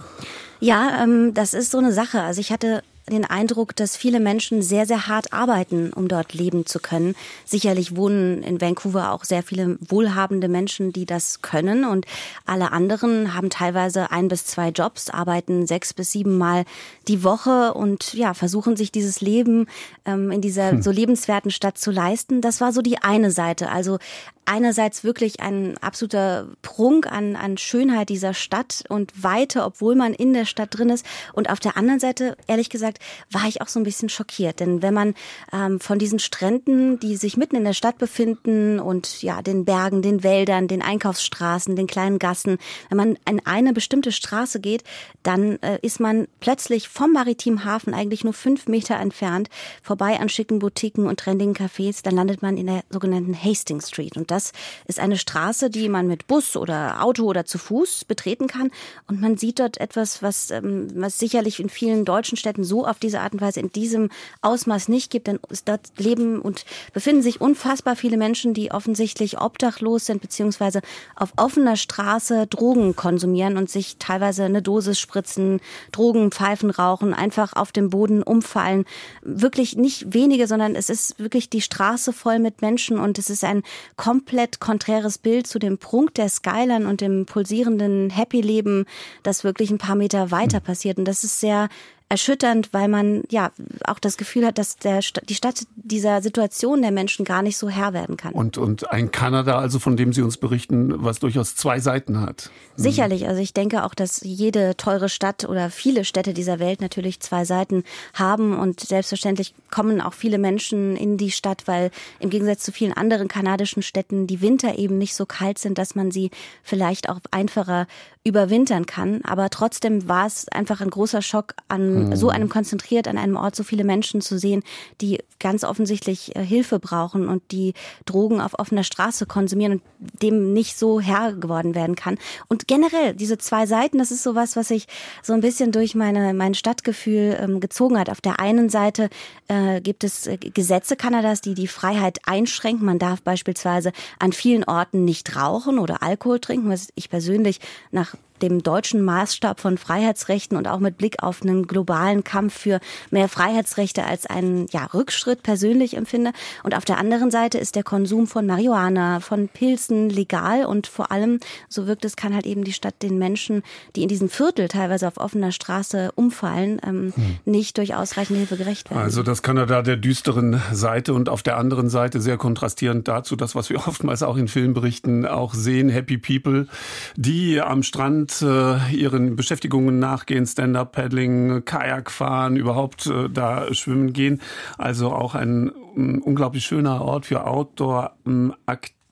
Ja, 0.59 1.03
ähm, 1.03 1.35
das 1.35 1.53
ist 1.53 1.69
so 1.69 1.77
eine 1.77 1.93
Sache. 1.93 2.21
Also 2.21 2.41
ich 2.41 2.51
hatte 2.51 2.81
den 3.09 3.25
Eindruck, 3.25 3.75
dass 3.75 3.97
viele 3.97 4.19
Menschen 4.19 4.61
sehr, 4.61 4.85
sehr 4.85 5.07
hart 5.07 5.33
arbeiten, 5.33 5.91
um 5.91 6.07
dort 6.07 6.33
leben 6.33 6.65
zu 6.65 6.79
können. 6.79 7.15
Sicherlich 7.45 7.95
wohnen 7.95 8.43
in 8.43 8.61
Vancouver 8.61 9.11
auch 9.11 9.25
sehr 9.25 9.43
viele 9.43 9.77
wohlhabende 9.81 10.47
Menschen, 10.47 10.93
die 10.93 11.05
das 11.05 11.41
können. 11.41 11.85
Und 11.85 12.05
alle 12.45 12.71
anderen 12.71 13.33
haben 13.33 13.49
teilweise 13.49 14.11
ein 14.11 14.29
bis 14.29 14.45
zwei 14.45 14.69
Jobs, 14.69 15.09
arbeiten 15.09 15.67
sechs 15.67 15.93
bis 15.93 16.11
sieben 16.11 16.37
Mal 16.37 16.63
die 17.07 17.23
Woche 17.23 17.73
und 17.73 18.13
ja, 18.13 18.33
versuchen 18.33 18.77
sich 18.77 18.91
dieses 18.91 19.19
Leben 19.19 19.67
ähm, 20.05 20.31
in 20.31 20.41
dieser 20.41 20.71
hm. 20.71 20.81
so 20.81 20.91
lebenswerten 20.91 21.51
Stadt 21.51 21.77
zu 21.77 21.91
leisten. 21.91 22.41
Das 22.41 22.61
war 22.61 22.71
so 22.71 22.81
die 22.81 22.99
eine 22.99 23.31
Seite. 23.31 23.69
Also 23.69 23.99
einerseits 24.45 25.03
wirklich 25.03 25.39
ein 25.39 25.77
absoluter 25.79 26.47
Prunk 26.61 27.11
an, 27.11 27.35
an 27.35 27.57
Schönheit 27.57 28.09
dieser 28.09 28.33
Stadt 28.33 28.83
und 28.89 29.23
Weite, 29.23 29.63
obwohl 29.63 29.95
man 29.95 30.13
in 30.13 30.33
der 30.33 30.45
Stadt 30.45 30.69
drin 30.71 30.89
ist. 30.89 31.05
Und 31.33 31.49
auf 31.49 31.59
der 31.59 31.77
anderen 31.77 31.99
Seite, 31.99 32.37
ehrlich 32.47 32.69
gesagt, 32.69 32.92
war 33.31 33.47
ich 33.47 33.61
auch 33.61 33.67
so 33.67 33.79
ein 33.79 33.83
bisschen 33.83 34.09
schockiert. 34.09 34.59
Denn 34.59 34.81
wenn 34.81 34.93
man 34.93 35.13
ähm, 35.51 35.79
von 35.79 35.99
diesen 35.99 36.19
Stränden, 36.19 36.99
die 36.99 37.15
sich 37.15 37.37
mitten 37.37 37.55
in 37.55 37.63
der 37.63 37.73
Stadt 37.73 37.97
befinden 37.97 38.79
und 38.79 39.21
ja, 39.21 39.41
den 39.41 39.65
Bergen, 39.65 40.01
den 40.01 40.23
Wäldern, 40.23 40.67
den 40.67 40.81
Einkaufsstraßen, 40.81 41.75
den 41.75 41.87
kleinen 41.87 42.19
Gassen, 42.19 42.57
wenn 42.89 42.97
man 42.97 43.17
in 43.29 43.45
eine 43.45 43.73
bestimmte 43.73 44.11
Straße 44.11 44.59
geht, 44.59 44.83
dann 45.23 45.61
äh, 45.61 45.79
ist 45.81 45.99
man 45.99 46.27
plötzlich 46.39 46.89
vom 46.89 47.13
maritimen 47.13 47.65
Hafen 47.65 47.93
eigentlich 47.93 48.23
nur 48.23 48.33
fünf 48.33 48.67
Meter 48.67 48.95
entfernt, 48.95 49.49
vorbei 49.81 50.19
an 50.19 50.29
schicken 50.29 50.59
Boutiquen 50.59 51.07
und 51.07 51.19
trendigen 51.19 51.53
Cafés, 51.53 52.03
dann 52.03 52.15
landet 52.15 52.41
man 52.41 52.57
in 52.57 52.67
der 52.67 52.83
sogenannten 52.89 53.35
Hastings 53.35 53.89
Street. 53.89 54.17
Und 54.17 54.31
das 54.31 54.51
ist 54.85 54.99
eine 54.99 55.17
Straße, 55.17 55.69
die 55.69 55.89
man 55.89 56.07
mit 56.07 56.27
Bus 56.27 56.55
oder 56.55 57.03
Auto 57.03 57.25
oder 57.25 57.45
zu 57.45 57.57
Fuß 57.57 58.05
betreten 58.05 58.47
kann. 58.47 58.71
Und 59.07 59.21
man 59.21 59.37
sieht 59.37 59.59
dort 59.59 59.77
etwas, 59.77 60.21
was, 60.21 60.51
ähm, 60.51 60.87
was 60.95 61.19
sicherlich 61.19 61.59
in 61.59 61.69
vielen 61.69 62.05
deutschen 62.05 62.37
Städten 62.37 62.63
so 62.63 62.82
auf 62.85 62.99
diese 62.99 63.21
Art 63.21 63.33
und 63.33 63.41
Weise 63.41 63.59
in 63.59 63.71
diesem 63.71 64.09
Ausmaß 64.41 64.87
nicht 64.87 65.11
gibt. 65.11 65.27
Denn 65.27 65.39
dort 65.65 65.91
leben 65.97 66.39
und 66.39 66.65
befinden 66.93 67.21
sich 67.21 67.41
unfassbar 67.41 67.95
viele 67.95 68.17
Menschen, 68.17 68.53
die 68.53 68.71
offensichtlich 68.71 69.39
obdachlos 69.39 70.05
sind, 70.05 70.21
beziehungsweise 70.21 70.81
auf 71.15 71.33
offener 71.37 71.75
Straße 71.75 72.47
Drogen 72.47 72.95
konsumieren 72.95 73.57
und 73.57 73.69
sich 73.69 73.97
teilweise 73.97 74.45
eine 74.45 74.61
Dosis 74.61 74.99
spritzen, 74.99 75.59
Drogen, 75.91 76.31
Pfeifen 76.31 76.69
rauchen, 76.69 77.13
einfach 77.13 77.53
auf 77.53 77.71
dem 77.71 77.89
Boden 77.89 78.23
umfallen. 78.23 78.85
Wirklich 79.21 79.75
nicht 79.75 80.13
wenige, 80.13 80.47
sondern 80.47 80.75
es 80.75 80.89
ist 80.89 81.19
wirklich 81.19 81.49
die 81.49 81.61
Straße 81.61 82.13
voll 82.13 82.39
mit 82.39 82.61
Menschen 82.61 82.97
und 82.99 83.17
es 83.19 83.29
ist 83.29 83.43
ein 83.43 83.63
komplett 83.95 84.59
konträres 84.59 85.17
Bild 85.17 85.47
zu 85.47 85.59
dem 85.59 85.77
Prunk 85.77 86.13
der 86.15 86.29
Skyline 86.29 86.87
und 86.87 87.01
dem 87.01 87.25
pulsierenden 87.25 88.09
Happy-Leben, 88.09 88.85
das 89.23 89.43
wirklich 89.43 89.71
ein 89.71 89.77
paar 89.77 89.95
Meter 89.95 90.31
weiter 90.31 90.59
passiert. 90.59 90.97
Und 90.97 91.05
das 91.05 91.23
ist 91.23 91.39
sehr 91.39 91.69
erschütternd, 92.13 92.69
weil 92.73 92.89
man 92.89 93.23
ja 93.31 93.49
auch 93.87 93.97
das 93.97 94.17
Gefühl 94.17 94.45
hat, 94.45 94.59
dass 94.59 94.77
der, 94.77 94.99
die 95.27 95.33
Stadt 95.33 95.65
dieser 95.75 96.21
Situation 96.21 96.83
der 96.83 96.91
Menschen 96.91 97.25
gar 97.25 97.41
nicht 97.41 97.57
so 97.57 97.69
Herr 97.69 97.91
werden 97.93 98.17
kann. 98.17 98.33
Und, 98.33 98.59
und 98.59 98.91
ein 98.91 99.09
Kanada, 99.09 99.57
also 99.57 99.79
von 99.79 99.97
dem 99.97 100.13
Sie 100.13 100.21
uns 100.21 100.37
berichten, 100.37 100.93
was 101.03 101.17
durchaus 101.17 101.55
zwei 101.55 101.79
Seiten 101.79 102.21
hat. 102.21 102.51
Mhm. 102.77 102.83
Sicherlich. 102.83 103.27
Also 103.27 103.41
ich 103.41 103.51
denke 103.51 103.83
auch, 103.83 103.95
dass 103.95 104.21
jede 104.23 104.77
teure 104.77 105.09
Stadt 105.09 105.45
oder 105.45 105.71
viele 105.71 106.05
Städte 106.05 106.35
dieser 106.35 106.59
Welt 106.59 106.81
natürlich 106.81 107.19
zwei 107.19 107.45
Seiten 107.45 107.83
haben. 108.13 108.59
Und 108.59 108.81
selbstverständlich 108.81 109.55
kommen 109.71 109.99
auch 109.99 110.13
viele 110.13 110.37
Menschen 110.37 110.95
in 110.95 111.17
die 111.17 111.31
Stadt, 111.31 111.63
weil 111.65 111.89
im 112.19 112.29
Gegensatz 112.29 112.61
zu 112.61 112.71
vielen 112.71 112.93
anderen 112.93 113.27
kanadischen 113.27 113.81
Städten 113.81 114.27
die 114.27 114.41
Winter 114.41 114.77
eben 114.77 114.99
nicht 114.99 115.15
so 115.15 115.25
kalt 115.25 115.57
sind, 115.57 115.79
dass 115.79 115.95
man 115.95 116.11
sie 116.11 116.29
vielleicht 116.61 117.09
auch 117.09 117.19
einfacher 117.31 117.87
überwintern 118.25 118.85
kann. 118.85 119.21
Aber 119.23 119.49
trotzdem 119.49 120.07
war 120.07 120.25
es 120.25 120.47
einfach 120.47 120.79
ein 120.79 120.89
großer 120.89 121.21
Schock, 121.21 121.55
an 121.67 122.09
Mhm. 122.09 122.15
so 122.15 122.29
einem 122.29 122.47
konzentriert, 122.47 123.07
an 123.07 123.17
einem 123.17 123.35
Ort 123.35 123.55
so 123.55 123.63
viele 123.63 123.83
Menschen 123.83 124.21
zu 124.21 124.39
sehen, 124.39 124.63
die 125.01 125.19
ganz 125.39 125.65
offensichtlich 125.65 126.33
äh, 126.35 126.43
Hilfe 126.43 126.79
brauchen 126.79 127.27
und 127.27 127.43
die 127.51 127.73
Drogen 128.05 128.39
auf 128.39 128.57
offener 128.57 128.85
Straße 128.85 129.25
konsumieren 129.25 129.73
und 129.73 129.81
dem 130.21 130.53
nicht 130.53 130.77
so 130.77 131.01
Herr 131.01 131.33
geworden 131.33 131.75
werden 131.75 131.95
kann. 131.95 132.17
Und 132.47 132.67
generell, 132.67 133.13
diese 133.13 133.37
zwei 133.37 133.65
Seiten, 133.65 133.97
das 133.97 134.09
ist 134.11 134.23
sowas, 134.23 134.55
was 134.55 134.69
sich 134.69 134.87
so 135.21 135.33
ein 135.33 135.41
bisschen 135.41 135.73
durch 135.73 135.93
meine, 135.93 136.33
mein 136.33 136.53
Stadtgefühl 136.53 137.37
ähm, 137.41 137.59
gezogen 137.59 137.99
hat. 137.99 138.09
Auf 138.09 138.21
der 138.21 138.39
einen 138.39 138.69
Seite 138.69 139.09
äh, 139.49 139.81
gibt 139.81 140.05
es 140.05 140.27
äh, 140.27 140.37
Gesetze 140.37 140.95
Kanadas, 140.95 141.41
die 141.41 141.55
die 141.55 141.67
Freiheit 141.67 142.19
einschränken. 142.25 142.85
Man 142.85 142.99
darf 142.99 143.21
beispielsweise 143.21 143.91
an 144.19 144.31
vielen 144.31 144.63
Orten 144.63 145.03
nicht 145.03 145.35
rauchen 145.35 145.77
oder 145.77 146.01
Alkohol 146.03 146.39
trinken, 146.39 146.69
was 146.69 146.87
ich 146.95 147.09
persönlich 147.09 147.59
nach 147.91 148.12
Sachen. 148.13 148.32
Dem 148.43 148.61
deutschen 148.61 149.01
Maßstab 149.01 149.59
von 149.59 149.77
Freiheitsrechten 149.77 150.57
und 150.57 150.67
auch 150.67 150.79
mit 150.79 150.97
Blick 150.97 151.23
auf 151.23 151.41
einen 151.41 151.65
globalen 151.65 152.23
Kampf 152.23 152.53
für 152.53 152.79
mehr 153.09 153.29
Freiheitsrechte 153.29 154.05
als 154.05 154.25
einen 154.25 154.67
ja, 154.71 154.85
Rückschritt 154.93 155.43
persönlich 155.43 155.95
empfinde. 155.95 156.31
Und 156.63 156.75
auf 156.75 156.83
der 156.83 156.97
anderen 156.97 157.31
Seite 157.31 157.57
ist 157.57 157.75
der 157.75 157.83
Konsum 157.83 158.27
von 158.27 158.45
Marihuana, 158.45 159.21
von 159.21 159.47
Pilzen 159.47 160.09
legal 160.09 160.65
und 160.65 160.87
vor 160.87 161.11
allem, 161.11 161.39
so 161.69 161.87
wirkt 161.87 162.03
es, 162.03 162.17
kann 162.17 162.35
halt 162.35 162.45
eben 162.45 162.65
die 162.65 162.73
Stadt 162.73 163.01
den 163.01 163.17
Menschen, 163.17 163.63
die 163.95 164.03
in 164.03 164.09
diesem 164.09 164.29
Viertel 164.29 164.67
teilweise 164.67 165.07
auf 165.07 165.17
offener 165.17 165.53
Straße 165.53 166.11
umfallen, 166.15 166.81
ähm, 166.85 167.13
nicht 167.45 167.77
durch 167.77 167.95
ausreichende 167.95 168.39
Hilfe 168.39 168.57
gerecht 168.57 168.89
werden. 168.89 169.01
Also 169.01 169.23
das 169.23 169.41
Kanada 169.41 169.81
der 169.81 169.95
düsteren 169.95 170.61
Seite 170.73 171.13
und 171.13 171.29
auf 171.29 171.43
der 171.43 171.57
anderen 171.57 171.87
Seite 171.87 172.19
sehr 172.19 172.37
kontrastierend 172.37 173.07
dazu, 173.07 173.37
das, 173.37 173.55
was 173.55 173.69
wir 173.69 173.77
oftmals 173.87 174.21
auch 174.21 174.35
in 174.35 174.49
Filmberichten 174.49 175.25
auch 175.25 175.53
sehen, 175.53 175.87
Happy 175.87 176.17
People, 176.17 176.67
die 177.15 177.61
am 177.61 177.83
Strand 177.83 178.32
äh, 178.41 178.77
ihren 178.91 179.35
Beschäftigungen 179.35 179.99
nachgehen, 179.99 180.45
Stand-Up-Paddling, 180.45 181.65
Kajak 181.65 182.11
fahren, 182.11 182.55
überhaupt 182.55 183.05
äh, 183.07 183.29
da 183.29 183.73
schwimmen 183.73 184.13
gehen. 184.13 184.41
Also 184.77 185.11
auch 185.11 185.35
ein 185.35 185.71
ähm, 185.95 186.21
unglaublich 186.23 186.65
schöner 186.65 187.01
Ort 187.01 187.25
für 187.25 187.45
Outdoor-Aktivitäten. 187.45 189.02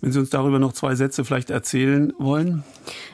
Wenn 0.00 0.12
Sie 0.12 0.18
uns 0.18 0.30
darüber 0.30 0.58
noch 0.58 0.72
zwei 0.72 0.94
Sätze 0.94 1.24
vielleicht 1.24 1.50
erzählen 1.50 2.12
wollen. 2.18 2.64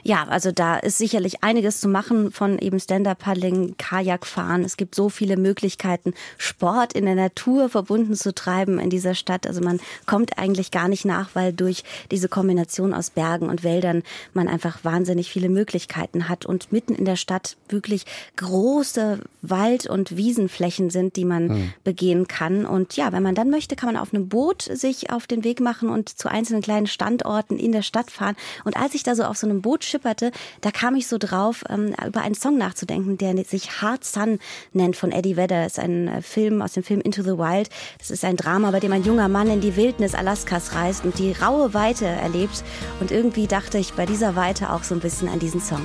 Ja, 0.03 0.25
also 0.29 0.53
da 0.53 0.77
ist 0.77 0.99
sicherlich 0.99 1.43
einiges 1.43 1.81
zu 1.81 1.89
machen 1.89 2.31
von 2.31 2.59
eben 2.59 2.79
Stand-Up-Paddling, 2.79 3.77
Kajakfahren. 3.77 4.65
Es 4.65 4.77
gibt 4.77 4.95
so 4.95 5.09
viele 5.09 5.37
Möglichkeiten, 5.37 6.15
Sport 6.39 6.93
in 6.93 7.07
der 7.07 7.17
Natur 7.17 7.69
verbunden 7.69 8.15
zu 8.15 8.35
treiben 8.35 8.79
in 8.79 8.91
dieser 8.91 9.15
Stadt. 9.15 9.47
Also 9.47 9.61
man 9.61 9.81
kommt 10.07 10.39
eigentlich 10.39 10.71
gar 10.71 10.89
nicht 10.89 11.05
nach, 11.05 11.31
weil 11.35 11.53
durch 11.53 11.83
diese 12.11 12.29
Kombination 12.29 12.95
aus 12.95 13.11
Bergen 13.11 13.49
und 13.49 13.65
Wäldern 13.65 14.03
man 14.33 14.49
einfach 14.49 14.85
wahnsinnig 14.85 15.31
viele 15.31 15.49
Möglichkeiten 15.49 16.29
hat 16.29 16.47
und 16.47 16.73
mitten 16.73 16.95
in 16.95 17.05
der 17.05 17.17
Stadt 17.17 17.57
wirklich 17.69 18.05
große 18.37 19.19
Wald- 19.43 19.89
und 19.89 20.17
Wiesenflächen 20.17 20.91
sind, 20.91 21.17
die 21.17 21.25
man 21.25 21.49
Hm. 21.49 21.73
begehen 21.85 22.29
kann. 22.29 22.65
Und 22.65 22.97
ja, 22.97 23.13
wenn 23.13 23.23
man 23.23 23.35
dann 23.35 23.51
möchte, 23.51 23.77
kann 23.77 23.93
man 23.93 24.01
auf 24.01 24.15
einem 24.15 24.29
Boot 24.29 24.63
sich 24.63 25.11
auf 25.11 25.26
den 25.27 25.45
Weg 25.45 25.61
machen 25.61 25.89
und 25.89 26.09
zu 26.09 26.29
einzelnen 26.29 26.63
kleinen 26.63 26.87
Standorten 26.87 27.59
in 27.59 27.73
der 27.73 27.83
Stadt 27.83 28.11
fahren. 28.11 28.37
Und 28.65 28.77
als 28.77 28.95
ich 28.95 29.03
da 29.03 29.15
so 29.15 29.25
auf 29.25 29.37
so 29.37 29.47
einem 29.47 29.63
Boot 29.63 29.85
schipperte, 29.85 30.33
da 30.61 30.71
kam 30.71 30.95
ich 30.97 31.07
so 31.07 31.19
drauf, 31.19 31.65
ähm, 31.69 31.95
über 32.07 32.23
einen 32.23 32.35
Song 32.35 32.59
nachzudenken, 32.59 33.19
der 33.19 33.37
sich 33.45 33.83
Hard 33.83 34.05
Sun 34.05 34.39
nennt 34.73 34.97
von 34.97 35.13
Eddie 35.13 35.37
Vedder. 35.37 35.65
Das 35.65 35.73
ist 35.75 35.79
ein 35.79 36.09
äh, 36.09 36.23
Film 36.23 36.63
aus 36.63 36.73
dem 36.73 36.83
Film 36.83 37.01
Into 37.01 37.23
the 37.23 37.39
Wild. 37.39 37.71
Das 37.99 38.11
ist 38.11 38.25
ein 38.25 38.37
Drama, 38.37 38.71
bei 38.71 38.81
dem 38.81 38.93
ein 38.93 39.05
junger 39.05 39.29
Mann 39.29 39.51
in 39.51 39.61
die 39.61 39.77
Wildnis 39.77 40.15
Alaskas 40.15 40.75
reist 40.75 41.05
und 41.05 41.19
die 41.19 41.33
raue 41.33 41.75
Weite 41.75 42.07
erlebt. 42.07 42.65
Und 43.01 43.11
irgendwie 43.11 43.47
dachte 43.47 43.79
ich 43.79 43.93
bei 43.95 44.07
dieser 44.07 44.37
Weite 44.37 44.73
auch 44.73 44.83
so 44.83 44.95
ein 44.95 45.01
bisschen 45.01 45.29
an 45.29 45.39
diesen 45.39 45.61
Song. 45.61 45.83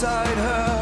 Beside 0.00 0.36
her, 0.36 0.79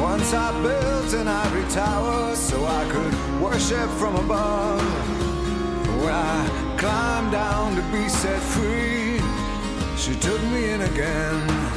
Once 0.00 0.32
I 0.32 0.50
built 0.62 1.12
an 1.12 1.28
ivory 1.28 1.68
tower 1.70 2.34
so 2.34 2.64
I 2.64 2.84
could 2.88 3.42
worship 3.42 3.88
from 4.00 4.16
above. 4.16 4.80
When 6.02 6.14
I 6.14 6.74
climbed 6.78 7.32
down 7.32 7.76
to 7.76 7.82
be 7.92 8.08
set 8.08 8.40
free, 8.40 9.20
she 9.98 10.14
took 10.18 10.42
me 10.44 10.70
in 10.70 10.80
again. 10.80 11.69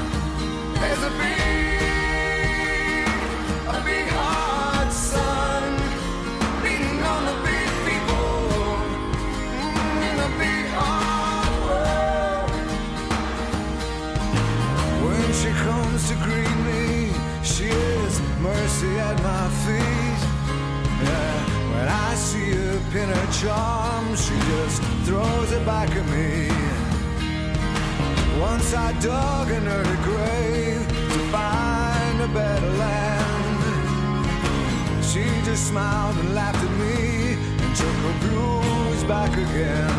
Again. 39.53 39.92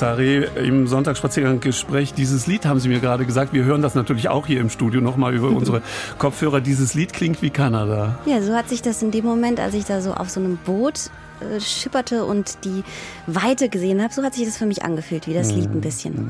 Saré 0.00 0.46
im 0.56 0.86
Sonntagsspaziergang-Gespräch. 0.86 2.14
Dieses 2.14 2.46
Lied 2.46 2.64
haben 2.64 2.80
Sie 2.80 2.88
mir 2.88 3.00
gerade 3.00 3.26
gesagt. 3.26 3.52
Wir 3.52 3.64
hören 3.64 3.82
das 3.82 3.94
natürlich 3.94 4.28
auch 4.30 4.46
hier 4.46 4.60
im 4.60 4.70
Studio 4.70 5.02
nochmal 5.02 5.34
über 5.34 5.48
unsere 5.50 5.82
Kopfhörer. 6.18 6.62
Dieses 6.62 6.94
Lied 6.94 7.12
klingt 7.12 7.42
wie 7.42 7.50
Kanada. 7.50 8.18
Ja, 8.24 8.40
so 8.40 8.54
hat 8.54 8.68
sich 8.70 8.80
das 8.80 9.02
in 9.02 9.10
dem 9.10 9.26
Moment, 9.26 9.60
als 9.60 9.74
ich 9.74 9.84
da 9.84 10.00
so 10.00 10.14
auf 10.14 10.30
so 10.30 10.40
einem 10.40 10.56
Boot 10.56 11.10
äh, 11.40 11.60
schipperte 11.60 12.24
und 12.24 12.64
die 12.64 12.82
Weite 13.26 13.68
gesehen 13.68 14.02
habe, 14.02 14.12
so 14.12 14.22
hat 14.22 14.34
sich 14.34 14.46
das 14.46 14.56
für 14.56 14.66
mich 14.66 14.82
angefühlt, 14.84 15.26
wie 15.26 15.34
das 15.34 15.52
Lied 15.52 15.70
ein 15.70 15.82
bisschen. 15.82 16.28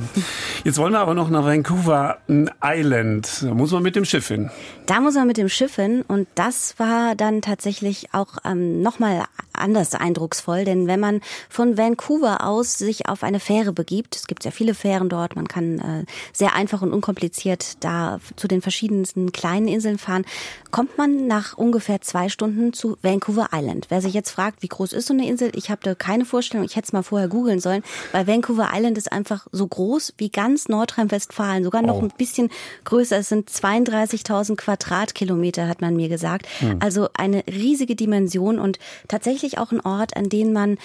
Jetzt 0.65 0.79
wollen 0.79 0.93
wir 0.93 1.01
aber 1.01 1.15
noch 1.15 1.31
nach 1.31 1.45
Vancouver 1.45 2.19
Island. 2.63 3.43
Da 3.43 3.55
muss 3.55 3.71
man 3.71 3.83
mit 3.85 3.95
dem 3.95 4.05
Schiff 4.05 4.29
hin. 4.29 4.51
Da 4.87 5.01
muss 5.01 5.15
man 5.15 5.29
mit 5.29 5.37
dem 5.37 5.49
Schiff 5.49 5.77
hin 5.77 6.03
und 6.09 6.27
das 6.35 6.75
war 6.79 7.15
dann 7.15 7.41
tatsächlich 7.41 8.09
auch 8.13 8.39
ähm, 8.45 8.83
nochmal 8.83 9.25
anders 9.61 9.95
eindrucksvoll, 9.95 10.65
denn 10.65 10.87
wenn 10.87 11.01
man 11.01 11.21
von 11.49 11.77
Vancouver 11.79 12.45
aus 12.47 12.79
sich 12.79 13.09
auf 13.09 13.23
eine 13.23 13.41
Fähre 13.41 13.73
begibt, 13.73 14.17
es 14.17 14.27
gibt 14.27 14.43
sehr 14.43 14.53
viele 14.53 14.75
Fähren 14.75 15.09
dort, 15.09 15.37
man 15.37 15.49
kann 15.49 15.79
äh, 15.79 16.05
sehr 16.33 16.55
einfach 16.55 16.83
und 16.83 16.93
unkompliziert 16.93 17.83
da 17.85 18.21
zu 18.37 18.49
den 18.49 18.63
verschiedensten 18.63 19.33
kleinen 19.33 19.69
Inseln 19.69 19.99
fahren, 19.99 20.25
kommt 20.71 20.99
man 20.99 21.27
nach 21.27 21.57
ungefähr 21.57 22.01
zwei 22.01 22.29
Stunden 22.29 22.73
zu 22.73 22.97
Vancouver 23.03 23.49
Island. 23.53 23.87
Wer 23.89 24.01
sich 24.01 24.15
jetzt 24.15 24.31
fragt, 24.31 24.63
wie 24.63 24.69
groß 24.69 24.93
ist 24.93 25.07
so 25.07 25.15
eine 25.15 25.27
Insel, 25.27 25.53
ich 25.55 25.71
habe 25.71 25.81
da 25.83 25.95
keine 25.95 26.25
Vorstellung, 26.25 26.65
ich 26.65 26.77
hätte 26.77 26.87
es 26.87 26.93
mal 26.93 27.03
vorher 27.03 27.29
googeln 27.29 27.61
sollen, 27.61 27.83
weil 28.13 28.27
Vancouver 28.27 28.71
Island 28.73 28.99
ist 28.99 29.13
einfach 29.13 29.47
so 29.53 29.67
groß 29.67 30.15
wie 30.19 30.31
ganz 30.31 30.69
Nordrhein-Westfalen, 30.69 31.65
sogar 31.65 31.83
noch 31.83 31.97
oh. 31.97 32.03
ein 32.03 32.13
bisschen 32.17 32.51
größer. 32.85 33.19
Es 33.19 33.29
sind 33.29 33.51
32.000 33.51 34.57
Quadratkilometer, 34.57 35.69
hat 35.69 35.81
man 35.81 35.97
mir 35.97 36.09
gesagt. 36.09 36.47
Hm. 36.61 36.79
Also 36.81 37.09
eine 37.15 37.45
riesige 37.47 37.97
Dimension 37.97 38.59
und 38.59 38.79
tatsächlich 39.09 39.59
auch 39.59 39.73
ein 39.73 39.81
Ort, 39.81 40.17
an 40.17 40.29
dem 40.29 40.53
man 40.53 40.79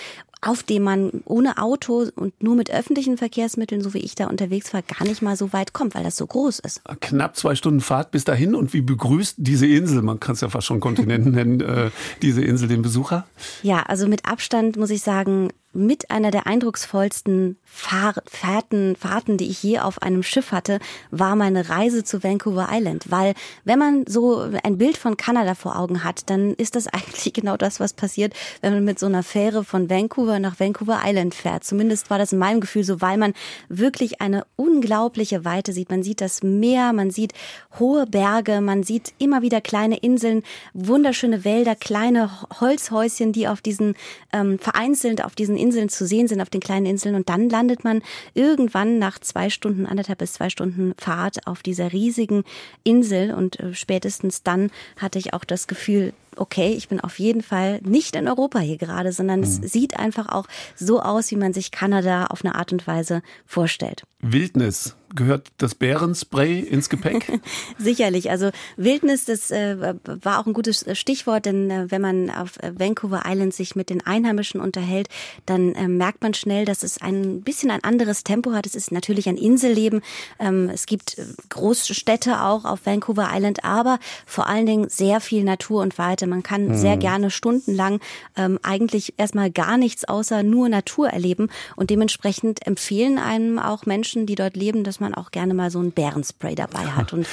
auf 0.46 0.62
dem 0.62 0.84
man 0.84 1.24
ohne 1.26 1.58
Auto 1.58 2.08
und 2.16 2.42
nur 2.42 2.56
mit 2.56 2.72
öffentlichen 2.72 3.18
Verkehrsmitteln, 3.18 3.82
so 3.82 3.94
wie 3.94 4.00
ich 4.00 4.14
da 4.14 4.28
unterwegs 4.28 4.74
war, 4.74 4.84
gar 4.84 5.08
nicht 5.08 5.22
mal 5.22 5.36
so 5.36 5.52
weit 5.54 5.74
kommt, 5.74 5.96
weil 5.96 6.04
das 6.04 6.16
so 6.16 6.28
groß 6.28 6.60
ist. 6.60 6.82
Knapp 7.02 7.36
zwei 7.36 7.56
Stunden 7.56 7.82
Fahrt 7.82 8.12
bis 8.12 8.26
dahin 8.26 8.54
und 8.54 8.72
wie 8.74 8.82
begrüßt 8.82 9.36
diese 9.38 9.66
Insel, 9.66 10.04
man 10.04 10.20
kann 10.20 10.34
es 10.34 10.42
ja 10.42 10.50
fast 10.50 10.68
schon 10.68 10.80
Kontinenten 10.80 11.32
nennen, 11.32 11.62
äh, 11.62 11.90
diese 12.22 12.44
Insel 12.44 12.68
den 12.68 12.84
Besucher? 12.84 13.26
Ja, 13.64 13.82
also 13.84 14.08
mit 14.08 14.26
Abstand 14.26 14.78
muss 14.78 14.92
ich 14.92 15.02
sagen, 15.02 15.50
mit 15.76 16.10
einer 16.10 16.32
der 16.32 16.48
eindrucksvollsten 16.48 17.58
Fahr 17.64 18.16
Fahrten, 18.26 18.96
Fahrten, 18.96 19.38
die 19.38 19.50
ich 19.50 19.62
je 19.62 19.80
auf 19.80 20.02
einem 20.02 20.24
Schiff 20.24 20.52
hatte, 20.52 20.80
war 21.12 21.36
meine 21.36 21.70
Reise 21.70 22.04
zu 22.04 22.24
Vancouver 22.24 22.70
Island. 22.72 23.12
Weil 23.12 23.34
wenn 23.66 23.78
man 23.78 24.06
so 24.08 24.48
ein 24.64 24.78
Bild 24.78 24.98
von 24.98 25.18
Kanada 25.18 25.56
vor 25.56 25.78
Augen 25.78 26.04
hat, 26.04 26.30
dann 26.30 26.54
ist 26.54 26.76
das 26.76 26.88
eigentlich 26.94 27.34
genau 27.34 27.58
das, 27.58 27.80
was 27.80 27.94
passiert, 27.94 28.34
wenn 28.62 28.74
man 28.74 28.86
mit 28.86 29.00
so 29.00 29.06
einer 29.06 29.24
Fähre 29.24 29.64
von 29.64 29.90
Vancouver 29.90 30.40
nach 30.40 30.60
Vancouver 30.60 31.02
Island 31.04 31.36
fährt. 31.36 31.64
Zumindest 31.66 32.10
war 32.10 32.18
das 32.18 32.32
in 32.32 32.40
meinem 32.40 32.62
Gefühl 32.62 32.84
so, 32.84 33.02
weil 33.02 33.18
man 33.18 33.34
wirklich 33.68 34.22
eine 34.22 34.46
unglaubliche 34.56 35.44
Weite 35.44 35.74
sieht. 35.74 35.90
Man 35.90 36.04
sieht 36.04 36.22
das 36.22 36.44
Meer, 36.44 36.94
man 36.94 37.12
sieht 37.12 37.34
hohe 37.80 38.06
Berge, 38.06 38.62
man 38.62 38.84
sieht 38.84 39.14
immer 39.18 39.42
wieder 39.42 39.60
kleine 39.60 39.98
Inseln, 39.98 40.44
wunderschöne 40.74 41.44
Wälder, 41.44 41.76
kleine 41.76 42.30
Holzhäuschen, 42.60 43.34
die 43.34 43.48
auf 43.48 43.62
diesen 43.62 43.96
ähm, 44.32 44.60
vereinzelt 44.60 45.24
auf 45.24 45.36
diesen 45.36 45.58
Inseln 45.66 45.90
zu 45.90 46.06
sehen 46.06 46.28
sind, 46.28 46.42
auf 46.42 46.50
den 46.50 46.62
kleinen 46.62 46.86
Inseln. 46.86 47.16
Und 47.16 47.30
dann 47.30 47.50
landet 47.50 47.84
man 47.84 48.04
irgendwann 48.36 49.00
nach 49.00 49.18
zwei 49.18 49.50
Stunden, 49.50 49.88
anderthalb 49.88 50.20
bis 50.20 50.34
zwei 50.34 50.50
Stunden 50.50 50.94
Fahrt 50.98 51.48
auf 51.48 51.64
dieser 51.64 51.92
riesigen 51.92 52.44
Insel. 52.84 53.34
Und 53.34 53.60
äh, 53.60 53.74
spätestens 53.74 54.44
dann 54.44 54.70
hatte 54.98 55.18
ich 55.18 55.34
auch 55.34 55.44
das 55.44 55.66
Gefühl, 55.68 56.14
okay, 56.38 56.74
ich 56.74 56.88
bin 56.88 57.00
auf 57.00 57.20
jeden 57.20 57.42
Fall 57.42 57.80
nicht 57.84 58.16
in 58.16 58.28
Europa 58.28 58.60
hier 58.60 58.78
gerade, 58.78 59.12
sondern 59.12 59.40
mhm. 59.40 59.46
es 59.46 59.56
sieht 59.58 59.98
einfach 59.98 60.30
auch 60.30 60.48
so 60.76 61.02
aus, 61.02 61.32
wie 61.32 61.36
man 61.36 61.54
sich 61.54 61.72
Kanada 61.72 62.28
auf 62.28 62.44
eine 62.44 62.56
Art 62.56 62.72
und 62.72 62.88
Weise 62.88 63.22
vorstellt. 63.46 64.04
Wildnis. 64.32 64.96
Gehört 65.14 65.48
das 65.60 65.76
Bärenspray 65.76 66.60
ins 66.60 66.90
Gepäck? 66.90 67.40
Sicherlich. 67.78 68.32
Also 68.32 68.50
Wildnis, 68.76 69.24
das 69.24 69.50
äh, 69.50 69.96
war 70.04 70.40
auch 70.40 70.46
ein 70.46 70.52
gutes 70.52 70.86
Stichwort, 70.94 71.46
denn 71.46 71.72
äh, 71.72 71.86
wenn 71.90 72.02
man 72.02 72.30
auf 72.30 72.58
äh, 72.58 72.78
Vancouver 72.78 73.24
Island 73.26 73.54
sich 73.54 73.78
mit 73.78 73.90
den 73.90 74.06
Einheimischen 74.06 74.60
unterhält, 74.60 75.08
dann 75.46 75.74
äh, 75.76 75.88
merkt 75.88 76.22
man 76.22 76.34
schnell, 76.34 76.66
dass 76.66 76.84
es 76.84 77.00
ein 77.02 77.42
bisschen 77.42 77.72
ein 77.72 77.84
anderes 77.84 78.26
Tempo 78.26 78.52
hat. 78.52 78.66
Es 78.66 78.76
ist 78.76 78.92
natürlich 78.92 79.30
ein 79.30 79.38
Inselleben. 79.38 80.02
Ähm, 80.38 80.70
es 80.74 80.86
gibt 80.86 81.18
äh, 81.18 81.24
Großstädte 81.50 82.42
auch 82.42 82.66
auf 82.66 82.86
Vancouver 82.86 83.30
Island, 83.32 83.64
aber 83.64 84.00
vor 84.26 84.48
allen 84.48 84.66
Dingen 84.66 84.90
sehr 84.90 85.22
viel 85.22 85.46
Natur 85.46 85.82
und 85.82 85.98
Weite. 86.26 86.28
Man 86.28 86.44
kann 86.44 86.68
mhm. 86.68 86.76
sehr 86.76 86.98
gerne 86.98 87.32
stundenlang 87.32 88.00
ähm, 88.36 88.60
eigentlich 88.64 89.14
erstmal 89.18 89.52
gar 89.52 89.78
nichts 89.78 90.06
außer 90.06 90.44
nur 90.44 90.70
Natur 90.70 91.10
erleben 91.10 91.50
und 91.76 91.90
dementsprechend 91.90 92.66
empfehlen 92.66 93.18
einem 93.18 93.60
auch 93.60 93.86
Menschen, 93.86 94.26
die 94.26 94.36
dort 94.36 94.56
leben, 94.56 94.84
dass 94.84 95.00
man 95.00 95.14
auch 95.14 95.32
gerne 95.32 95.54
mal 95.54 95.72
so 95.72 95.80
ein 95.80 95.92
Bärenspray 95.92 96.56
dabei 96.56 96.86
hat. 96.86 97.14
Und? 97.14 97.28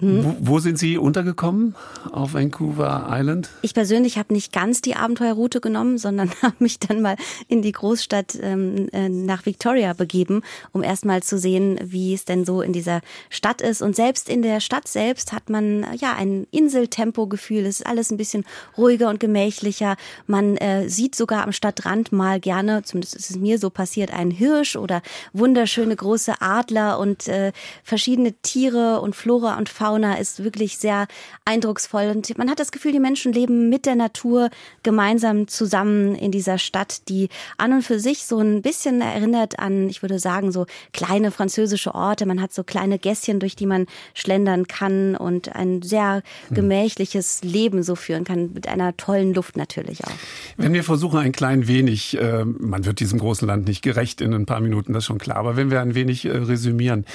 Wo, 0.00 0.36
wo, 0.38 0.58
sind 0.60 0.78
Sie 0.78 0.96
untergekommen 0.96 1.74
auf 2.12 2.34
Vancouver 2.34 3.08
Island? 3.10 3.50
Ich 3.62 3.74
persönlich 3.74 4.16
habe 4.16 4.32
nicht 4.32 4.52
ganz 4.52 4.80
die 4.80 4.94
Abenteuerroute 4.94 5.60
genommen, 5.60 5.98
sondern 5.98 6.30
habe 6.42 6.54
mich 6.60 6.78
dann 6.78 7.02
mal 7.02 7.16
in 7.48 7.62
die 7.62 7.72
Großstadt 7.72 8.38
ähm, 8.40 8.88
äh, 8.92 9.08
nach 9.08 9.44
Victoria 9.44 9.94
begeben, 9.94 10.42
um 10.72 10.84
erstmal 10.84 11.24
zu 11.24 11.36
sehen, 11.36 11.80
wie 11.82 12.14
es 12.14 12.24
denn 12.24 12.44
so 12.44 12.62
in 12.62 12.72
dieser 12.72 13.00
Stadt 13.28 13.60
ist. 13.60 13.82
Und 13.82 13.96
selbst 13.96 14.28
in 14.28 14.42
der 14.42 14.60
Stadt 14.60 14.86
selbst 14.86 15.32
hat 15.32 15.50
man 15.50 15.84
ja 15.98 16.14
ein 16.14 16.46
Inseltempo-Gefühl. 16.52 17.66
Es 17.66 17.80
ist 17.80 17.86
alles 17.86 18.12
ein 18.12 18.18
bisschen 18.18 18.44
ruhiger 18.76 19.08
und 19.08 19.18
gemächlicher. 19.18 19.96
Man 20.28 20.56
äh, 20.58 20.88
sieht 20.88 21.16
sogar 21.16 21.42
am 21.42 21.50
Stadtrand 21.50 22.12
mal 22.12 22.38
gerne, 22.38 22.84
zumindest 22.84 23.16
ist 23.16 23.30
es 23.30 23.36
mir 23.36 23.58
so 23.58 23.68
passiert, 23.68 24.12
einen 24.12 24.30
Hirsch 24.30 24.76
oder 24.76 25.02
wunderschöne 25.32 25.96
große 25.96 26.34
Adler 26.40 27.00
und 27.00 27.26
äh, 27.26 27.50
verschiedene 27.82 28.34
Tiere 28.42 29.00
und 29.00 29.16
Flora 29.16 29.58
und 29.58 29.68
Fauna 29.68 29.87
Fauna 29.88 30.16
ist 30.16 30.44
wirklich 30.44 30.76
sehr 30.76 31.06
eindrucksvoll. 31.46 32.12
Und 32.14 32.36
man 32.36 32.50
hat 32.50 32.60
das 32.60 32.72
Gefühl, 32.72 32.92
die 32.92 33.00
Menschen 33.00 33.32
leben 33.32 33.70
mit 33.70 33.86
der 33.86 33.94
Natur 33.94 34.50
gemeinsam 34.82 35.48
zusammen 35.48 36.14
in 36.14 36.30
dieser 36.30 36.58
Stadt, 36.58 37.08
die 37.08 37.30
an 37.56 37.72
und 37.72 37.82
für 37.82 37.98
sich 37.98 38.26
so 38.26 38.38
ein 38.38 38.60
bisschen 38.60 39.00
erinnert 39.00 39.58
an, 39.58 39.88
ich 39.88 40.02
würde 40.02 40.18
sagen, 40.18 40.52
so 40.52 40.66
kleine 40.92 41.30
französische 41.30 41.94
Orte. 41.94 42.26
Man 42.26 42.42
hat 42.42 42.52
so 42.52 42.64
kleine 42.64 42.98
Gässchen, 42.98 43.40
durch 43.40 43.56
die 43.56 43.64
man 43.64 43.86
schlendern 44.12 44.66
kann 44.66 45.16
und 45.16 45.56
ein 45.56 45.80
sehr 45.80 46.22
hm. 46.48 46.54
gemächliches 46.54 47.42
Leben 47.42 47.82
so 47.82 47.94
führen 47.94 48.24
kann, 48.24 48.52
mit 48.52 48.68
einer 48.68 48.94
tollen 48.98 49.32
Luft 49.32 49.56
natürlich 49.56 50.04
auch. 50.04 50.12
Wenn 50.58 50.74
wir 50.74 50.84
versuchen, 50.84 51.18
ein 51.18 51.32
klein 51.32 51.66
wenig, 51.66 52.18
äh, 52.18 52.44
man 52.44 52.84
wird 52.84 53.00
diesem 53.00 53.18
großen 53.18 53.48
Land 53.48 53.66
nicht 53.66 53.80
gerecht 53.80 54.20
in 54.20 54.34
ein 54.34 54.44
paar 54.44 54.60
Minuten, 54.60 54.92
das 54.92 55.04
ist 55.04 55.06
schon 55.06 55.18
klar, 55.18 55.38
aber 55.38 55.56
wenn 55.56 55.70
wir 55.70 55.80
ein 55.80 55.94
wenig 55.94 56.26
äh, 56.26 56.30
resümieren, 56.32 57.06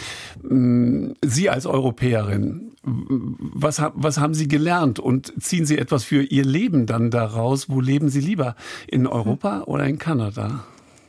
Sie 1.21 1.49
als 1.49 1.65
Europäerin, 1.65 2.62
was, 2.84 3.82
was 3.93 4.18
haben 4.18 4.34
Sie 4.34 4.47
gelernt 4.47 4.99
und 4.99 5.34
ziehen 5.41 5.66
Sie 5.66 5.78
etwas 5.78 6.03
für 6.03 6.24
Ihr 6.24 6.45
Leben 6.45 6.86
dann 6.86 7.11
daraus? 7.11 7.70
Wo 7.70 7.82
leben 7.82 8.09
Sie 8.09 8.22
lieber? 8.22 8.55
In 8.88 9.07
Europa 9.07 9.64
oder 9.64 9.86
in 9.86 9.97
Kanada? 9.97 10.64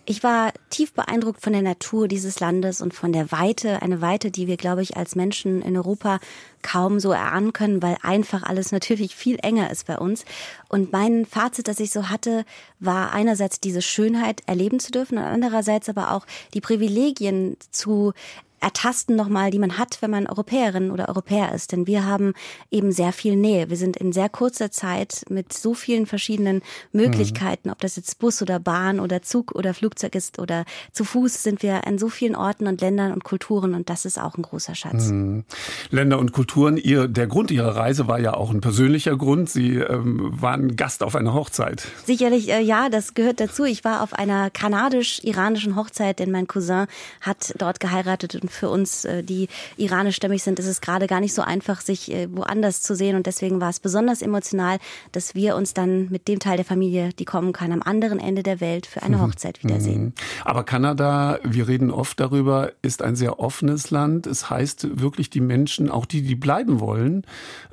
Ich 0.07 0.23
war 0.23 0.53
tief 0.69 0.93
beeindruckt 0.93 1.41
von 1.41 1.55
der 1.55 1.63
Natur 1.63 2.09
dieses 2.09 2.39
Landes 2.39 2.83
und 2.83 2.93
von 2.93 3.13
der 3.13 3.33
Weite, 3.33 3.81
eine 3.81 4.03
Weite, 4.03 4.31
die 4.31 4.47
wir, 4.47 4.59
glaube 4.59 4.83
ich, 4.83 4.99
als 4.99 5.17
Menschen 5.17 5.63
in 5.63 5.79
Europa 5.79 6.21
kaum 6.61 7.01
so 7.01 7.11
erahnen 7.11 7.55
können, 7.55 7.83
weil 7.83 7.97
einfach 8.03 8.43
alles 8.43 8.71
natürlich 8.73 9.17
viel 9.17 9.39
enger 9.43 9.71
ist 9.71 9.87
bei 9.87 9.97
uns. 9.97 10.27
Und 10.69 10.93
mein 10.93 11.25
Fazit, 11.25 11.69
das 11.69 11.81
ich 11.81 11.91
so 11.91 12.11
hatte, 12.11 12.45
war 12.81 13.13
einerseits 13.13 13.61
diese 13.61 13.81
Schönheit 13.81 14.43
erleben 14.45 14.79
zu 14.79 14.93
dürfen 14.93 15.17
und 15.17 15.25
andererseits 15.25 15.89
aber 15.89 16.13
auch 16.13 16.27
die 16.53 16.61
Privilegien 16.61 17.57
zu 17.71 18.13
ertasten 18.61 19.17
nochmal, 19.17 19.51
die 19.51 19.59
man 19.59 19.79
hat, 19.79 19.99
wenn 20.01 20.11
man 20.11 20.27
Europäerin 20.27 20.91
oder 20.91 21.09
Europäer 21.09 21.55
ist. 21.55 21.73
Denn 21.73 21.87
wir 21.87 22.07
haben 22.07 22.35
eben 22.71 22.93
sehr 22.93 23.13
viel 23.13 23.37
Nähe. 23.37 23.71
Wir 23.71 23.77
sind 23.77 23.97
in 23.97 24.13
sehr 24.13 24.29
kurzer 24.29 24.71
Zeit 24.71 25.25
mit 25.29 25.53
so 25.53 25.75
vielen 25.75 26.07
verschiedenen 26.07 26.63
Möglichkeiten, 26.93 27.69
mhm. 27.69 27.73
ob 27.73 27.81
das 27.81 27.97
jetzt 27.97 28.19
Bus 28.19 28.41
oder 28.43 28.59
Bahn 28.59 29.01
oder 29.01 29.23
Zug 29.23 29.55
oder 29.55 29.75
Flugzeug 29.75 30.15
ist 30.15 30.39
oder 30.39 30.65
zu 30.93 31.05
Fuß, 31.05 31.43
sind 31.43 31.63
wir 31.63 31.87
an 31.87 31.99
so 31.99 32.09
vielen 32.09 32.37
Orten 32.37 32.67
und 32.67 32.81
Ländern 32.81 33.13
und 33.13 33.25
Kulturen 33.25 33.75
und 33.75 33.91
das 33.91 34.05
ist 34.05 34.19
auch 34.19 34.37
ein 34.37 34.43
großer 34.43 34.75
Schatz. 34.75 35.09
Mhm. 35.09 35.45
Länder 35.91 36.19
und 36.19 36.33
Kulturen, 36.33 36.77
ihr, 36.77 37.09
der 37.09 37.27
Grund 37.27 37.51
Ihrer 37.51 37.77
Reise 37.77 38.09
war 38.09 38.19
ja 38.19 38.35
auch 38.35 38.51
ein 38.51 38.61
persönlicher 38.61 39.17
Grund. 39.17 39.51
Sie 39.51 39.77
ähm, 39.77 40.31
waren 40.41 40.77
Gast 40.77 41.03
auf 41.03 41.17
einer 41.17 41.35
Hochzeit. 41.35 41.87
Sicherlich, 42.05 42.51
äh, 42.51 42.61
ja, 42.61 42.89
das 42.89 43.15
gehört 43.15 43.41
dazu. 43.41 43.65
Ich 43.65 43.85
war 43.85 44.03
auf 44.03 44.13
einer 44.13 44.51
kanadisch-iranischen 44.51 45.77
Hochzeit, 45.77 46.19
denn 46.19 46.31
mein 46.31 46.47
Cousin 46.47 46.87
hat 47.21 47.55
dort 47.59 47.81
geheiratet 47.81 48.35
und 48.35 48.51
für 48.55 48.69
uns, 48.69 49.05
äh, 49.05 49.23
die 49.23 49.49
iranischstämmig 49.77 50.43
sind, 50.43 50.59
ist 50.59 50.67
es 50.67 50.81
gerade 50.81 51.07
gar 51.07 51.21
nicht 51.21 51.35
so 51.35 51.43
einfach, 51.43 51.81
sich 51.81 52.11
äh, 52.13 52.29
woanders 52.31 52.83
zu 52.83 52.95
sehen. 52.95 53.17
Und 53.17 53.27
deswegen 53.27 53.61
war 53.61 53.71
es 53.71 53.81
besonders 53.81 54.23
emotional, 54.23 54.79
dass 55.13 55.35
wir 55.35 55.57
uns 55.57 55.75
dann 55.75 56.09
mit 56.11 56.29
dem 56.29 56.39
Teil 56.39 56.57
der 56.57 56.65
Familie, 56.65 57.11
die 57.19 57.25
kommen 57.25 57.53
kann, 57.53 57.73
am 57.73 57.83
anderen 57.83 58.19
Ende 58.19 58.43
der 58.43 58.61
Welt 58.61 58.87
für 58.87 59.03
eine 59.03 59.17
mhm. 59.17 59.23
Hochzeit 59.23 59.63
wiedersehen. 59.63 60.05
Mhm. 60.05 60.13
Aber 60.45 60.65
Kanada, 60.65 61.39
wir 61.43 61.69
reden 61.69 61.91
oft 61.91 62.19
darüber, 62.21 62.73
ist 62.83 63.03
ein 63.03 63.17
sehr 63.17 63.41
offenes 63.41 63.91
Land. 63.91 64.27
Es 64.27 64.51
heißt 64.51 65.01
wirklich, 65.01 65.31
die 65.31 65.41
Menschen, 65.41 65.91
auch 65.91 66.07
die, 66.07 66.23
die 66.23 66.35
bleiben 66.35 66.81
wollen, 66.81 67.25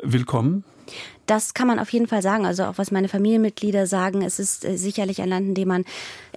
willkommen. 0.02 0.64
Das 1.26 1.54
kann 1.54 1.68
man 1.68 1.80
auf 1.80 1.90
jeden 1.92 2.08
Fall 2.08 2.22
sagen. 2.22 2.46
Also 2.46 2.66
auch 2.66 2.78
was 2.78 2.92
meine 2.92 3.08
Familienmitglieder 3.08 3.88
sagen, 3.88 4.22
es 4.22 4.40
ist 4.40 4.66
äh, 4.66 4.78
sicherlich 4.78 5.22
ein 5.22 5.30
Land, 5.30 5.48
in 5.48 5.56
dem 5.56 5.68
man 5.68 5.86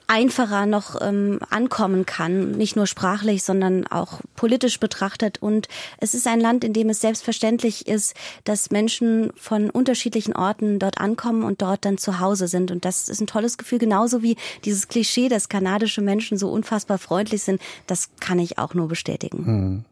einfacher 0.07 0.67
noch 0.67 1.01
ähm, 1.01 1.41
ankommen 1.51 2.07
kann, 2.07 2.53
nicht 2.53 2.77
nur 2.77 2.87
sprachlich, 2.87 3.43
sondern 3.43 3.87
auch 3.87 4.21
politisch 4.37 4.79
betrachtet. 4.81 5.41
Und 5.41 5.69
es 5.99 6.15
ist 6.15 6.27
ein 6.27 6.41
Land, 6.41 6.65
in 6.65 6.73
dem 6.73 6.91
es 6.91 7.01
selbstverständlich 7.01 7.87
ist, 7.87 8.15
dass 8.45 8.71
Menschen 8.71 9.33
von 9.37 9.71
unterschiedlichen 9.71 10.37
Orten 10.37 10.79
dort 10.79 10.99
ankommen 10.99 11.43
und 11.43 11.63
dort 11.63 11.85
dann 11.85 11.99
zu 11.99 12.21
Hause 12.21 12.49
sind. 12.49 12.71
Und 12.71 12.85
das 12.85 13.09
ist 13.09 13.21
ein 13.21 13.27
tolles 13.27 13.59
Gefühl, 13.59 13.79
genauso 13.79 14.23
wie 14.23 14.37
dieses 14.65 14.89
Klischee, 14.89 15.29
dass 15.29 15.49
kanadische 15.49 16.03
Menschen 16.03 16.39
so 16.39 16.51
unfassbar 16.51 16.99
freundlich 16.99 17.43
sind. 17.43 17.61
Das 17.87 18.11
kann 18.21 18.39
ich 18.39 18.59
auch 18.59 18.75
nur 18.75 18.89
bestätigen. 18.89 19.47
Hm. 19.47 19.85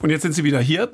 Und 0.00 0.10
jetzt 0.10 0.22
sind 0.22 0.32
Sie 0.32 0.44
wieder 0.44 0.60
hier, 0.60 0.90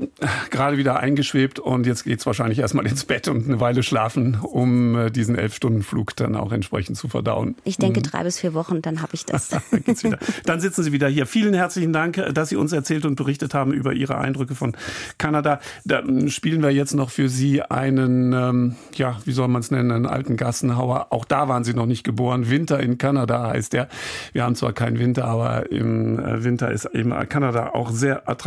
gerade 0.50 0.76
wieder 0.76 1.00
eingeschwebt 1.00 1.58
und 1.58 1.86
jetzt 1.86 2.04
geht's 2.04 2.26
wahrscheinlich 2.26 2.58
erstmal 2.58 2.86
ins 2.86 3.04
Bett 3.04 3.28
und 3.28 3.46
eine 3.46 3.60
Weile 3.60 3.82
schlafen, 3.82 4.38
um 4.40 4.96
äh, 4.96 5.10
diesen 5.10 5.36
Elf-Stunden-Flug 5.36 6.14
dann 6.16 6.36
auch 6.36 6.52
entsprechend 6.52 6.96
zu 6.96 7.08
verdauen. 7.08 7.56
Ich 7.64 7.78
denke 7.78 8.00
mhm. 8.00 8.04
drei 8.04 8.24
bis 8.24 8.38
vier 8.38 8.54
Wochen, 8.54 8.82
dann 8.82 9.02
habe 9.02 9.14
ich 9.14 9.24
das. 9.24 9.48
dann, 9.70 9.84
geht's 9.84 10.04
wieder. 10.04 10.18
dann 10.44 10.60
sitzen 10.60 10.82
Sie 10.82 10.92
wieder 10.92 11.08
hier. 11.08 11.26
Vielen 11.26 11.54
herzlichen 11.54 11.92
Dank, 11.92 12.22
dass 12.32 12.50
Sie 12.50 12.56
uns 12.56 12.72
erzählt 12.72 13.04
und 13.04 13.16
berichtet 13.16 13.54
haben 13.54 13.72
über 13.72 13.92
Ihre 13.92 14.18
Eindrücke 14.18 14.54
von 14.54 14.76
Kanada. 15.18 15.60
Da 15.84 16.00
ähm, 16.00 16.28
spielen 16.28 16.62
wir 16.62 16.70
jetzt 16.70 16.94
noch 16.94 17.10
für 17.10 17.28
Sie 17.28 17.62
einen, 17.62 18.32
ähm, 18.32 18.76
ja, 18.94 19.18
wie 19.24 19.32
soll 19.32 19.48
man 19.48 19.60
es 19.60 19.70
nennen, 19.70 19.90
einen 19.90 20.06
alten 20.06 20.36
Gassenhauer. 20.36 21.08
Auch 21.10 21.24
da 21.24 21.48
waren 21.48 21.64
Sie 21.64 21.74
noch 21.74 21.86
nicht 21.86 22.04
geboren. 22.04 22.50
Winter 22.50 22.78
in 22.80 22.98
Kanada 22.98 23.48
heißt 23.48 23.72
der. 23.72 23.88
Wir 24.32 24.44
haben 24.44 24.54
zwar 24.54 24.72
keinen 24.72 24.98
Winter, 24.98 25.24
aber 25.24 25.70
im 25.70 26.18
äh, 26.18 26.44
Winter 26.44 26.70
ist 26.70 26.84
eben 26.86 27.12
Kanada 27.28 27.70
auch 27.70 27.90
sehr 27.90 28.28
attraktiv. 28.28 28.41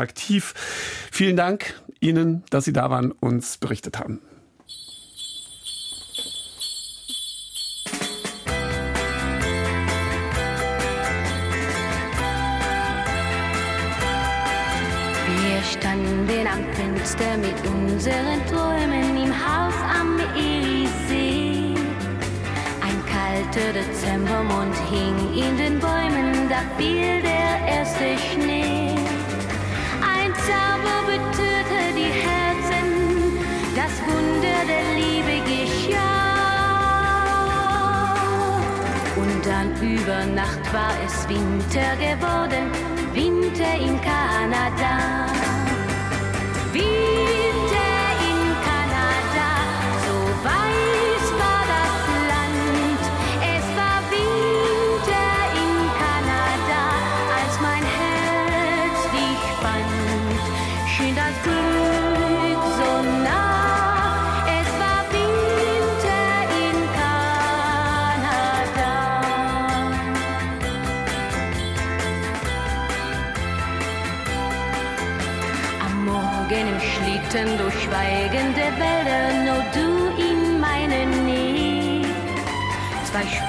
Vielen 1.12 1.36
Dank 1.38 1.74
Ihnen, 2.00 2.44
dass 2.50 2.66
Sie 2.66 2.74
da 2.74 2.90
waren, 2.90 3.12
uns 3.12 3.58
berichtet 3.58 4.00
haben. 4.00 4.22
Wir 15.42 15.64
standen 15.64 16.48
am 16.48 16.74
Fenster 16.74 17.38
mit 17.38 17.56
unseren 17.66 18.46
Träumen 18.50 19.18
im 19.18 19.34
Haus 19.34 19.74
am 20.00 20.20
Eriesee. 20.36 21.74
Ein 22.82 23.06
kalter 23.06 23.74
Dezembermond 23.74 24.76
hing 24.90 25.34
in 25.34 25.58
den 25.58 25.80
Bäumen, 25.80 26.50
da 26.50 26.62
fiel 26.78 27.22
der 27.22 27.68
erste 27.68 28.18
Schnee. 28.18 28.85
Die 31.96 32.12
Herzen, 32.12 32.90
das 33.76 33.94
Wunder 34.06 34.60
der 34.68 34.88
Liebe 34.96 35.36
geschah. 35.50 36.16
Und 39.16 39.46
dann 39.46 39.70
über 39.82 40.26
Nacht 40.34 40.74
war 40.74 40.94
es 41.06 41.28
Winter 41.30 41.96
geworden, 41.96 42.72
Winter 43.14 43.76
in 43.76 44.00
Kanada. 44.02 45.26
Winter 46.74 47.35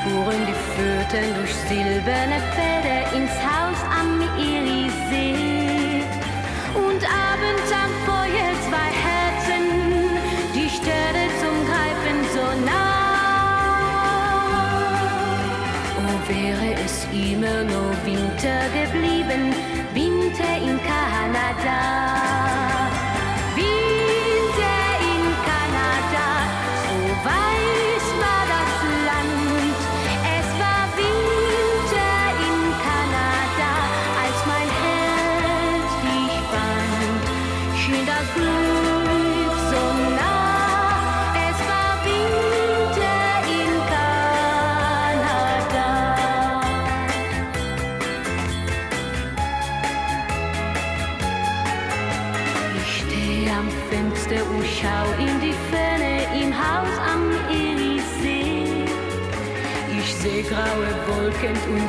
Spuren, 0.06 0.46
die 0.46 0.54
führten 0.76 1.34
durch 1.34 1.54
silberne 1.68 2.40
Felder 2.54 3.12
ins 3.16 3.32
Haus 3.42 3.80
am 3.90 4.20
Eriesee. 4.38 6.04
Und 6.74 7.02
abends 7.02 7.72
am 7.72 7.90
Feuer 8.06 8.52
zwei 8.68 8.90
Herzen, 9.06 9.64
die 10.54 10.68
Sterne 10.68 11.26
zum 11.40 11.56
Greifen 11.66 12.18
so 12.34 12.46
nah. 12.64 12.86
Oh, 15.98 16.18
wäre 16.28 16.68
es 16.84 17.06
immer 17.12 17.64
nur 17.64 17.90
Winter 18.04 18.60
geblieben, 18.74 19.54
Winter 19.92 20.56
in 20.62 20.78
Kanada. 20.86 22.25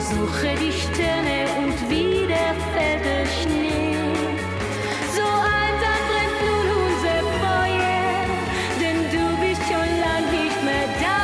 Suche 0.10 0.56
die 0.56 0.72
Sterne 0.72 1.40
und 1.60 1.78
wieder 1.90 2.48
fällt 2.74 3.04
der 3.04 3.26
Schnee. 3.26 3.96
So 5.16 5.28
einsam 5.60 6.02
brennt 6.10 6.40
nun 6.48 6.68
unser 6.84 7.20
Feuer, 7.42 8.26
denn 8.82 9.00
du 9.14 9.24
bist 9.44 9.64
schon 9.68 9.90
lang 10.06 10.24
nicht 10.32 10.60
mehr 10.64 10.88
da. 11.04 11.22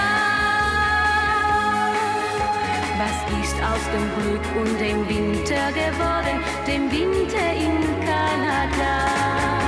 Was 3.00 3.18
ist 3.42 3.58
aus 3.72 3.84
dem 3.94 4.06
Glück 4.18 4.48
und 4.60 4.74
dem 4.80 5.00
Winter 5.08 5.66
geworden, 5.72 6.38
dem 6.68 6.92
Winter 6.92 7.48
in 7.56 7.78
Kanada? 8.06 9.63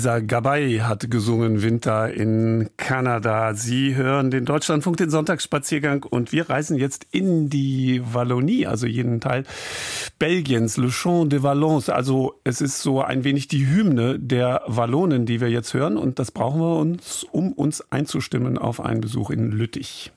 Elisa 0.00 0.20
Gabay 0.20 0.78
hat 0.78 1.10
gesungen 1.10 1.60
Winter 1.60 2.10
in 2.10 2.70
Kanada. 2.78 3.52
Sie 3.52 3.96
hören 3.96 4.30
den 4.30 4.46
Deutschlandfunk, 4.46 4.96
den 4.96 5.10
Sonntagsspaziergang 5.10 6.04
und 6.04 6.32
wir 6.32 6.48
reisen 6.48 6.78
jetzt 6.78 7.06
in 7.10 7.50
die 7.50 8.00
Wallonie, 8.10 8.66
also 8.66 8.86
jeden 8.86 9.20
Teil 9.20 9.44
Belgiens, 10.18 10.78
Le 10.78 10.88
Chant 10.88 11.30
de 11.30 11.42
Valence. 11.42 11.90
Also 11.90 12.40
es 12.44 12.62
ist 12.62 12.80
so 12.80 13.02
ein 13.02 13.24
wenig 13.24 13.48
die 13.48 13.66
Hymne 13.66 14.18
der 14.18 14.62
Wallonen, 14.66 15.26
die 15.26 15.42
wir 15.42 15.50
jetzt 15.50 15.74
hören 15.74 15.98
und 15.98 16.18
das 16.18 16.30
brauchen 16.30 16.62
wir 16.62 16.78
uns, 16.78 17.24
um 17.24 17.52
uns 17.52 17.84
einzustimmen 17.92 18.56
auf 18.56 18.80
einen 18.80 19.02
Besuch 19.02 19.28
in 19.28 19.50
Lüttich. 19.50 20.12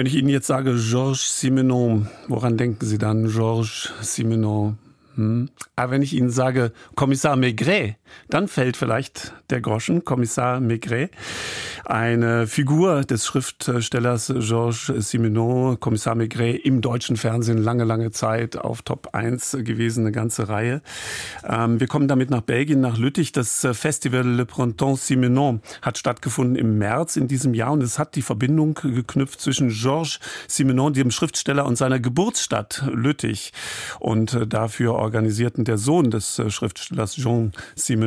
Wenn 0.00 0.06
ich 0.06 0.14
Ihnen 0.14 0.30
jetzt 0.30 0.46
sage 0.46 0.76
Georges 0.76 1.40
Simenon, 1.40 2.08
woran 2.26 2.56
denken 2.56 2.86
Sie 2.86 2.96
dann? 2.96 3.28
Georges 3.28 3.92
Simenon. 4.00 4.78
Hm. 5.16 5.50
Aber 5.76 5.92
wenn 5.92 6.00
ich 6.00 6.14
Ihnen 6.14 6.30
sage 6.30 6.72
Kommissar 6.94 7.36
Maigret, 7.36 7.96
dann 8.28 8.48
fällt 8.48 8.76
vielleicht 8.76 9.34
der 9.50 9.60
Groschen, 9.60 10.04
Kommissar 10.04 10.60
Maigret, 10.60 11.10
eine 11.84 12.46
Figur 12.46 13.02
des 13.02 13.26
Schriftstellers 13.26 14.32
Georges 14.38 14.92
Simenon, 14.96 15.78
Kommissar 15.80 16.14
Maigret, 16.14 16.64
im 16.64 16.80
deutschen 16.80 17.16
Fernsehen 17.16 17.58
lange, 17.58 17.84
lange 17.84 18.10
Zeit 18.10 18.56
auf 18.56 18.82
Top 18.82 19.10
1 19.12 19.58
gewesen, 19.60 20.04
eine 20.04 20.12
ganze 20.12 20.48
Reihe. 20.48 20.82
Ähm, 21.48 21.80
wir 21.80 21.86
kommen 21.86 22.08
damit 22.08 22.30
nach 22.30 22.42
Belgien, 22.42 22.80
nach 22.80 22.98
Lüttich. 22.98 23.32
Das 23.32 23.66
Festival 23.72 24.26
Le 24.26 24.46
Printemps 24.46 25.06
Simenon 25.06 25.60
hat 25.82 25.98
stattgefunden 25.98 26.56
im 26.56 26.78
März 26.78 27.16
in 27.16 27.28
diesem 27.28 27.54
Jahr 27.54 27.72
und 27.72 27.82
es 27.82 27.98
hat 27.98 28.14
die 28.14 28.22
Verbindung 28.22 28.74
geknüpft 28.74 29.40
zwischen 29.40 29.68
Georges 29.68 30.20
Simenon, 30.48 30.92
dem 30.92 31.10
Schriftsteller, 31.10 31.66
und 31.66 31.76
seiner 31.76 32.00
Geburtsstadt 32.00 32.84
Lüttich. 32.92 33.52
Und 33.98 34.34
äh, 34.34 34.46
dafür 34.46 34.94
organisierten 34.94 35.64
der 35.64 35.78
Sohn 35.78 36.10
des 36.10 36.38
äh, 36.38 36.50
Schriftstellers 36.50 37.14
Jean 37.14 37.52
Simenon 37.74 37.99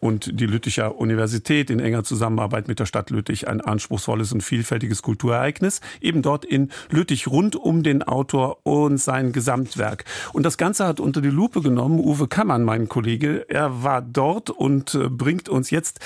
und 0.00 0.40
die 0.40 0.46
Lütticher 0.46 0.98
Universität 0.98 1.70
in 1.70 1.80
enger 1.80 2.04
Zusammenarbeit 2.04 2.68
mit 2.68 2.78
der 2.78 2.86
Stadt 2.86 3.10
Lüttich 3.10 3.48
ein 3.48 3.60
anspruchsvolles 3.60 4.32
und 4.32 4.42
vielfältiges 4.42 5.02
Kulturereignis, 5.02 5.80
eben 6.00 6.22
dort 6.22 6.44
in 6.44 6.70
Lüttich 6.90 7.26
rund 7.28 7.56
um 7.56 7.82
den 7.82 8.02
Autor 8.02 8.58
und 8.64 8.98
sein 8.98 9.32
Gesamtwerk. 9.32 10.04
Und 10.32 10.44
das 10.44 10.58
Ganze 10.58 10.86
hat 10.86 11.00
unter 11.00 11.20
die 11.20 11.28
Lupe 11.28 11.62
genommen 11.62 11.98
Uwe 11.98 12.28
Kammann, 12.28 12.64
mein 12.64 12.88
Kollege. 12.88 13.46
Er 13.48 13.82
war 13.82 14.02
dort 14.02 14.50
und 14.50 14.94
äh, 14.94 15.08
bringt 15.08 15.48
uns 15.48 15.70
jetzt 15.70 16.00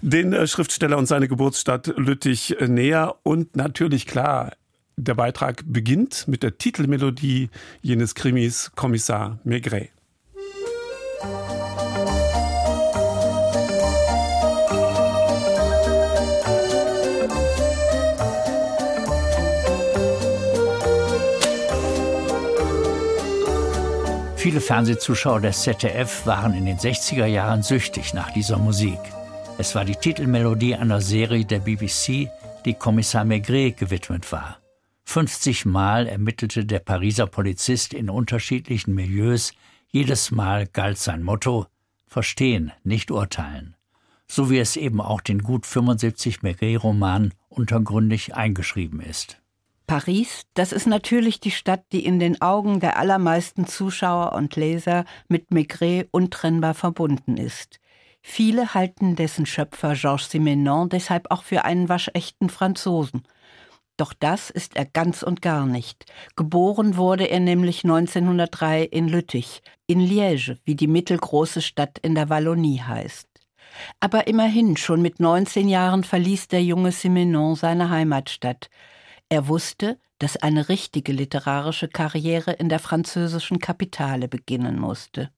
den 0.00 0.32
äh, 0.32 0.46
Schriftsteller 0.46 0.98
und 0.98 1.06
seine 1.06 1.28
Geburtsstadt 1.28 1.92
Lüttich 1.96 2.56
näher 2.66 3.16
und 3.22 3.56
natürlich 3.56 4.06
klar, 4.06 4.52
der 4.96 5.14
Beitrag 5.14 5.62
beginnt 5.66 6.26
mit 6.26 6.42
der 6.42 6.58
Titelmelodie 6.58 7.50
jenes 7.82 8.14
Krimis 8.14 8.72
Kommissar 8.74 9.38
Maigret. 9.44 9.97
Viele 24.38 24.60
Fernsehzuschauer 24.60 25.40
des 25.40 25.62
ZDF 25.62 26.24
waren 26.24 26.54
in 26.54 26.64
den 26.64 26.78
60er 26.78 27.26
Jahren 27.26 27.64
süchtig 27.64 28.14
nach 28.14 28.30
dieser 28.30 28.56
Musik. 28.56 29.00
Es 29.58 29.74
war 29.74 29.84
die 29.84 29.96
Titelmelodie 29.96 30.76
einer 30.76 31.00
Serie 31.00 31.44
der 31.44 31.58
BBC, 31.58 32.30
die 32.64 32.74
Kommissar 32.74 33.24
Maigret 33.24 33.76
gewidmet 33.76 34.30
war. 34.30 34.58
50 35.06 35.66
Mal 35.66 36.06
ermittelte 36.06 36.64
der 36.64 36.78
Pariser 36.78 37.26
Polizist 37.26 37.92
in 37.92 38.08
unterschiedlichen 38.08 38.94
Milieus. 38.94 39.54
Jedes 39.88 40.30
Mal 40.30 40.68
galt 40.68 40.98
sein 40.98 41.24
Motto: 41.24 41.66
Verstehen, 42.06 42.70
nicht 42.84 43.10
urteilen. 43.10 43.74
So 44.28 44.50
wie 44.50 44.60
es 44.60 44.76
eben 44.76 45.00
auch 45.00 45.20
den 45.20 45.42
gut 45.42 45.66
75 45.66 46.42
Maigret-Roman 46.42 47.34
untergründig 47.48 48.36
eingeschrieben 48.36 49.00
ist. 49.00 49.40
Paris, 49.88 50.42
das 50.54 50.70
ist 50.70 50.86
natürlich 50.86 51.40
die 51.40 51.50
Stadt, 51.50 51.82
die 51.90 52.04
in 52.04 52.20
den 52.20 52.40
Augen 52.40 52.78
der 52.78 52.96
allermeisten 52.96 53.66
Zuschauer 53.66 54.34
und 54.34 54.54
Leser 54.54 55.04
mit 55.26 55.50
Maigret 55.50 56.06
untrennbar 56.12 56.74
verbunden 56.74 57.36
ist. 57.36 57.80
Viele 58.22 58.74
halten 58.74 59.16
dessen 59.16 59.46
Schöpfer 59.46 59.94
Georges 59.94 60.30
Simenon 60.30 60.88
deshalb 60.88 61.32
auch 61.32 61.42
für 61.42 61.64
einen 61.64 61.88
waschechten 61.88 62.50
Franzosen– 62.50 63.24
doch 63.98 64.14
das 64.14 64.48
ist 64.48 64.76
er 64.76 64.86
ganz 64.86 65.24
und 65.24 65.42
gar 65.42 65.66
nicht. 65.66 66.06
Geboren 66.36 66.96
wurde 66.96 67.24
er 67.24 67.40
nämlich 67.40 67.82
1903 67.82 68.84
in 68.84 69.08
Lüttich, 69.08 69.60
in 69.88 70.00
Liège, 70.00 70.56
wie 70.64 70.76
die 70.76 70.86
mittelgroße 70.86 71.60
Stadt 71.60 71.98
in 71.98 72.14
der 72.14 72.28
Wallonie 72.28 72.80
heißt. 72.80 73.28
Aber 73.98 74.28
immerhin, 74.28 74.76
schon 74.76 75.02
mit 75.02 75.18
19 75.18 75.68
Jahren 75.68 76.04
verließ 76.04 76.46
der 76.46 76.62
junge 76.62 76.92
Simenon 76.92 77.56
seine 77.56 77.90
Heimatstadt. 77.90 78.70
Er 79.28 79.48
wusste, 79.48 79.98
dass 80.18 80.36
eine 80.36 80.68
richtige 80.68 81.12
literarische 81.12 81.88
Karriere 81.88 82.52
in 82.52 82.68
der 82.68 82.78
französischen 82.78 83.58
Kapitale 83.58 84.28
beginnen 84.28 84.78
musste. 84.78 85.30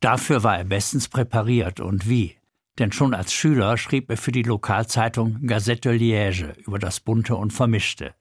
Dafür 0.00 0.42
war 0.42 0.58
er 0.58 0.64
bestens 0.64 1.08
präpariert 1.08 1.80
und 1.80 2.08
wie 2.08 2.38
denn 2.78 2.92
schon 2.92 3.14
als 3.14 3.32
Schüler 3.32 3.76
schrieb 3.76 4.10
er 4.10 4.16
für 4.16 4.32
die 4.32 4.42
Lokalzeitung 4.42 5.46
Gazette 5.46 5.90
Liège 5.90 6.56
über 6.58 6.78
das 6.78 7.00
Bunte 7.00 7.36
und 7.36 7.52
Vermischte. 7.52 8.14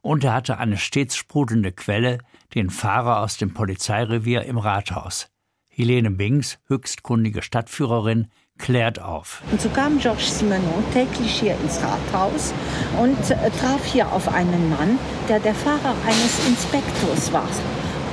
Und 0.00 0.24
er 0.24 0.34
hatte 0.34 0.58
eine 0.58 0.76
stets 0.76 1.16
sprudelnde 1.16 1.70
Quelle, 1.72 2.18
den 2.54 2.70
Fahrer 2.70 3.20
aus 3.20 3.36
dem 3.36 3.54
Polizeirevier 3.54 4.42
im 4.42 4.58
Rathaus. 4.58 5.28
Helene 5.68 6.10
Binks, 6.10 6.58
höchstkundige 6.66 7.42
Stadtführerin, 7.42 8.28
klärt 8.62 9.02
auf. 9.02 9.42
Und 9.50 9.60
so 9.60 9.68
kam 9.68 9.98
Georges 9.98 10.38
Simenon 10.38 10.84
täglich 10.94 11.40
hier 11.40 11.54
ins 11.62 11.78
Rathaus 11.82 12.54
und 12.98 13.30
äh, 13.30 13.50
traf 13.60 13.84
hier 13.84 14.10
auf 14.10 14.32
einen 14.32 14.70
Mann, 14.70 14.98
der 15.28 15.40
der 15.40 15.54
Fahrer 15.54 15.94
eines 16.06 16.46
Inspektors 16.48 17.32
war. 17.32 17.48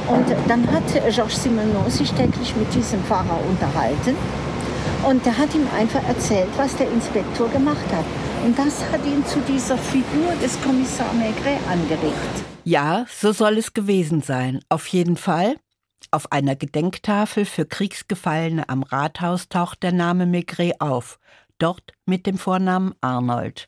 Und 0.08 0.26
dann 0.48 0.70
hat 0.72 0.84
Georges 1.14 1.44
Simenon 1.44 1.90
sich 1.90 2.12
täglich 2.12 2.56
mit 2.56 2.74
diesem 2.74 3.02
Fahrer 3.04 3.40
unterhalten 3.48 4.16
und 5.08 5.26
der 5.26 5.38
hat 5.38 5.54
ihm 5.56 5.68
einfach 5.78 6.04
erzählt, 6.08 6.50
was 6.58 6.76
der 6.76 6.92
Inspektor 6.92 7.48
gemacht 7.50 7.86
hat. 7.94 8.06
Und 8.44 8.58
das 8.58 8.84
hat 8.92 9.06
ihn 9.06 9.26
zu 9.26 9.40
dieser 9.42 9.78
Figur 9.78 10.34
des 10.42 10.60
Kommissar 10.62 11.14
Maigret 11.14 11.60
angeregt. 11.70 12.44
Ja, 12.64 13.06
so 13.10 13.32
soll 13.32 13.58
es 13.58 13.74
gewesen 13.74 14.22
sein. 14.22 14.62
Auf 14.70 14.88
jeden 14.88 15.16
Fall. 15.16 15.56
Auf 16.12 16.32
einer 16.32 16.56
Gedenktafel 16.56 17.46
für 17.46 17.66
Kriegsgefallene 17.66 18.68
am 18.68 18.82
Rathaus 18.82 19.48
taucht 19.48 19.84
der 19.84 19.92
Name 19.92 20.26
Maigret 20.26 20.82
auf. 20.82 21.20
Dort 21.60 21.94
mit 22.06 22.26
dem 22.26 22.38
Vornamen 22.38 22.96
Arnold. 23.02 23.68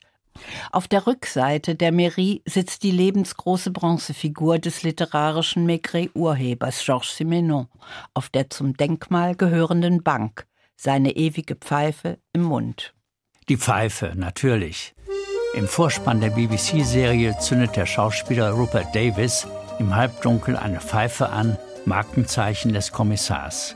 Auf 0.72 0.88
der 0.88 1.06
Rückseite 1.06 1.76
der 1.76 1.92
Mairie 1.92 2.42
sitzt 2.44 2.82
die 2.82 2.90
lebensgroße 2.90 3.70
Bronzefigur 3.70 4.58
des 4.58 4.82
literarischen 4.82 5.66
Maigret-Urhebers 5.66 6.84
Georges 6.84 7.16
Simenon 7.16 7.68
auf 8.14 8.28
der 8.28 8.50
zum 8.50 8.76
Denkmal 8.76 9.36
gehörenden 9.36 10.02
Bank 10.02 10.46
seine 10.76 11.14
ewige 11.14 11.54
Pfeife 11.54 12.18
im 12.32 12.42
Mund. 12.42 12.92
Die 13.48 13.56
Pfeife, 13.56 14.14
natürlich. 14.16 14.94
Im 15.54 15.68
Vorspann 15.68 16.20
der 16.20 16.30
BBC-Serie 16.30 17.38
zündet 17.38 17.76
der 17.76 17.86
Schauspieler 17.86 18.50
Rupert 18.50 18.94
Davis 18.96 19.46
im 19.78 19.94
Halbdunkel 19.94 20.56
eine 20.56 20.80
Pfeife 20.80 21.28
an, 21.28 21.56
Markenzeichen 21.84 22.72
des 22.72 22.92
Kommissars. 22.92 23.74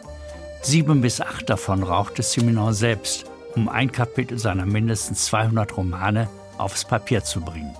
Sieben 0.62 1.00
bis 1.00 1.20
acht 1.20 1.50
davon 1.50 1.82
rauchte 1.82 2.22
Simenon 2.22 2.72
selbst, 2.72 3.26
um 3.54 3.68
ein 3.68 3.92
Kapitel 3.92 4.38
seiner 4.38 4.66
mindestens 4.66 5.26
200 5.26 5.76
Romane 5.76 6.28
aufs 6.59 6.84
Papier 6.84 7.24
zu 7.24 7.40
bringen. 7.40 7.76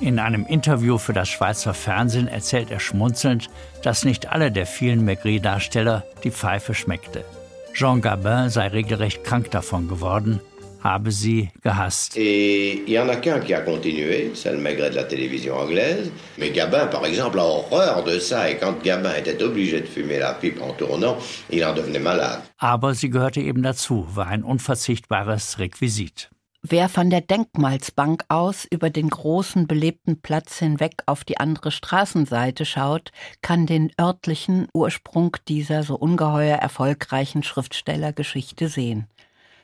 In 0.00 0.18
einem 0.18 0.44
Interview 0.46 0.98
für 0.98 1.14
das 1.14 1.28
Schweizer 1.28 1.72
Fernsehen 1.72 2.28
erzählt 2.28 2.70
er 2.70 2.80
schmunzelnd, 2.80 3.48
dass 3.82 4.04
nicht 4.04 4.30
alle 4.30 4.52
der 4.52 4.66
vielen 4.66 5.04
Maigret-Darsteller 5.04 6.04
die 6.22 6.30
Pfeife 6.30 6.74
schmeckte. 6.74 7.24
Jean 7.72 8.02
Gabin 8.02 8.50
sei 8.50 8.68
regelrecht 8.68 9.24
krank 9.24 9.50
davon 9.50 9.88
geworden, 9.88 10.40
habe 10.86 11.10
sie 11.10 11.50
gehasst. 11.62 12.16
Et 12.16 12.82
il 12.86 12.92
y 12.92 12.98
en 12.98 13.08
a 13.08 13.16
qu'un 13.16 13.40
qui 13.40 13.54
a 13.54 13.60
continué, 13.60 14.32
c'est 14.34 14.52
le 14.52 14.58
Maigret 14.58 14.90
de 14.90 14.96
la 14.96 15.04
télévision 15.04 15.56
anglaise. 15.56 16.10
Mais 16.38 16.50
Gabin, 16.50 16.86
par 16.86 17.04
exemple, 17.04 17.38
a 17.38 17.44
horreur 17.44 18.04
de 18.04 18.18
ça. 18.18 18.50
Et 18.50 18.56
quand 18.56 18.82
Gabin 18.82 19.14
était 19.14 19.42
obligé 19.42 19.80
de 19.80 19.86
fumer 19.86 20.18
la 20.18 20.34
pipe 20.34 20.60
en 20.62 20.72
tournant, 20.72 21.16
il 21.50 21.64
en 21.64 21.74
devenait 21.74 21.98
malade. 21.98 22.40
Aber 22.58 22.94
sie 22.94 23.10
gehörte 23.10 23.40
eben 23.40 23.62
dazu, 23.62 24.06
war 24.14 24.28
ein 24.28 24.42
unverzichtbares 24.42 25.58
Requisit. 25.58 26.30
Wer 26.68 26.88
von 26.88 27.10
der 27.10 27.20
Denkmalsbank 27.20 28.24
aus 28.28 28.66
über 28.68 28.90
den 28.90 29.08
großen 29.08 29.68
belebten 29.68 30.20
Platz 30.20 30.58
hinweg 30.58 30.94
auf 31.06 31.22
die 31.22 31.38
andere 31.38 31.70
Straßenseite 31.70 32.64
schaut, 32.64 33.12
kann 33.40 33.66
den 33.66 33.92
örtlichen 34.00 34.66
Ursprung 34.74 35.36
dieser 35.46 35.84
so 35.84 35.94
ungeheuer 35.94 36.56
erfolgreichen 36.56 37.44
Schriftstellergeschichte 37.44 38.68
sehen. 38.68 39.06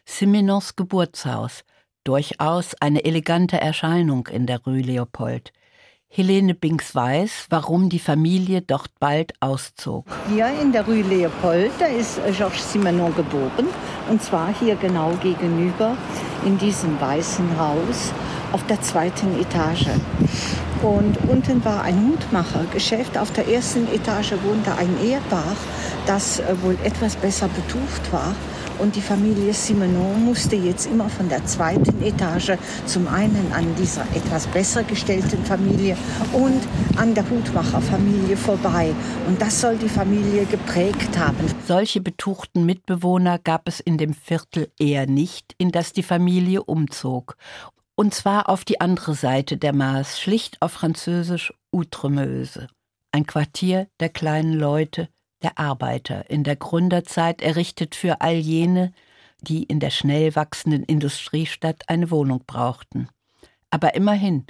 Simenons 0.04 0.76
Geburtshaus, 0.76 1.64
durchaus 2.04 2.74
eine 2.80 3.04
elegante 3.04 3.60
Erscheinung 3.60 4.26
in 4.26 4.46
der 4.46 4.60
Rue 4.64 4.80
Leopold. 4.80 5.52
Helene 6.08 6.54
Binks 6.54 6.94
weiß, 6.94 7.46
warum 7.48 7.88
die 7.88 7.98
Familie 7.98 8.60
dort 8.60 8.90
bald 9.00 9.32
auszog. 9.40 10.04
Hier 10.28 10.48
in 10.60 10.70
der 10.70 10.84
Rue 10.84 11.00
Leopold, 11.02 11.70
da 11.78 11.86
ist 11.86 12.20
Georges 12.36 12.72
Simenon 12.72 13.14
geboren. 13.14 13.68
Und 14.10 14.22
zwar 14.22 14.52
hier 14.58 14.74
genau 14.74 15.12
gegenüber 15.22 15.96
in 16.44 16.58
diesem 16.58 17.00
weißen 17.00 17.58
Haus 17.58 18.12
auf 18.50 18.66
der 18.66 18.82
zweiten 18.82 19.40
Etage. 19.40 19.88
Und 20.82 21.16
unten 21.28 21.64
war 21.64 21.82
ein 21.82 22.08
Hutmachergeschäft. 22.08 23.16
Auf 23.16 23.30
der 23.30 23.48
ersten 23.48 23.86
Etage 23.86 24.32
wohnte 24.42 24.74
ein 24.74 24.94
Ehepaar, 25.02 25.56
das 26.06 26.40
äh, 26.40 26.54
wohl 26.60 26.76
etwas 26.84 27.16
besser 27.16 27.48
betucht 27.48 28.12
war 28.12 28.34
Und 28.82 28.96
die 28.96 29.00
Familie 29.00 29.54
Simenon 29.54 30.24
musste 30.24 30.56
jetzt 30.56 30.86
immer 30.86 31.08
von 31.08 31.28
der 31.28 31.46
zweiten 31.46 32.02
Etage 32.02 32.58
zum 32.84 33.06
einen 33.06 33.52
an 33.52 33.76
dieser 33.76 34.02
etwas 34.12 34.48
besser 34.48 34.82
gestellten 34.82 35.44
Familie 35.44 35.96
und 36.32 36.60
an 36.96 37.14
der 37.14 37.30
Hutmacherfamilie 37.30 38.36
vorbei. 38.36 38.92
Und 39.28 39.40
das 39.40 39.60
soll 39.60 39.76
die 39.76 39.88
Familie 39.88 40.46
geprägt 40.46 41.16
haben. 41.16 41.46
Solche 41.64 42.00
betuchten 42.00 42.66
Mitbewohner 42.66 43.38
gab 43.38 43.68
es 43.68 43.78
in 43.78 43.98
dem 43.98 44.14
Viertel 44.14 44.68
eher 44.80 45.06
nicht, 45.06 45.54
in 45.58 45.70
das 45.70 45.92
die 45.92 46.02
Familie 46.02 46.64
umzog. 46.64 47.36
Und 47.94 48.14
zwar 48.14 48.48
auf 48.48 48.64
die 48.64 48.80
andere 48.80 49.14
Seite 49.14 49.58
der 49.58 49.72
Maas, 49.72 50.18
schlicht 50.18 50.60
auf 50.60 50.72
Französisch 50.72 51.54
Outremeuse. 51.70 52.66
Ein 53.12 53.26
Quartier 53.26 53.86
der 54.00 54.08
kleinen 54.08 54.54
Leute, 54.54 55.08
der 55.42 55.58
Arbeiter, 55.58 56.28
in 56.30 56.44
der 56.44 56.56
Gründerzeit 56.56 57.42
errichtet 57.42 57.94
für 57.94 58.20
all 58.20 58.34
jene, 58.34 58.92
die 59.40 59.64
in 59.64 59.80
der 59.80 59.90
schnell 59.90 60.34
wachsenden 60.36 60.84
Industriestadt 60.84 61.88
eine 61.88 62.10
Wohnung 62.10 62.44
brauchten. 62.46 63.08
Aber 63.70 63.94
immerhin, 63.94 64.46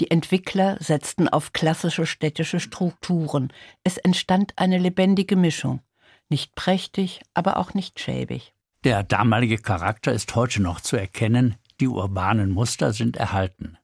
die 0.00 0.10
Entwickler 0.10 0.76
setzten 0.80 1.28
auf 1.28 1.52
klassische 1.52 2.06
städtische 2.06 2.60
Strukturen. 2.60 3.52
Es 3.84 3.98
entstand 3.98 4.52
eine 4.56 4.78
lebendige 4.78 5.36
Mischung. 5.36 5.80
Nicht 6.28 6.54
prächtig, 6.54 7.20
aber 7.34 7.58
auch 7.58 7.74
nicht 7.74 8.00
schäbig. 8.00 8.52
Der 8.84 9.02
damalige 9.02 9.58
Charakter 9.58 10.12
ist 10.12 10.34
heute 10.34 10.60
noch 10.60 10.80
zu 10.80 10.96
erkennen, 10.96 11.56
die 11.80 11.86
urbanen 11.86 12.50
Muster 12.50 12.92
sind 12.92 13.16
erhalten. 13.16 13.78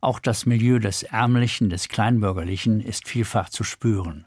Auch 0.00 0.18
das 0.18 0.44
Milieu 0.44 0.80
des 0.80 1.02
Ärmlichen, 1.02 1.70
des 1.70 1.88
Kleinbürgerlichen 1.88 2.80
ist 2.80 3.08
vielfach 3.08 3.48
zu 3.48 3.64
spüren. 3.64 4.26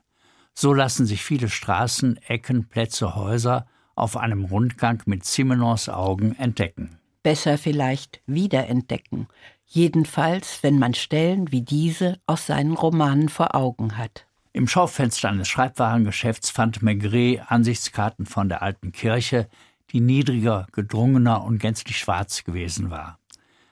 So 0.59 0.73
lassen 0.73 1.05
sich 1.05 1.23
viele 1.23 1.49
Straßen, 1.49 2.17
Ecken, 2.27 2.65
Plätze, 2.65 3.15
Häuser 3.15 3.67
auf 3.93 4.17
einem 4.17 4.43
Rundgang 4.43 5.03
mit 5.05 5.23
Simenons 5.23 5.87
Augen 5.87 6.33
entdecken. 6.33 6.97
Besser 7.21 7.59
vielleicht 7.59 8.21
wiederentdecken, 8.25 9.27
jedenfalls 9.67 10.63
wenn 10.63 10.79
man 10.79 10.95
Stellen 10.95 11.51
wie 11.51 11.61
diese 11.61 12.19
aus 12.25 12.47
seinen 12.47 12.73
Romanen 12.73 13.29
vor 13.29 13.53
Augen 13.53 13.99
hat. 13.99 14.25
Im 14.51 14.67
Schaufenster 14.67 15.29
eines 15.29 15.47
Schreibwarengeschäfts 15.47 16.49
fand 16.49 16.81
Maigret 16.81 17.39
Ansichtskarten 17.51 18.25
von 18.25 18.49
der 18.49 18.63
alten 18.63 18.91
Kirche, 18.91 19.49
die 19.91 19.99
niedriger, 19.99 20.65
gedrungener 20.71 21.43
und 21.43 21.59
gänzlich 21.59 21.99
schwarz 21.99 22.43
gewesen 22.45 22.89
war. 22.89 23.19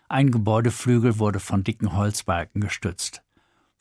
Ein 0.08 0.30
Gebäudeflügel 0.30 1.18
wurde 1.18 1.40
von 1.40 1.64
dicken 1.64 1.98
Holzbalken 1.98 2.62
gestützt. 2.62 3.25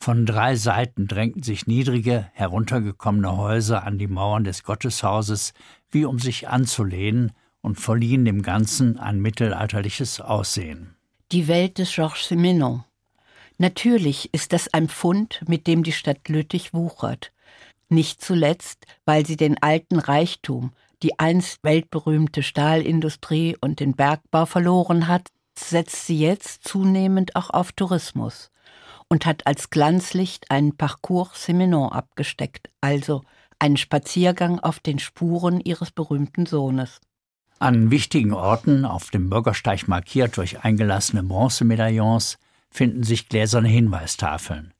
Von 0.05 0.27
drei 0.27 0.55
Seiten 0.55 1.07
drängten 1.07 1.41
sich 1.41 1.65
niedrige, 1.65 2.29
heruntergekommene 2.33 3.37
Häuser 3.37 3.83
an 3.85 3.97
die 3.97 4.05
Mauern 4.05 4.43
des 4.43 4.61
Gotteshauses, 4.61 5.55
wie 5.89 6.05
um 6.05 6.19
sich 6.19 6.47
anzulehnen, 6.47 7.31
und 7.61 7.79
verliehen 7.79 8.23
dem 8.23 8.43
Ganzen 8.43 8.99
ein 8.99 9.19
mittelalterliches 9.19 10.21
Aussehen. 10.21 10.95
Die 11.31 11.47
Welt 11.47 11.79
des 11.79 11.95
Georges 11.95 12.27
Simenon. 12.27 12.83
Natürlich 13.57 14.31
ist 14.31 14.53
das 14.53 14.71
ein 14.71 14.89
Pfund, 14.89 15.41
mit 15.47 15.65
dem 15.65 15.81
die 15.81 15.91
Stadt 15.91 16.29
Lüttich 16.29 16.71
wuchert. 16.71 17.31
Nicht 17.89 18.21
zuletzt, 18.21 18.85
weil 19.05 19.25
sie 19.25 19.37
den 19.37 19.59
alten 19.63 19.97
Reichtum, 19.97 20.73
die 21.01 21.17
einst 21.17 21.63
weltberühmte 21.63 22.43
Stahlindustrie 22.43 23.57
und 23.59 23.79
den 23.79 23.95
Bergbau 23.95 24.45
verloren 24.45 25.07
hat, 25.07 25.29
setzt 25.57 26.05
sie 26.05 26.19
jetzt 26.19 26.63
zunehmend 26.63 27.35
auch 27.35 27.49
auf 27.49 27.71
Tourismus 27.71 28.51
und 29.09 29.25
hat 29.25 29.45
als 29.47 29.69
Glanzlicht 29.69 30.51
einen 30.51 30.75
Parcours 30.75 31.45
Simenon 31.45 31.91
abgesteckt, 31.91 32.69
also 32.81 33.23
einen 33.59 33.77
Spaziergang 33.77 34.59
auf 34.59 34.79
den 34.79 34.99
Spuren 34.99 35.59
ihres 35.59 35.91
berühmten 35.91 36.45
Sohnes. 36.45 36.99
An 37.59 37.89
wichtigen 37.89 38.33
Orten, 38.33 38.83
auf 38.83 39.11
dem 39.11 39.29
Bürgersteig 39.29 39.87
markiert 39.87 40.37
durch 40.37 40.63
eingelassene 40.63 41.23
Bronzemedaillons, 41.23 42.37
finden 42.69 43.03
sich 43.03 43.29
gläserne 43.29 43.69
Hinweistafeln. 43.69 44.73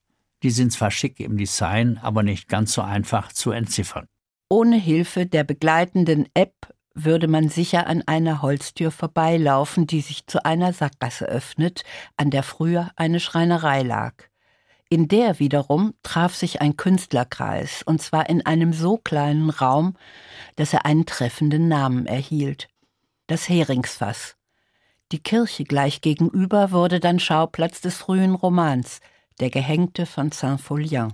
Die 0.43 0.51
sind 0.51 0.71
zwar 0.73 0.91
schick 0.91 1.19
im 1.21 1.37
Design, 1.37 1.97
aber 2.01 2.21
nicht 2.21 2.49
ganz 2.49 2.73
so 2.73 2.81
einfach 2.81 3.31
zu 3.31 3.51
entziffern. 3.51 4.07
Ohne 4.49 4.75
Hilfe 4.75 5.25
der 5.25 5.43
begleitenden 5.43 6.27
App 6.33 6.53
würde 6.95 7.27
man 7.27 7.49
sicher 7.49 7.87
an 7.87 8.01
einer 8.07 8.41
Holztür 8.41 8.89
vorbeilaufen, 8.89 9.85
die 9.85 10.01
sich 10.01 10.25
zu 10.25 10.43
einer 10.45 10.73
Sackgasse 10.73 11.25
öffnet, 11.25 11.83
an 12.17 12.31
der 12.31 12.41
früher 12.41 12.89
eine 12.95 13.19
Schreinerei 13.19 13.83
lag. 13.83 14.13
In 14.89 15.07
der 15.07 15.39
wiederum 15.39 15.93
traf 16.03 16.35
sich 16.35 16.61
ein 16.61 16.77
Künstlerkreis, 16.77 17.83
und 17.83 18.01
zwar 18.01 18.29
in 18.29 18.45
einem 18.45 18.71
so 18.71 18.97
kleinen 18.97 19.49
Raum, 19.49 19.95
dass 20.55 20.73
er 20.73 20.85
einen 20.85 21.05
treffenden 21.05 21.67
Namen 21.67 22.05
erhielt. 22.05 22.69
Das 23.27 23.49
Heringsfass. 23.49 24.35
Die 25.11 25.19
Kirche 25.19 25.65
gleich 25.65 26.01
gegenüber 26.01 26.71
wurde 26.71 26.99
dann 26.99 27.19
Schauplatz 27.19 27.81
des 27.81 27.97
frühen 27.97 28.35
Romans, 28.35 28.99
der 29.39 29.49
Gehängte 29.49 30.05
von 30.05 30.31
Saint-Folien. 30.31 31.13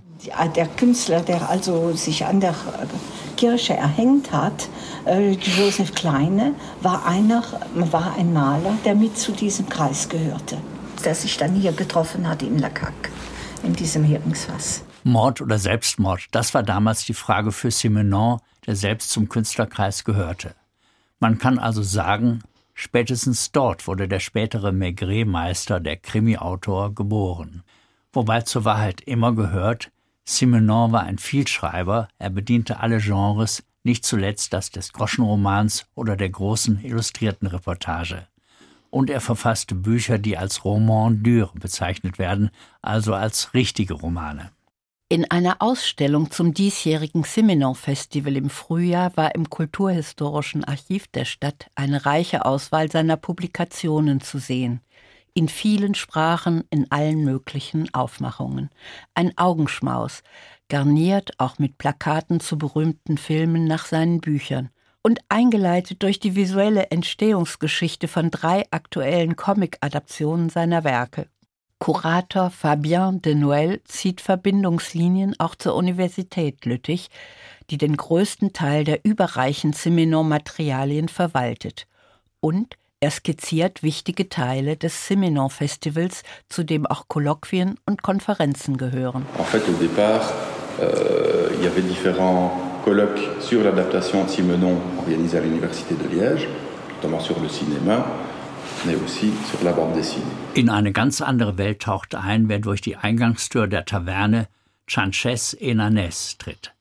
Der 0.54 0.66
Künstler, 0.66 1.22
der 1.22 1.48
also 1.48 1.92
sich 1.92 2.24
an 2.24 2.40
der 2.40 2.54
Kirche 3.42 3.74
erhängt 3.74 4.30
hat, 4.30 4.68
äh, 5.04 5.32
Joseph 5.32 5.96
Kleine, 5.96 6.54
war, 6.80 7.04
einer, 7.04 7.42
war 7.74 8.14
ein 8.16 8.32
Maler, 8.32 8.78
der 8.84 8.94
mit 8.94 9.18
zu 9.18 9.32
diesem 9.32 9.68
Kreis 9.68 10.08
gehörte, 10.08 10.58
der 11.04 11.16
sich 11.16 11.38
dann 11.38 11.52
hier 11.52 11.72
getroffen 11.72 12.28
hat 12.28 12.44
in 12.44 12.60
Lacac, 12.60 13.10
in 13.64 13.72
diesem 13.72 14.04
Heringsfass. 14.04 14.84
Mord 15.02 15.40
oder 15.40 15.58
Selbstmord, 15.58 16.26
das 16.30 16.54
war 16.54 16.62
damals 16.62 17.04
die 17.04 17.14
Frage 17.14 17.50
für 17.50 17.72
Simenon, 17.72 18.38
der 18.64 18.76
selbst 18.76 19.10
zum 19.10 19.28
Künstlerkreis 19.28 20.04
gehörte. 20.04 20.54
Man 21.18 21.38
kann 21.38 21.58
also 21.58 21.82
sagen, 21.82 22.44
spätestens 22.74 23.50
dort 23.50 23.88
wurde 23.88 24.06
der 24.06 24.20
spätere 24.20 24.70
Maigret-Meister, 24.70 25.80
der 25.80 25.96
Krimi-Autor, 25.96 26.94
geboren. 26.94 27.64
Wobei 28.12 28.42
zur 28.42 28.64
Wahrheit 28.64 29.00
immer 29.00 29.34
gehört, 29.34 29.90
Simenon 30.24 30.92
war 30.92 31.02
ein 31.02 31.18
Vielschreiber, 31.18 32.08
er 32.18 32.30
bediente 32.30 32.80
alle 32.80 32.98
Genres, 32.98 33.64
nicht 33.84 34.04
zuletzt 34.04 34.52
das 34.52 34.70
des 34.70 34.92
Groschenromans 34.92 35.86
oder 35.94 36.16
der 36.16 36.30
großen 36.30 36.82
illustrierten 36.84 37.48
Reportage. 37.48 38.26
Und 38.90 39.10
er 39.10 39.20
verfasste 39.20 39.74
Bücher, 39.74 40.18
die 40.18 40.36
als 40.36 40.64
Roman 40.64 41.22
dur 41.22 41.50
bezeichnet 41.54 42.18
werden, 42.18 42.50
also 42.82 43.14
als 43.14 43.54
richtige 43.54 43.94
Romane. 43.94 44.50
In 45.08 45.30
einer 45.30 45.56
Ausstellung 45.60 46.30
zum 46.30 46.54
diesjährigen 46.54 47.24
Simenon-Festival 47.24 48.36
im 48.36 48.48
Frühjahr 48.48 49.14
war 49.16 49.34
im 49.34 49.50
Kulturhistorischen 49.50 50.64
Archiv 50.64 51.06
der 51.08 51.26
Stadt 51.26 51.70
eine 51.74 52.06
reiche 52.06 52.46
Auswahl 52.46 52.90
seiner 52.90 53.16
Publikationen 53.16 54.20
zu 54.20 54.38
sehen 54.38 54.80
in 55.34 55.48
vielen 55.48 55.94
Sprachen, 55.94 56.64
in 56.70 56.90
allen 56.90 57.24
möglichen 57.24 57.92
Aufmachungen. 57.94 58.70
Ein 59.14 59.36
Augenschmaus, 59.36 60.22
garniert 60.68 61.38
auch 61.38 61.58
mit 61.58 61.76
Plakaten 61.76 62.40
zu 62.40 62.56
berühmten 62.56 63.18
Filmen 63.18 63.66
nach 63.66 63.84
seinen 63.84 64.20
Büchern 64.20 64.70
und 65.02 65.20
eingeleitet 65.28 66.02
durch 66.02 66.18
die 66.18 66.34
visuelle 66.36 66.90
Entstehungsgeschichte 66.90 68.08
von 68.08 68.30
drei 68.30 68.64
aktuellen 68.70 69.36
Comic-Adaptionen 69.36 70.48
seiner 70.48 70.84
Werke. 70.84 71.26
Kurator 71.78 72.50
Fabien 72.50 73.20
de 73.20 73.34
Noël 73.34 73.82
zieht 73.84 74.20
Verbindungslinien 74.20 75.34
auch 75.40 75.56
zur 75.56 75.74
Universität 75.74 76.64
Lüttich, 76.64 77.08
die 77.70 77.76
den 77.76 77.96
größten 77.96 78.52
Teil 78.52 78.84
der 78.84 79.04
überreichen 79.04 79.72
Simenon-Materialien 79.72 81.08
verwaltet. 81.08 81.88
Und 82.40 82.76
er 83.02 83.10
skizziert 83.10 83.82
wichtige 83.82 84.28
Teile 84.28 84.76
des 84.76 85.08
Simenon-Festivals, 85.08 86.22
zu 86.48 86.62
dem 86.62 86.86
auch 86.86 87.08
Kolloquien 87.08 87.74
und 87.84 88.02
Konferenzen 88.02 88.76
gehören. 88.76 89.26
En 89.38 89.44
fait, 89.44 89.62
au 89.68 89.76
départ, 89.80 90.22
euh, 90.80 91.50
il 91.58 91.64
y 91.64 91.66
avait 91.66 91.82
différents 91.82 92.52
colloques 92.84 93.20
sur 93.40 93.64
l'adaptation 93.64 94.24
de 94.24 94.30
Simenon 94.30 94.80
organisés 94.98 95.38
à 95.38 95.40
l'Université 95.40 95.96
de 95.96 96.08
Liège, 96.14 96.46
notamment 96.96 97.20
sur 97.20 97.40
le 97.40 97.48
cinéma. 97.48 98.04
In 100.54 100.70
eine 100.70 100.92
ganz 100.92 101.20
andere 101.20 101.56
Welt 101.56 101.82
taucht 101.82 102.14
ein, 102.14 102.48
wer 102.48 102.58
durch 102.58 102.80
die 102.80 102.96
Eingangstür 102.96 103.68
der 103.68 103.84
Taverne 103.84 104.48
Chanches 104.88 105.54
Enanes 105.54 106.36
tritt. 106.38 106.72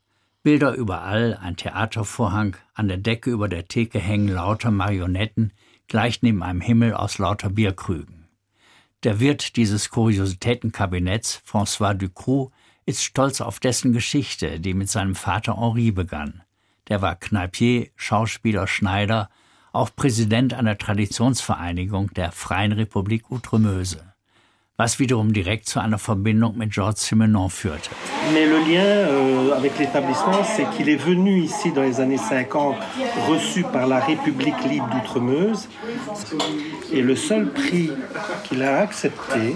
Bilder 0.41 0.73
überall, 0.73 1.37
ein 1.41 1.57
Theatervorhang, 1.57 2.55
an 2.73 2.87
der 2.87 2.97
Decke 2.97 3.29
über 3.29 3.47
der 3.47 3.67
Theke 3.67 3.99
hängen 3.99 4.29
lauter 4.29 4.71
Marionetten, 4.71 5.51
gleich 5.91 6.21
neben 6.21 6.41
einem 6.41 6.61
Himmel 6.61 6.93
aus 6.93 7.17
lauter 7.17 7.49
Bierkrügen. 7.49 8.29
Der 9.03 9.19
Wirt 9.19 9.57
dieses 9.57 9.89
Kuriositätenkabinetts, 9.89 11.43
François 11.45 11.93
Ducroux, 11.93 12.49
ist 12.85 13.03
stolz 13.03 13.41
auf 13.41 13.59
dessen 13.59 13.91
Geschichte, 13.91 14.61
die 14.61 14.73
mit 14.73 14.89
seinem 14.89 15.15
Vater 15.15 15.57
Henri 15.57 15.91
begann. 15.91 16.43
Der 16.87 17.01
war 17.01 17.17
Kneipier, 17.17 17.89
Schauspieler, 17.97 18.67
Schneider, 18.67 19.29
auch 19.73 19.93
Präsident 19.93 20.53
einer 20.53 20.77
Traditionsvereinigung 20.77 22.13
der 22.13 22.31
Freien 22.31 22.71
Republik 22.71 23.29
Outremeuse. 23.29 24.10
Was 24.77 24.99
wiederum 24.99 25.33
direkt 25.33 25.67
zu 25.69 25.79
einer 25.79 25.99
Verbindung 25.99 26.57
mit 26.57 26.71
Georges 26.71 27.05
Simenon 27.05 27.49
führte. 27.49 27.89
Mais 28.33 28.45
le 28.45 28.57
lien 28.59 28.83
euh, 28.83 29.55
avec 29.55 29.77
l'établissement, 29.77 30.43
c'est 30.43 30.67
qu'il 30.71 30.89
est 30.89 30.95
venu 30.95 31.41
ici 31.41 31.71
dans 31.71 31.83
les 31.83 31.99
années 31.99 32.17
50, 32.17 32.75
reçu 33.27 33.63
par 33.63 33.87
la 33.87 33.99
République 33.99 34.63
libre 34.63 34.89
d'Outremeuse. 34.89 35.67
Et 36.91 37.01
le 37.01 37.15
seul 37.15 37.51
prix 37.51 37.91
qu'il 38.45 38.63
a 38.63 38.79
accepté, 38.79 39.55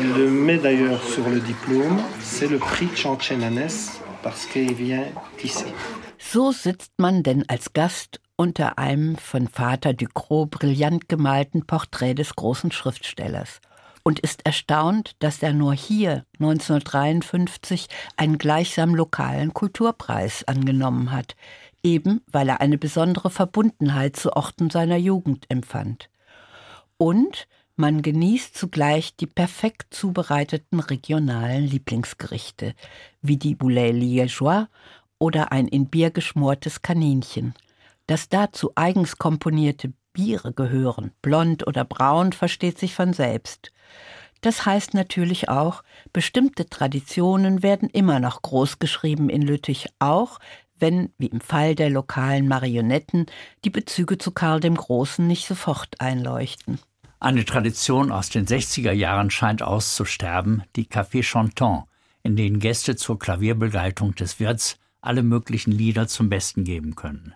il 0.00 0.12
le 0.14 0.30
met 0.30 0.58
d'ailleurs 0.58 1.02
sur 1.02 1.28
le 1.28 1.40
diplôme, 1.40 1.98
c'est 2.20 2.48
le 2.48 2.58
prix 2.58 2.88
Chanchenanes, 2.94 3.68
parce 4.22 4.46
qu'il 4.46 4.74
vient 4.74 5.06
d'ici. 5.38 5.66
So 6.18 6.52
sitzt 6.52 6.92
man 6.98 7.22
denn 7.22 7.44
als 7.48 7.72
Gast 7.72 8.20
unter 8.36 8.78
einem 8.78 9.16
von 9.16 9.48
Vater 9.48 9.94
Ducrot 9.94 10.50
brillant 10.50 11.08
gemalten 11.08 11.66
Porträt 11.66 12.14
des 12.14 12.36
großen 12.36 12.70
Schriftstellers 12.70 13.60
und 14.02 14.20
ist 14.20 14.46
erstaunt, 14.46 15.16
dass 15.18 15.42
er 15.42 15.52
nur 15.52 15.74
hier 15.74 16.24
1953 16.38 17.88
einen 18.16 18.38
gleichsam 18.38 18.94
lokalen 18.94 19.52
Kulturpreis 19.52 20.44
angenommen 20.44 21.12
hat, 21.12 21.36
eben 21.82 22.22
weil 22.30 22.48
er 22.48 22.60
eine 22.60 22.78
besondere 22.78 23.30
Verbundenheit 23.30 24.16
zu 24.16 24.34
Orten 24.34 24.70
seiner 24.70 24.96
Jugend 24.96 25.46
empfand. 25.48 26.10
Und 26.96 27.46
man 27.76 28.02
genießt 28.02 28.54
zugleich 28.56 29.16
die 29.16 29.26
perfekt 29.26 29.94
zubereiteten 29.94 30.80
regionalen 30.80 31.64
Lieblingsgerichte, 31.64 32.74
wie 33.22 33.38
die 33.38 33.54
Boulet 33.54 33.94
liégeois 33.94 34.66
oder 35.18 35.50
ein 35.52 35.66
in 35.66 35.86
Bier 35.86 36.10
geschmortes 36.10 36.82
Kaninchen. 36.82 37.54
Dass 38.06 38.28
dazu 38.28 38.72
eigens 38.74 39.16
komponierte 39.16 39.94
Biere 40.12 40.52
gehören, 40.52 41.12
blond 41.22 41.66
oder 41.66 41.84
braun, 41.84 42.32
versteht 42.32 42.78
sich 42.78 42.94
von 42.94 43.12
selbst. 43.12 43.72
Das 44.40 44.64
heißt 44.64 44.94
natürlich 44.94 45.48
auch, 45.48 45.82
bestimmte 46.12 46.68
Traditionen 46.68 47.62
werden 47.62 47.88
immer 47.90 48.20
noch 48.20 48.42
großgeschrieben 48.42 49.28
in 49.28 49.42
Lüttich, 49.42 49.88
auch 49.98 50.38
wenn, 50.78 51.12
wie 51.18 51.26
im 51.26 51.40
Fall 51.40 51.74
der 51.74 51.90
lokalen 51.90 52.48
Marionetten, 52.48 53.26
die 53.64 53.70
Bezüge 53.70 54.16
zu 54.16 54.32
Karl 54.32 54.60
dem 54.60 54.76
Großen 54.76 55.26
nicht 55.26 55.46
sofort 55.46 56.00
einleuchten. 56.00 56.78
Eine 57.18 57.44
Tradition 57.44 58.12
aus 58.12 58.30
den 58.30 58.46
60er 58.46 58.92
Jahren 58.92 59.30
scheint 59.30 59.62
auszusterben, 59.62 60.62
die 60.74 60.86
Café 60.86 61.22
Chantant, 61.22 61.84
in 62.22 62.34
denen 62.34 62.60
Gäste 62.60 62.96
zur 62.96 63.18
Klavierbegleitung 63.18 64.14
des 64.14 64.40
Wirts 64.40 64.78
alle 65.02 65.22
möglichen 65.22 65.72
Lieder 65.72 66.08
zum 66.08 66.30
Besten 66.30 66.64
geben 66.64 66.94
können. 66.94 67.34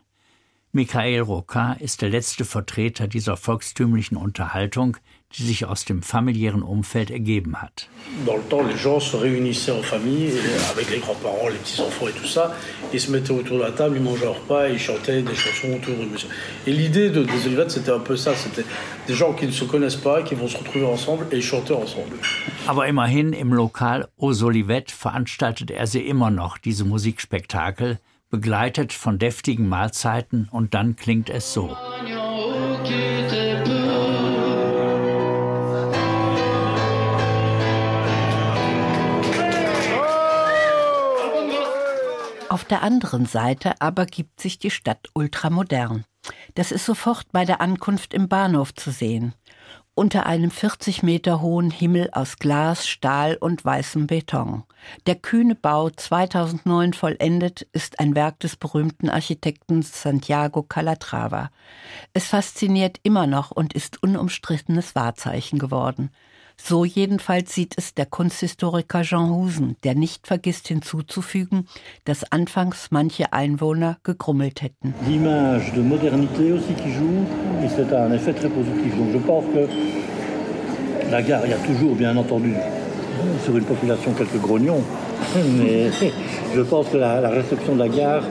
Michael 0.76 1.20
Rocca 1.20 1.74
ist 1.74 2.02
der 2.02 2.08
letzte 2.08 2.44
Vertreter 2.44 3.06
dieser 3.06 3.36
volkstümlichen 3.36 4.16
Unterhaltung, 4.16 4.96
die 5.38 5.44
sich 5.44 5.66
aus 5.66 5.84
dem 5.84 6.02
familiären 6.02 6.64
Umfeld 6.64 7.12
ergeben 7.12 7.62
hat. 7.62 7.88
Dans 8.26 8.34
le 8.34 8.42
temps, 8.48 8.66
les 8.66 8.76
gens 8.76 8.98
se 8.98 9.16
réunissaient 9.16 9.70
en 9.70 9.84
famille, 9.84 10.32
avec 10.72 10.90
les 10.90 10.98
grands-parents, 10.98 11.46
les 11.48 11.58
petits-enfants 11.58 12.08
et 12.08 12.12
tout 12.20 12.26
ça, 12.26 12.56
ils 12.92 13.00
se 13.00 13.12
mettaient 13.12 13.30
autour 13.30 13.58
de 13.58 13.62
la 13.62 13.70
table, 13.70 13.98
ils 13.98 14.02
mangeaient 14.02 14.24
leur 14.24 14.34
repas 14.34 14.68
et 14.68 14.72
ils 14.72 14.80
chantaient 14.80 15.22
des 15.22 15.36
chansons 15.36 15.76
autour 15.76 15.94
de 15.96 16.10
monsieur. 16.10 16.28
Et 16.66 16.72
l'idée 16.72 17.08
de, 17.10 17.22
des 17.22 17.46
Olivettes, 17.46 17.70
c'était 17.70 17.92
un 17.92 18.00
peu 18.00 18.16
ça, 18.16 18.34
c'était 18.34 18.66
des 19.06 19.14
gens 19.14 19.32
qui 19.32 19.46
ne 19.46 19.52
se 19.52 19.64
connaissent 19.64 19.94
pas, 19.94 20.24
qui 20.24 20.34
vont 20.34 20.48
se 20.48 20.56
retrouver 20.56 20.86
ensemble 20.86 21.28
et 21.30 21.40
chanter 21.40 21.74
ensemble. 21.74 22.16
Aber 22.66 22.88
immerhin 22.88 23.32
im 23.32 23.54
Lokal 23.54 24.08
Aux 24.16 24.42
Olivettes 24.42 24.90
veranstaltet 24.90 25.70
er 25.70 25.86
sie 25.86 26.00
immer 26.00 26.32
noch, 26.32 26.58
diese 26.58 26.84
Musikspektakel, 26.84 28.00
begleitet 28.34 28.92
von 28.92 29.20
deftigen 29.20 29.68
Mahlzeiten 29.68 30.48
und 30.50 30.74
dann 30.74 30.96
klingt 30.96 31.30
es 31.30 31.52
so. 31.52 31.76
Auf 42.48 42.64
der 42.64 42.82
anderen 42.82 43.26
Seite 43.26 43.80
aber 43.80 44.04
gibt 44.06 44.40
sich 44.40 44.58
die 44.58 44.72
Stadt 44.72 45.10
ultramodern. 45.14 46.04
Das 46.56 46.72
ist 46.72 46.86
sofort 46.86 47.30
bei 47.30 47.44
der 47.44 47.60
Ankunft 47.60 48.12
im 48.12 48.26
Bahnhof 48.26 48.74
zu 48.74 48.90
sehen 48.90 49.34
unter 49.94 50.26
einem 50.26 50.50
40 50.50 51.02
Meter 51.02 51.40
hohen 51.40 51.70
Himmel 51.70 52.10
aus 52.12 52.38
Glas, 52.38 52.86
Stahl 52.86 53.36
und 53.36 53.64
weißem 53.64 54.06
Beton. 54.06 54.64
Der 55.06 55.14
kühne 55.14 55.54
Bau, 55.54 55.88
2009 55.90 56.92
vollendet, 56.92 57.62
ist 57.72 58.00
ein 58.00 58.14
Werk 58.14 58.40
des 58.40 58.56
berühmten 58.56 59.08
Architekten 59.08 59.82
Santiago 59.82 60.62
Calatrava. 60.62 61.50
Es 62.12 62.26
fasziniert 62.26 62.98
immer 63.02 63.26
noch 63.26 63.50
und 63.50 63.72
ist 63.72 64.02
unumstrittenes 64.02 64.94
Wahrzeichen 64.94 65.58
geworden. 65.58 66.10
So 66.56 66.84
jedenfalls 66.84 67.54
sieht 67.54 67.74
es 67.76 67.94
der 67.94 68.06
Kunsthistoriker 68.06 69.02
Jean 69.02 69.30
Husen, 69.30 69.76
der 69.84 69.94
nicht 69.94 70.26
vergisst 70.26 70.68
hinzuzufügen, 70.68 71.66
dass 72.04 72.24
anfangs 72.32 72.88
manche 72.90 73.32
Einwohner 73.32 73.98
gegrummelt 74.02 74.62
hätten. 74.62 74.94
L'image 75.06 75.72
de 75.74 75.82
modernité 75.82 76.52
aussi 76.52 76.74
qui 76.74 76.92
joue, 76.92 77.26
et 77.62 77.68
c'est 77.68 77.92
un 77.94 78.12
effet 78.12 78.32
très 78.32 78.48
positif. 78.48 78.96
Donc 78.96 79.12
je 79.12 79.18
pense 79.18 79.44
que 79.52 79.68
la 81.10 81.22
gare, 81.22 81.44
il 81.44 81.50
y 81.50 81.54
a 81.54 81.58
toujours 81.58 81.94
bien 81.94 82.16
entendu 82.16 82.54
sur 83.44 83.56
une 83.56 83.64
population 83.64 84.12
quelques 84.14 84.40
grognons, 84.40 84.82
mais 85.58 85.90
je 86.54 86.60
pense 86.62 86.88
que 86.88 86.96
la, 86.96 87.20
la 87.20 87.30
réception 87.30 87.74
de 87.74 87.80
la 87.80 87.88
gare 87.88 88.24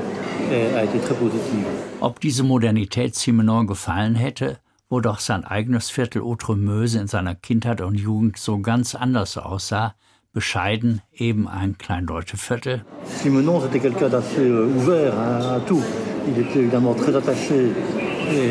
a 0.52 0.84
été 0.84 1.00
très 1.00 1.16
positive. 1.16 1.66
Ob 2.02 2.20
diese 2.20 2.44
Modernität 2.44 3.16
Simenon 3.16 3.66
gefallen 3.66 4.16
hätte, 4.16 4.58
wo 4.94 5.02
doch 5.02 5.20
sein 5.20 5.44
eigenes 5.44 5.90
Viertel 5.90 6.22
Outremeuse 6.22 7.00
in 7.00 7.08
seiner 7.08 7.34
Kindheit 7.34 7.82
und 7.82 7.96
Jugend 7.96 8.38
so 8.38 8.60
ganz 8.60 8.94
anders 8.94 9.40
aussah, 9.40 9.96
bescheiden, 10.34 11.02
eben 11.12 11.48
ein 11.48 11.80
kleindeutsche 11.80 12.38
Viertel. 12.38 12.86
Simenon, 13.04 13.60
c'était 13.60 13.80
quelqu'un 13.80 14.10
d'assez 14.10 14.46
euh, 14.46 14.68
ouvert 14.68 15.18
à, 15.18 15.60
tout. 15.62 15.82
Il 16.28 16.38
était 16.38 16.60
évidemment 16.60 16.94
très 16.94 17.16
attaché 17.16 17.72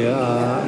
à, 0.09 0.64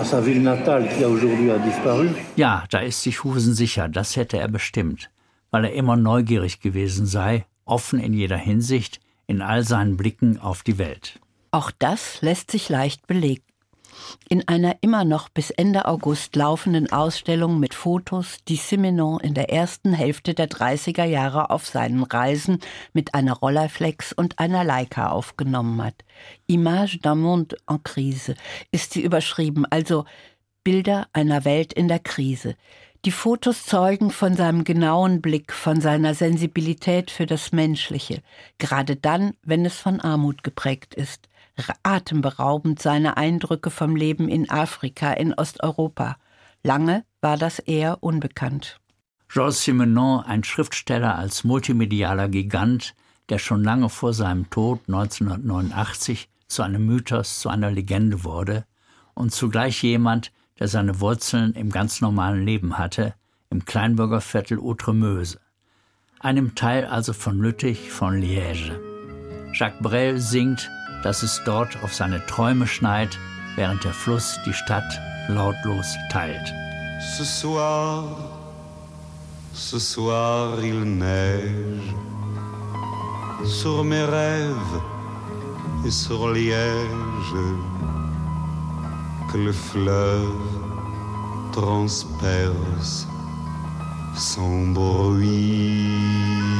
à 0.00 0.04
sa 0.04 0.20
ville 0.20 0.42
natale 0.42 0.88
qui 0.88 1.04
a 1.04 1.08
aujourd'hui 1.08 1.52
a 1.52 1.58
disparu. 1.58 2.08
Ja, 2.36 2.64
da 2.68 2.80
ist 2.80 3.00
sich 3.00 3.22
Husen 3.22 3.54
sicher, 3.54 3.88
das 3.88 4.16
hätte 4.16 4.38
er 4.38 4.48
bestimmt, 4.48 5.10
weil 5.52 5.64
er 5.64 5.74
immer 5.74 5.94
neugierig 5.94 6.58
gewesen 6.58 7.06
sei, 7.06 7.46
offen 7.64 8.00
in 8.00 8.14
jeder 8.14 8.36
Hinsicht, 8.36 8.98
in 9.28 9.42
all 9.42 9.62
seinen 9.62 9.96
Blicken 9.96 10.40
auf 10.40 10.64
die 10.64 10.76
Welt. 10.78 11.20
Auch 11.52 11.70
das 11.78 12.20
lässt 12.20 12.50
sich 12.50 12.68
leicht 12.68 13.06
belegen. 13.06 13.47
In 14.28 14.46
einer 14.46 14.76
immer 14.80 15.04
noch 15.04 15.28
bis 15.28 15.50
Ende 15.50 15.86
August 15.86 16.36
laufenden 16.36 16.92
Ausstellung 16.92 17.58
mit 17.58 17.74
Fotos, 17.74 18.38
die 18.46 18.56
Simenon 18.56 19.20
in 19.20 19.34
der 19.34 19.50
ersten 19.50 19.92
Hälfte 19.92 20.34
der 20.34 20.48
30er 20.48 21.04
Jahre 21.04 21.50
auf 21.50 21.66
seinen 21.66 22.02
Reisen 22.02 22.58
mit 22.92 23.14
einer 23.14 23.32
Rollerflex 23.32 24.12
und 24.12 24.38
einer 24.38 24.64
Leica 24.64 25.10
aufgenommen 25.10 25.82
hat. 25.82 26.04
Image 26.46 26.98
d'un 27.02 27.16
monde 27.16 27.56
en 27.68 27.82
crise 27.82 28.34
ist 28.70 28.92
sie 28.92 29.02
überschrieben, 29.02 29.64
also 29.66 30.04
Bilder 30.64 31.08
einer 31.12 31.44
Welt 31.44 31.72
in 31.72 31.88
der 31.88 32.00
Krise. 32.00 32.54
Die 33.04 33.12
Fotos 33.12 33.64
zeugen 33.64 34.10
von 34.10 34.34
seinem 34.34 34.64
genauen 34.64 35.22
Blick, 35.22 35.52
von 35.52 35.80
seiner 35.80 36.14
Sensibilität 36.14 37.10
für 37.10 37.26
das 37.26 37.52
Menschliche, 37.52 38.22
gerade 38.58 38.96
dann, 38.96 39.34
wenn 39.42 39.64
es 39.64 39.78
von 39.78 40.00
Armut 40.00 40.42
geprägt 40.42 40.94
ist 40.94 41.28
atemberaubend 41.82 42.80
seine 42.80 43.16
Eindrücke 43.16 43.70
vom 43.70 43.96
Leben 43.96 44.28
in 44.28 44.50
Afrika, 44.50 45.12
in 45.12 45.34
Osteuropa. 45.34 46.16
Lange 46.62 47.04
war 47.20 47.36
das 47.36 47.58
eher 47.58 48.02
unbekannt. 48.02 48.80
Georges 49.28 49.62
Simenon, 49.64 50.24
ein 50.24 50.42
Schriftsteller 50.42 51.16
als 51.16 51.44
multimedialer 51.44 52.28
Gigant, 52.28 52.94
der 53.28 53.38
schon 53.38 53.62
lange 53.62 53.88
vor 53.88 54.14
seinem 54.14 54.48
Tod 54.50 54.80
1989 54.88 56.28
zu 56.46 56.62
einem 56.62 56.86
Mythos, 56.86 57.40
zu 57.40 57.48
einer 57.50 57.70
Legende 57.70 58.24
wurde 58.24 58.64
und 59.14 59.32
zugleich 59.32 59.82
jemand, 59.82 60.32
der 60.58 60.68
seine 60.68 61.00
Wurzeln 61.00 61.52
im 61.52 61.70
ganz 61.70 62.00
normalen 62.00 62.44
Leben 62.44 62.78
hatte, 62.78 63.14
im 63.50 63.64
Kleinbürgerviertel 63.64 64.58
Outremeuse, 64.58 65.38
einem 66.20 66.54
Teil 66.54 66.86
also 66.86 67.12
von 67.12 67.38
Lüttich, 67.38 67.90
von 67.90 68.20
Liège. 68.20 68.78
Jacques 69.52 69.82
Brel 69.82 70.18
singt 70.18 70.70
dass 71.02 71.22
es 71.22 71.40
dort 71.44 71.82
auf 71.82 71.94
seine 71.94 72.24
Träume 72.26 72.66
schneit, 72.66 73.18
während 73.56 73.84
der 73.84 73.92
Fluss 73.92 74.38
die 74.46 74.52
Stadt 74.52 75.00
lautlos 75.28 75.96
teilt. 76.10 76.52
Ce 77.16 77.24
soir, 77.24 78.04
ce 79.52 79.78
soir 79.78 80.58
il 80.62 80.98
neige 80.98 81.94
sur 83.44 83.84
mes 83.84 84.04
rêves 84.04 84.80
et 85.84 85.90
sur 85.90 86.30
Liège 86.30 87.34
que 89.30 89.38
le 89.38 89.52
fleuve 89.52 90.34
transperce 91.52 93.06
sans 94.16 94.72
bruit. 94.72 96.57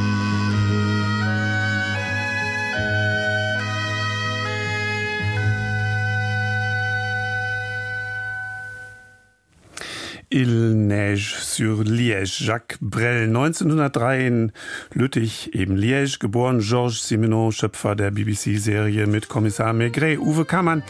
Il 10.30 10.86
neige 10.86 11.36
sur 11.40 11.84
Liège, 11.84 12.44
Jacques 12.44 12.76
Brel, 12.82 13.28
1903 13.28 14.26
in 14.26 14.52
Lüttich, 14.92 15.54
eben 15.54 15.74
Liège, 15.74 16.18
geboren 16.18 16.58
Georges 16.58 17.08
Simenon, 17.08 17.50
Schöpfer 17.50 17.96
der 17.96 18.10
BBC-Serie 18.10 19.06
mit 19.06 19.30
Kommissar 19.30 19.72
Maigret. 19.72 20.18
Uwe 20.18 20.44
Kammann 20.44 20.82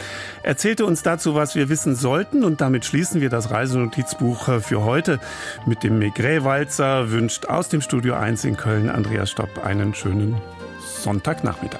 erzählte 0.43 0.85
uns 0.85 1.03
dazu, 1.03 1.35
was 1.35 1.55
wir 1.55 1.69
wissen 1.69 1.95
sollten 1.95 2.43
und 2.43 2.59
damit 2.59 2.83
schließen 2.83 3.21
wir 3.21 3.29
das 3.29 3.49
Reisenotizbuch 3.49 4.59
für 4.61 4.83
heute 4.83 5.21
mit 5.65 5.83
dem 5.83 5.99
Maigret-Walzer, 5.99 7.09
wünscht 7.09 7.45
aus 7.45 7.69
dem 7.69 7.79
Studio 7.79 8.15
1 8.15 8.43
in 8.43 8.57
Köln 8.57 8.89
Andreas 8.89 9.31
Stopp 9.31 9.63
einen 9.63 9.95
schönen 9.95 10.35
Sonntagnachmittag. 10.81 11.79